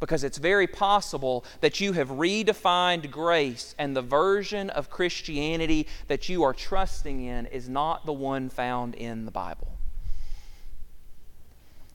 because 0.00 0.24
it's 0.24 0.38
very 0.38 0.66
possible 0.66 1.44
that 1.60 1.80
you 1.80 1.92
have 1.92 2.08
redefined 2.08 3.10
grace 3.10 3.74
and 3.78 3.94
the 3.94 4.02
version 4.02 4.70
of 4.70 4.90
Christianity 4.90 5.86
that 6.08 6.28
you 6.28 6.42
are 6.42 6.54
trusting 6.54 7.22
in 7.24 7.46
is 7.46 7.68
not 7.68 8.06
the 8.06 8.12
one 8.12 8.48
found 8.48 8.94
in 8.94 9.26
the 9.26 9.30
Bible. 9.30 9.68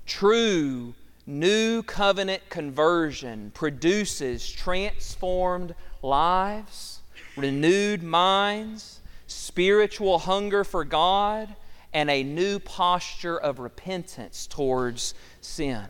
True 0.05 0.93
New 1.27 1.81
covenant 1.81 2.47
conversion 2.51 3.49
produces 3.55 4.47
transformed 4.47 5.73
lives, 6.03 6.99
renewed 7.35 8.03
minds, 8.03 8.99
spiritual 9.25 10.19
hunger 10.19 10.63
for 10.63 10.85
God, 10.85 11.55
and 11.93 12.11
a 12.11 12.21
new 12.21 12.59
posture 12.59 13.39
of 13.39 13.57
repentance 13.57 14.45
towards 14.45 15.15
sin 15.41 15.87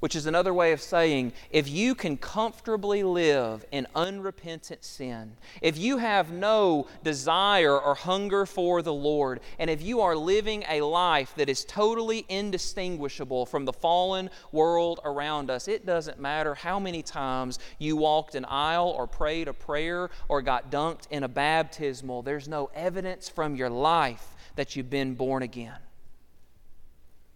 which 0.00 0.16
is 0.16 0.26
another 0.26 0.52
way 0.52 0.72
of 0.72 0.80
saying 0.80 1.32
if 1.50 1.68
you 1.68 1.94
can 1.94 2.16
comfortably 2.16 3.02
live 3.02 3.64
in 3.70 3.86
unrepentant 3.94 4.82
sin, 4.82 5.36
if 5.60 5.78
you 5.78 5.98
have 5.98 6.32
no 6.32 6.86
desire 7.04 7.78
or 7.78 7.94
hunger 7.94 8.46
for 8.46 8.82
the 8.82 8.92
Lord, 8.92 9.40
and 9.58 9.70
if 9.70 9.82
you 9.82 10.00
are 10.00 10.16
living 10.16 10.64
a 10.68 10.80
life 10.80 11.34
that 11.36 11.48
is 11.48 11.64
totally 11.64 12.24
indistinguishable 12.28 13.46
from 13.46 13.64
the 13.64 13.72
fallen 13.72 14.30
world 14.52 15.00
around 15.04 15.50
us, 15.50 15.68
it 15.68 15.86
doesn't 15.86 16.18
matter 16.18 16.54
how 16.54 16.80
many 16.80 17.02
times 17.02 17.58
you 17.78 17.96
walked 17.96 18.34
an 18.34 18.46
aisle 18.46 18.88
or 18.88 19.06
prayed 19.06 19.48
a 19.48 19.52
prayer 19.52 20.10
or 20.28 20.42
got 20.42 20.70
dunked 20.70 21.06
in 21.10 21.22
a 21.22 21.28
baptismal, 21.28 22.22
there's 22.22 22.48
no 22.48 22.70
evidence 22.74 23.28
from 23.28 23.54
your 23.54 23.70
life 23.70 24.34
that 24.56 24.74
you've 24.74 24.90
been 24.90 25.14
born 25.14 25.42
again. 25.42 25.78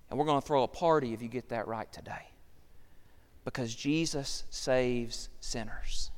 And 0.09 0.19
we're 0.19 0.27
going 0.27 0.41
to 0.41 0.47
throw 0.47 0.63
a 0.63 0.69
party 0.69 1.13
if 1.13 1.23
you 1.23 1.29
get 1.29 1.51
that 1.51 1.67
right 1.67 1.91
today 1.93 2.34
because 3.45 3.75
Jesus 3.75 4.45
saves 4.51 5.29
sinners, 5.41 6.11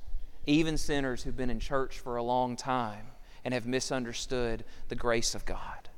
even 0.46 0.78
sinners 0.78 1.22
who've 1.22 1.36
been 1.36 1.50
in 1.50 1.60
church 1.60 1.98
for 1.98 2.16
a 2.16 2.22
long 2.22 2.56
time 2.56 3.06
and 3.44 3.52
have 3.52 3.66
misunderstood 3.66 4.64
the 4.88 4.94
grace 4.94 5.34
of 5.34 5.44
God. 5.44 5.88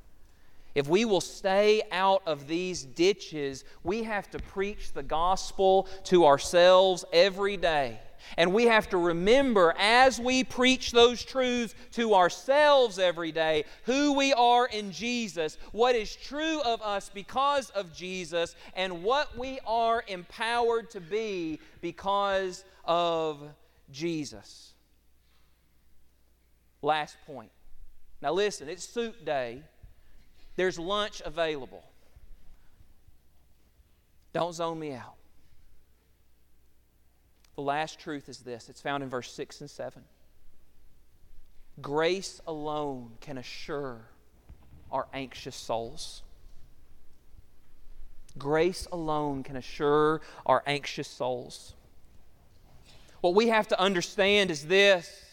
If 0.74 0.88
we 0.88 1.04
will 1.04 1.20
stay 1.20 1.82
out 1.90 2.22
of 2.26 2.46
these 2.46 2.84
ditches, 2.84 3.64
we 3.82 4.04
have 4.04 4.30
to 4.30 4.38
preach 4.38 4.92
the 4.92 5.02
gospel 5.02 5.88
to 6.04 6.26
ourselves 6.26 7.04
every 7.12 7.56
day 7.56 7.98
and 8.36 8.52
we 8.52 8.64
have 8.64 8.88
to 8.90 8.98
remember 8.98 9.74
as 9.78 10.18
we 10.20 10.44
preach 10.44 10.92
those 10.92 11.24
truths 11.24 11.74
to 11.92 12.14
ourselves 12.14 12.98
every 12.98 13.32
day 13.32 13.64
who 13.84 14.14
we 14.14 14.32
are 14.32 14.66
in 14.66 14.92
Jesus, 14.92 15.58
what 15.72 15.94
is 15.94 16.14
true 16.14 16.60
of 16.62 16.82
us 16.82 17.10
because 17.12 17.70
of 17.70 17.94
Jesus, 17.94 18.54
and 18.74 19.02
what 19.02 19.36
we 19.36 19.58
are 19.66 20.04
empowered 20.08 20.90
to 20.90 21.00
be 21.00 21.60
because 21.80 22.64
of 22.84 23.42
Jesus. 23.90 24.74
Last 26.82 27.16
point. 27.26 27.50
Now, 28.20 28.32
listen, 28.32 28.68
it's 28.68 28.88
soup 28.88 29.24
day. 29.24 29.62
There's 30.56 30.78
lunch 30.78 31.22
available. 31.24 31.84
Don't 34.32 34.52
zone 34.52 34.78
me 34.78 34.92
out. 34.92 35.17
The 37.58 37.62
last 37.62 37.98
truth 37.98 38.28
is 38.28 38.38
this 38.38 38.68
it's 38.68 38.80
found 38.80 39.02
in 39.02 39.08
verse 39.08 39.32
6 39.32 39.62
and 39.62 39.68
7. 39.68 40.04
Grace 41.82 42.40
alone 42.46 43.10
can 43.20 43.36
assure 43.36 44.02
our 44.92 45.08
anxious 45.12 45.56
souls. 45.56 46.22
Grace 48.38 48.86
alone 48.92 49.42
can 49.42 49.56
assure 49.56 50.20
our 50.46 50.62
anxious 50.68 51.08
souls. 51.08 51.74
What 53.22 53.34
we 53.34 53.48
have 53.48 53.66
to 53.66 53.80
understand 53.80 54.52
is 54.52 54.68
this 54.68 55.24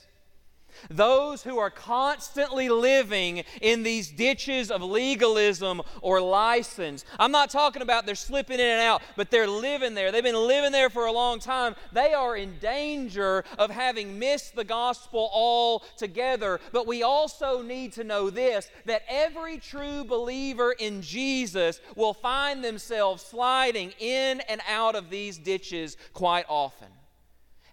those 0.90 1.44
who 1.44 1.58
are 1.58 1.70
constantly 1.70 2.70
living 2.70 3.44
in 3.62 3.84
these 3.84 4.10
ditches 4.10 4.72
of 4.72 4.82
legalism 4.82 5.82
or 6.02 6.22
license. 6.22 7.06
I'm 7.20 7.32
not 7.32 7.50
talking 7.50 7.82
about 7.82 8.06
they're 8.06 8.16
slipping 8.16 8.60
in 8.60 8.66
and 8.66 8.82
out, 8.82 9.02
but 9.16 9.32
they're 9.32 9.48
living 9.48 9.94
there. 9.94 10.12
They've 10.12 10.24
been 10.24 10.36
living 10.36 10.72
there 10.72 10.90
for 10.90 11.06
a 11.06 11.12
long 11.12 11.40
time. 11.40 11.76
They 11.92 12.14
are 12.14 12.36
in 12.36 12.58
danger 12.60 13.44
of 13.58 13.70
having 13.70 14.20
missed 14.20 14.56
the 14.56 14.64
gospel 14.64 15.30
altogether. 15.34 16.60
But 16.72 16.88
we 16.88 17.04
also 17.04 17.62
need 17.62 17.94
to 17.94 18.04
know 18.04 18.30
this 18.30 18.70
that 18.86 19.04
every 19.08 19.58
true 19.58 20.04
believer 20.04 20.72
in 20.74 21.02
Jesus 21.02 21.80
will 21.96 22.14
find 22.14 22.64
themselves 22.64 23.24
sliding 23.24 23.94
in 24.00 24.42
and 24.42 24.62
out 24.68 24.96
of 24.96 25.10
these 25.10 25.38
ditches 25.38 25.98
quite 26.14 26.46
often. 26.48 26.88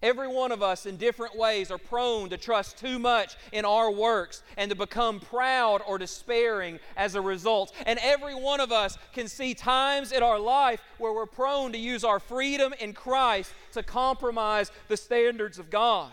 Every 0.03 0.27
one 0.27 0.51
of 0.51 0.61
us, 0.61 0.85
in 0.85 0.97
different 0.97 1.37
ways, 1.37 1.71
are 1.71 1.77
prone 1.77 2.29
to 2.29 2.37
trust 2.37 2.77
too 2.77 2.99
much 2.99 3.37
in 3.53 3.63
our 3.63 3.89
works 3.89 4.43
and 4.57 4.69
to 4.69 4.75
become 4.75 5.21
proud 5.21 5.81
or 5.87 5.97
despairing 5.97 6.79
as 6.97 7.15
a 7.15 7.21
result. 7.21 7.73
And 7.85 7.97
every 8.03 8.35
one 8.35 8.59
of 8.59 8.73
us 8.73 8.97
can 9.13 9.29
see 9.29 9.53
times 9.53 10.11
in 10.11 10.21
our 10.21 10.39
life 10.39 10.81
where 10.97 11.13
we're 11.13 11.25
prone 11.25 11.71
to 11.71 11.77
use 11.77 12.03
our 12.03 12.19
freedom 12.19 12.73
in 12.81 12.91
Christ 12.91 13.53
to 13.71 13.81
compromise 13.81 14.73
the 14.89 14.97
standards 14.97 15.57
of 15.57 15.69
God. 15.69 16.11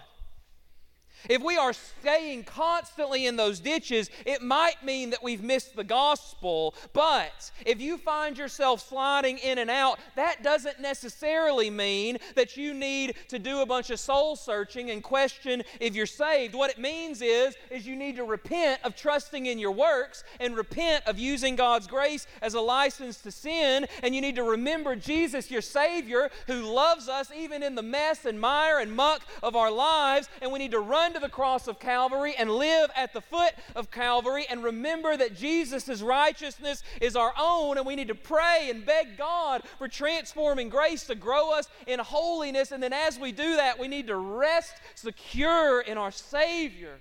If 1.29 1.43
we 1.43 1.57
are 1.57 1.73
staying 1.73 2.45
constantly 2.45 3.27
in 3.27 3.37
those 3.37 3.61
ditches, 3.61 4.11
it 4.25 4.43
might 4.43 4.85
mean 4.85 5.11
that 5.11 5.23
we've 5.23 5.43
missed 5.43 5.77
the 5.77 5.85
gospel. 5.85 6.75
But 6.93 7.51
if 7.67 7.81
you 7.81 7.99
find 7.99 8.39
yourself 8.39 8.89
sliding 8.89 9.39
in 9.39 9.59
and 9.59 9.71
out, 9.71 9.99
that 10.17 10.43
doesn't 10.43 10.81
necessarily 10.81 11.71
mean 11.71 12.19
that 12.35 12.57
you 12.57 12.75
need 12.75 13.15
to 13.29 13.39
do 13.39 13.61
a 13.61 13.67
bunch 13.67 13.91
of 13.91 14.01
soul 14.01 14.37
searching 14.37 14.91
and 14.91 15.03
question 15.03 15.63
if 15.81 15.95
you're 15.95 16.07
saved. 16.07 16.55
What 16.55 16.71
it 16.71 16.79
means 16.79 17.23
is 17.23 17.55
is 17.71 17.87
you 17.87 17.97
need 17.97 18.17
to 18.17 18.25
repent 18.25 18.81
of 18.85 18.97
trusting 18.97 19.47
in 19.47 19.59
your 19.59 19.73
works 19.73 20.25
and 20.39 20.57
repent 20.57 21.07
of 21.07 21.19
using 21.19 21.57
God's 21.57 21.87
grace 21.87 22.27
as 22.43 22.55
a 22.55 22.61
license 22.61 23.19
to 23.23 23.31
sin, 23.31 23.87
and 24.03 24.15
you 24.15 24.21
need 24.21 24.37
to 24.37 24.43
remember 24.43 24.97
Jesus, 24.97 25.51
your 25.51 25.61
savior, 25.61 26.31
who 26.47 26.63
loves 26.63 27.09
us 27.09 27.31
even 27.37 27.63
in 27.63 27.75
the 27.75 27.83
mess 27.83 28.25
and 28.25 28.41
mire 28.41 28.79
and 28.79 28.95
muck 28.95 29.23
of 29.43 29.57
our 29.57 29.71
lives, 29.71 30.29
and 30.41 30.51
we 30.53 30.59
need 30.59 30.71
to 30.71 30.81
run 30.81 31.10
to 31.15 31.21
the 31.21 31.29
cross 31.29 31.69
of 31.69 31.79
Calvary 31.79 32.35
and 32.39 32.51
live 32.51 32.91
at 32.97 33.13
the 33.13 33.21
foot 33.21 33.53
of 33.75 33.91
Calvary 33.91 34.47
and 34.49 34.63
remember 34.63 35.17
that 35.17 35.37
Jesus' 35.37 36.03
righteousness 36.03 36.83
is 37.01 37.17
our 37.17 37.33
own, 37.39 37.79
and 37.79 37.87
we 37.87 37.97
need 37.97 38.09
to 38.09 38.15
pray 38.15 38.69
and 38.71 38.85
beg 38.85 39.17
God 39.17 39.63
for 39.79 39.89
transforming 39.89 40.69
grace 40.69 41.07
to 41.07 41.15
grow 41.15 41.53
us 41.53 41.69
in 41.87 41.99
holiness. 41.99 42.73
And 42.73 42.83
then 42.83 42.93
as 42.93 43.19
we 43.19 43.33
do 43.33 43.57
that, 43.57 43.79
we 43.79 43.89
need 43.89 44.07
to 44.09 44.17
rest 44.17 44.75
secure 44.95 45.81
in 45.81 45.99
our 45.99 46.11
Savior. 46.11 46.99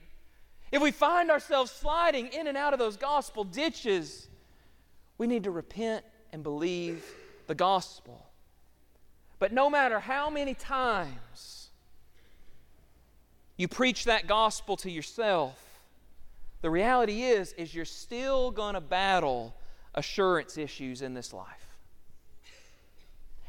If 0.72 0.82
we 0.82 0.92
find 0.92 1.32
ourselves 1.32 1.72
sliding 1.72 2.28
in 2.28 2.48
and 2.48 2.58
out 2.58 2.74
of 2.74 2.80
those 2.80 2.96
gospel 2.96 3.44
ditches, 3.44 4.28
we 5.18 5.28
need 5.28 5.44
to 5.46 5.52
repent 5.52 6.06
and 6.32 6.44
believe 6.44 7.04
the 7.48 7.56
gospel. 7.56 8.26
But 9.40 9.52
no 9.52 9.70
matter 9.70 10.00
how 10.00 10.30
many 10.30 10.54
times 10.54 11.59
you 13.60 13.68
preach 13.68 14.06
that 14.06 14.26
gospel 14.26 14.78
to 14.78 14.90
yourself, 14.90 15.60
the 16.62 16.70
reality 16.70 17.24
is 17.24 17.52
is 17.54 17.76
you're 17.76 17.84
still 17.84 18.52
going 18.52 18.76
to 18.76 18.82
battle 18.82 19.54
assurance 19.94 20.58
issues 20.58 21.02
in 21.02 21.14
this 21.14 21.34
life. 21.34 21.76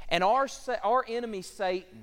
And 0.08 0.24
our 0.24 0.48
our 0.82 1.04
enemy 1.06 1.42
Satan, 1.42 2.02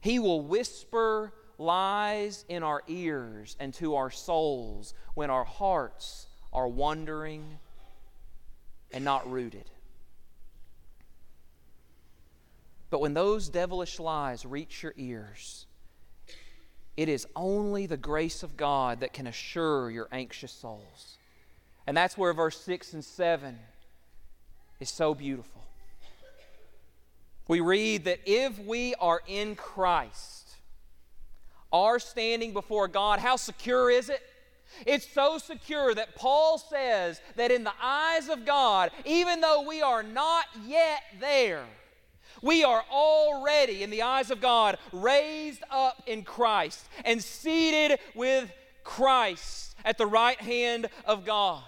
he 0.00 0.18
will 0.18 0.40
whisper 0.40 1.34
lies 1.58 2.46
in 2.48 2.62
our 2.62 2.82
ears 2.88 3.54
and 3.60 3.74
to 3.74 3.96
our 3.96 4.10
souls 4.10 4.94
when 5.12 5.28
our 5.28 5.44
hearts 5.44 6.26
are 6.54 6.68
wandering 6.68 7.58
and 8.92 9.04
not 9.04 9.30
rooted. 9.30 9.70
But 12.88 13.02
when 13.02 13.12
those 13.12 13.50
devilish 13.50 14.00
lies 14.00 14.46
reach 14.46 14.82
your 14.82 14.94
ears, 14.96 15.66
it 16.96 17.08
is 17.08 17.26
only 17.36 17.86
the 17.86 17.96
grace 17.96 18.42
of 18.42 18.56
God 18.56 19.00
that 19.00 19.12
can 19.12 19.26
assure 19.26 19.90
your 19.90 20.08
anxious 20.12 20.52
souls. 20.52 21.18
And 21.86 21.96
that's 21.96 22.16
where 22.16 22.32
verse 22.32 22.60
6 22.60 22.94
and 22.94 23.04
7 23.04 23.58
is 24.80 24.90
so 24.90 25.14
beautiful. 25.14 25.62
We 27.48 27.60
read 27.60 28.04
that 28.04 28.20
if 28.26 28.58
we 28.58 28.94
are 28.96 29.20
in 29.28 29.54
Christ, 29.54 30.56
our 31.72 31.98
standing 31.98 32.52
before 32.52 32.88
God, 32.88 33.20
how 33.20 33.36
secure 33.36 33.90
is 33.90 34.08
it? 34.08 34.20
It's 34.84 35.08
so 35.08 35.38
secure 35.38 35.94
that 35.94 36.16
Paul 36.16 36.58
says 36.58 37.20
that 37.36 37.52
in 37.52 37.62
the 37.62 37.72
eyes 37.80 38.28
of 38.28 38.44
God, 38.44 38.90
even 39.04 39.40
though 39.40 39.62
we 39.62 39.80
are 39.80 40.02
not 40.02 40.46
yet 40.66 41.02
there, 41.20 41.64
we 42.42 42.64
are 42.64 42.84
already, 42.90 43.82
in 43.82 43.90
the 43.90 44.02
eyes 44.02 44.30
of 44.30 44.40
God, 44.40 44.78
raised 44.92 45.62
up 45.70 46.02
in 46.06 46.22
Christ 46.22 46.88
and 47.04 47.22
seated 47.22 47.98
with 48.14 48.50
Christ 48.84 49.74
at 49.84 49.98
the 49.98 50.06
right 50.06 50.40
hand 50.40 50.88
of 51.04 51.24
God. 51.24 51.62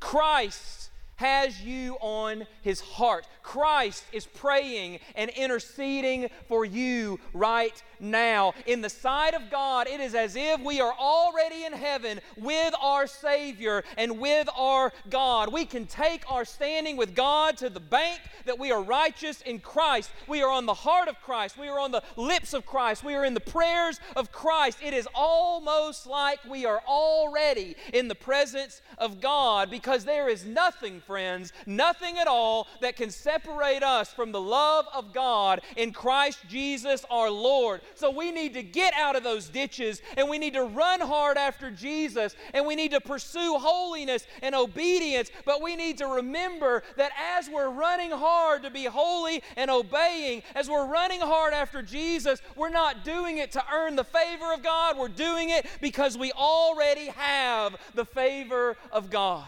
Christ 0.00 0.90
has 1.16 1.60
you 1.62 1.96
on 2.00 2.46
his 2.62 2.80
heart. 2.80 3.26
Christ 3.46 4.04
is 4.12 4.26
praying 4.26 4.98
and 5.14 5.30
interceding 5.30 6.28
for 6.48 6.64
you 6.64 7.20
right 7.32 7.80
now. 8.00 8.54
In 8.66 8.80
the 8.80 8.90
sight 8.90 9.34
of 9.34 9.50
God, 9.52 9.86
it 9.86 10.00
is 10.00 10.16
as 10.16 10.34
if 10.34 10.60
we 10.60 10.80
are 10.80 10.92
already 10.92 11.64
in 11.64 11.72
heaven 11.72 12.20
with 12.36 12.74
our 12.82 13.06
Savior 13.06 13.84
and 13.96 14.18
with 14.18 14.48
our 14.58 14.92
God. 15.10 15.52
We 15.52 15.64
can 15.64 15.86
take 15.86 16.28
our 16.28 16.44
standing 16.44 16.96
with 16.96 17.14
God 17.14 17.56
to 17.58 17.70
the 17.70 17.78
bank 17.78 18.20
that 18.46 18.58
we 18.58 18.72
are 18.72 18.82
righteous 18.82 19.42
in 19.42 19.60
Christ. 19.60 20.10
We 20.26 20.42
are 20.42 20.50
on 20.50 20.66
the 20.66 20.74
heart 20.74 21.06
of 21.06 21.20
Christ. 21.20 21.56
We 21.56 21.68
are 21.68 21.78
on 21.78 21.92
the 21.92 22.02
lips 22.16 22.52
of 22.52 22.66
Christ. 22.66 23.04
We 23.04 23.14
are 23.14 23.24
in 23.24 23.34
the 23.34 23.40
prayers 23.40 24.00
of 24.16 24.32
Christ. 24.32 24.78
It 24.82 24.92
is 24.92 25.06
almost 25.14 26.08
like 26.08 26.40
we 26.50 26.66
are 26.66 26.82
already 26.86 27.76
in 27.92 28.08
the 28.08 28.14
presence 28.16 28.82
of 28.98 29.20
God 29.20 29.70
because 29.70 30.04
there 30.04 30.28
is 30.28 30.44
nothing, 30.44 31.00
friends, 31.00 31.52
nothing 31.64 32.18
at 32.18 32.26
all 32.26 32.66
that 32.80 32.96
can 32.96 33.10
separate 33.10 33.35
us 33.82 34.12
from 34.12 34.32
the 34.32 34.40
love 34.40 34.86
of 34.94 35.12
God 35.12 35.60
in 35.76 35.92
Christ 35.92 36.38
Jesus 36.48 37.04
our 37.10 37.30
Lord. 37.30 37.80
So 37.94 38.10
we 38.10 38.30
need 38.30 38.54
to 38.54 38.62
get 38.62 38.94
out 38.94 39.16
of 39.16 39.22
those 39.22 39.48
ditches 39.48 40.02
and 40.16 40.28
we 40.28 40.38
need 40.38 40.54
to 40.54 40.64
run 40.64 41.00
hard 41.00 41.36
after 41.36 41.70
Jesus 41.70 42.34
and 42.54 42.66
we 42.66 42.76
need 42.76 42.90
to 42.92 43.00
pursue 43.00 43.56
holiness 43.58 44.26
and 44.42 44.54
obedience. 44.54 45.30
But 45.44 45.62
we 45.62 45.76
need 45.76 45.98
to 45.98 46.06
remember 46.06 46.82
that 46.96 47.12
as 47.36 47.48
we're 47.48 47.70
running 47.70 48.10
hard 48.10 48.62
to 48.62 48.70
be 48.70 48.84
holy 48.84 49.42
and 49.56 49.70
obeying, 49.70 50.42
as 50.54 50.68
we're 50.68 50.86
running 50.86 51.20
hard 51.20 51.52
after 51.52 51.82
Jesus, 51.82 52.40
we're 52.56 52.70
not 52.70 53.04
doing 53.04 53.38
it 53.38 53.52
to 53.52 53.62
earn 53.72 53.96
the 53.96 54.04
favor 54.04 54.52
of 54.52 54.62
God. 54.62 54.98
We're 54.98 55.08
doing 55.08 55.50
it 55.50 55.66
because 55.80 56.16
we 56.18 56.32
already 56.32 57.06
have 57.06 57.76
the 57.94 58.04
favor 58.04 58.76
of 58.92 59.10
God. 59.10 59.46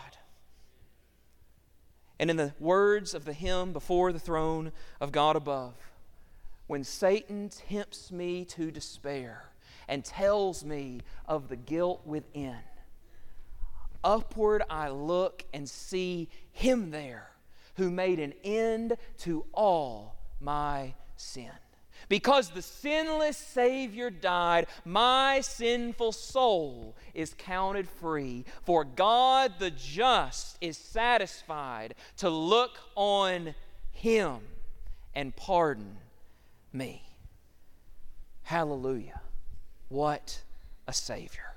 And 2.19 2.31
in 2.31 2.37
the 2.37 2.53
words 2.59 3.15
of 3.15 3.25
the 3.25 3.33
hymn, 3.33 3.73
Before 3.73 4.13
the 4.13 4.19
Throne 4.19 4.73
of 5.01 5.13
God 5.13 5.37
Above, 5.37 5.75
when 6.67 6.85
Satan 6.85 7.49
tempts 7.49 8.11
me 8.11 8.45
to 8.47 8.71
despair 8.71 9.51
and 9.87 10.05
tells 10.05 10.65
me 10.65 11.01
of 11.27 11.49
the 11.49 11.57
guilt 11.57 12.03
within, 12.05 12.59
upward 14.03 14.63
I 14.69 14.89
look 14.89 15.45
and 15.55 15.69
see 15.69 16.29
him 16.53 16.91
there 16.91 17.31
who 17.77 17.91
made 17.91 18.19
an 18.19 18.35
end 18.43 18.97
to 19.19 19.47
all 19.53 20.17
my 20.41 20.95
sin. 21.17 21.53
Because 22.09 22.51
the 22.51 22.63
sinless 22.63 23.37
Savior 23.37 24.11
died, 24.11 24.67
my 24.85 25.41
sinful 25.41 26.13
soul 26.13 26.97
is 27.15 27.35
counted 27.37 27.89
free. 27.89 28.45
For 28.65 28.85
God 28.85 29.55
the 29.59 29.71
just 29.71 30.57
is 30.61 30.77
satisfied 30.77 31.95
to 32.19 32.31
look 32.31 32.79
on 32.95 33.55
Him 33.91 34.39
and 35.15 35.35
pardon 35.35 35.99
me. 36.73 37.03
Hallelujah. 38.43 39.21
What 39.89 40.43
a 40.87 40.93
Savior. 40.93 41.55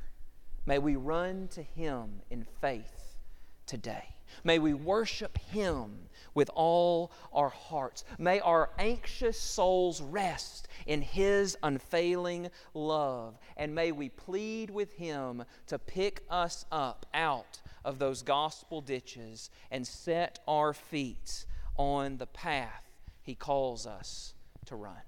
May 0.66 0.80
we 0.80 0.96
run 0.96 1.48
to 1.50 1.64
Him 1.64 2.22
in 2.30 2.46
faith 2.60 3.18
today. 3.66 4.16
May 4.44 4.60
we 4.60 4.74
worship 4.74 5.38
Him 5.38 6.10
with 6.34 6.50
all 6.54 7.12
our 7.34 7.50
hearts. 7.50 8.04
May 8.18 8.40
our 8.40 8.70
anxious 8.78 9.40
souls 9.40 10.02
rest 10.02 10.68
in 10.86 11.02
His 11.02 11.58
unfailing 11.64 12.50
love. 12.74 13.38
And 13.58 13.76
may 13.76 13.92
we 13.92 14.10
plead 14.10 14.70
with 14.70 14.94
Him 14.94 15.44
to 15.68 15.80
pick 15.80 16.24
us 16.30 16.66
up 16.72 17.06
out 17.14 17.60
of 17.84 18.00
those 18.00 18.22
gospel 18.22 18.82
ditches 18.82 19.50
and 19.72 19.86
set 19.86 20.40
our 20.48 20.74
feet 20.74 21.46
on 21.78 22.18
the 22.18 22.28
path 22.28 22.86
He 23.22 23.36
calls 23.36 23.86
us 23.86 24.34
to 24.66 24.76
run. 24.76 25.02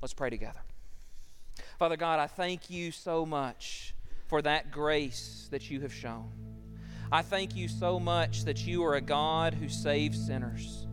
Let's 0.00 0.14
pray 0.14 0.30
together. 0.30 0.60
Father 1.78 1.96
God, 1.96 2.18
I 2.18 2.26
thank 2.26 2.70
you 2.70 2.90
so 2.90 3.26
much 3.26 3.94
for 4.28 4.40
that 4.42 4.70
grace 4.70 5.48
that 5.50 5.70
you 5.70 5.80
have 5.80 5.92
shown. 5.92 6.59
I 7.12 7.22
thank 7.22 7.56
you 7.56 7.66
so 7.66 7.98
much 7.98 8.44
that 8.44 8.66
you 8.66 8.84
are 8.84 8.94
a 8.94 9.00
God 9.00 9.52
who 9.54 9.68
saves 9.68 10.26
sinners. 10.26 10.86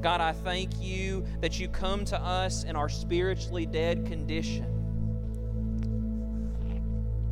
God, 0.00 0.22
I 0.22 0.32
thank 0.32 0.80
you 0.80 1.26
that 1.40 1.60
you 1.60 1.68
come 1.68 2.06
to 2.06 2.18
us 2.18 2.64
in 2.64 2.74
our 2.74 2.88
spiritually 2.88 3.66
dead 3.66 4.06
condition 4.06 4.64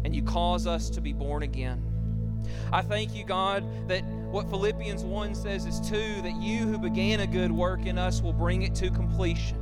and 0.05 0.15
you 0.15 0.23
cause 0.23 0.67
us 0.67 0.91
to 0.91 1.01
be 1.01 1.15
born 1.15 1.43
again. 1.43 1.83
I 2.73 2.83
thank 2.83 3.15
you, 3.15 3.25
God, 3.25 3.65
that 3.89 4.05
what 4.05 4.51
Philippians 4.51 5.03
1 5.03 5.35
says 5.35 5.65
is 5.65 5.81
2 5.89 6.23
that 6.23 6.37
you 6.43 6.67
who 6.67 6.79
began 6.79 7.21
a 7.21 7.27
good 7.27 7.51
work 7.51 7.87
in 7.87 7.97
us 7.97 8.21
will 8.21 8.35
bring 8.35 8.63
it 8.63 8.75
to 8.77 8.91
completion. 8.91 9.57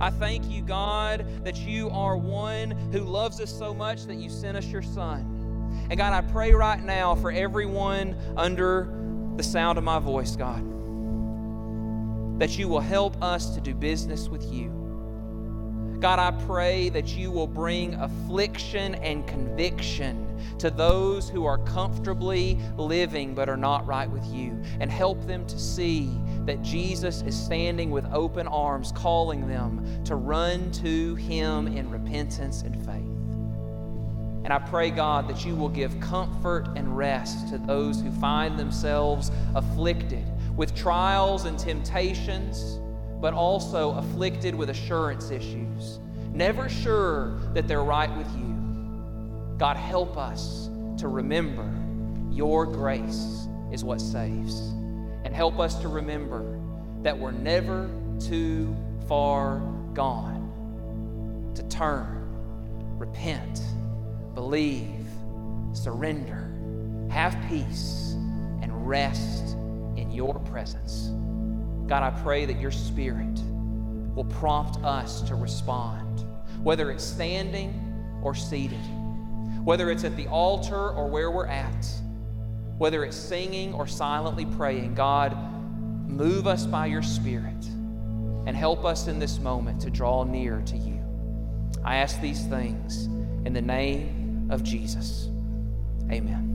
I 0.00 0.10
thank 0.10 0.50
you, 0.50 0.62
God, 0.62 1.44
that 1.44 1.58
you 1.58 1.90
are 1.90 2.16
one 2.16 2.72
who 2.90 3.00
loves 3.00 3.40
us 3.40 3.56
so 3.56 3.72
much 3.72 4.06
that 4.06 4.16
you 4.16 4.28
sent 4.28 4.56
us 4.56 4.66
your 4.66 4.82
Son. 4.82 5.33
And 5.90 5.96
God, 5.98 6.12
I 6.12 6.20
pray 6.20 6.52
right 6.52 6.82
now 6.82 7.14
for 7.14 7.30
everyone 7.30 8.16
under 8.36 8.88
the 9.36 9.42
sound 9.42 9.78
of 9.78 9.84
my 9.84 9.98
voice, 9.98 10.36
God, 10.36 10.62
that 12.38 12.58
you 12.58 12.68
will 12.68 12.80
help 12.80 13.20
us 13.22 13.54
to 13.54 13.60
do 13.60 13.74
business 13.74 14.28
with 14.28 14.44
you. 14.52 14.70
God, 16.00 16.18
I 16.18 16.32
pray 16.44 16.90
that 16.90 17.16
you 17.16 17.30
will 17.30 17.46
bring 17.46 17.94
affliction 17.94 18.94
and 18.96 19.26
conviction 19.26 20.20
to 20.58 20.70
those 20.70 21.28
who 21.28 21.46
are 21.46 21.58
comfortably 21.58 22.58
living 22.76 23.34
but 23.34 23.48
are 23.48 23.56
not 23.56 23.86
right 23.86 24.10
with 24.10 24.26
you 24.26 24.60
and 24.80 24.90
help 24.90 25.26
them 25.26 25.46
to 25.46 25.58
see 25.58 26.10
that 26.44 26.60
Jesus 26.62 27.22
is 27.22 27.34
standing 27.34 27.90
with 27.90 28.04
open 28.12 28.46
arms, 28.48 28.92
calling 28.92 29.48
them 29.48 30.04
to 30.04 30.16
run 30.16 30.70
to 30.72 31.14
Him 31.14 31.68
in 31.68 31.88
repentance 31.90 32.62
and 32.62 32.76
faith. 32.84 33.03
And 34.44 34.52
I 34.52 34.58
pray, 34.58 34.90
God, 34.90 35.26
that 35.28 35.44
you 35.44 35.56
will 35.56 35.70
give 35.70 35.98
comfort 36.00 36.68
and 36.76 36.94
rest 36.94 37.48
to 37.48 37.58
those 37.58 38.00
who 38.00 38.10
find 38.12 38.58
themselves 38.58 39.30
afflicted 39.54 40.24
with 40.54 40.74
trials 40.74 41.46
and 41.46 41.58
temptations, 41.58 42.78
but 43.20 43.32
also 43.32 43.92
afflicted 43.92 44.54
with 44.54 44.68
assurance 44.68 45.30
issues, 45.30 45.98
never 46.32 46.68
sure 46.68 47.38
that 47.54 47.66
they're 47.66 47.82
right 47.82 48.14
with 48.18 48.30
you. 48.36 48.54
God, 49.56 49.78
help 49.78 50.18
us 50.18 50.68
to 50.98 51.08
remember 51.08 51.72
your 52.30 52.66
grace 52.66 53.48
is 53.72 53.82
what 53.82 54.00
saves. 54.00 54.60
And 55.24 55.34
help 55.34 55.58
us 55.58 55.76
to 55.76 55.88
remember 55.88 56.60
that 57.02 57.18
we're 57.18 57.30
never 57.32 57.88
too 58.20 58.76
far 59.08 59.58
gone 59.94 60.42
to 61.54 61.62
turn, 61.64 62.28
repent, 62.98 63.62
believe, 64.34 65.06
surrender, 65.72 66.50
have 67.10 67.36
peace, 67.48 68.12
and 68.62 68.86
rest 68.86 69.54
in 69.96 70.10
your 70.10 70.38
presence. 70.40 71.10
God, 71.86 72.02
I 72.02 72.10
pray 72.22 72.44
that 72.46 72.58
your 72.60 72.70
Spirit 72.70 73.38
will 74.14 74.24
prompt 74.24 74.82
us 74.84 75.20
to 75.22 75.34
respond, 75.34 76.24
whether 76.62 76.90
it's 76.90 77.04
standing 77.04 78.20
or 78.22 78.34
seated, 78.34 78.80
whether 79.62 79.90
it's 79.90 80.04
at 80.04 80.16
the 80.16 80.26
altar 80.28 80.90
or 80.90 81.08
where 81.08 81.30
we're 81.30 81.46
at, 81.46 81.86
whether 82.78 83.04
it's 83.04 83.16
singing 83.16 83.74
or 83.74 83.86
silently 83.86 84.46
praying. 84.46 84.94
God, 84.94 85.36
move 86.08 86.46
us 86.46 86.66
by 86.66 86.86
your 86.86 87.02
Spirit 87.02 87.64
and 88.46 88.56
help 88.56 88.84
us 88.84 89.06
in 89.08 89.18
this 89.18 89.38
moment 89.38 89.80
to 89.82 89.90
draw 89.90 90.24
near 90.24 90.62
to 90.66 90.76
you. 90.76 91.00
I 91.84 91.96
ask 91.96 92.20
these 92.20 92.44
things 92.46 93.06
in 93.46 93.52
the 93.52 93.62
name 93.62 94.23
of 94.54 94.62
Jesus. 94.62 95.30
Amen. 96.10 96.53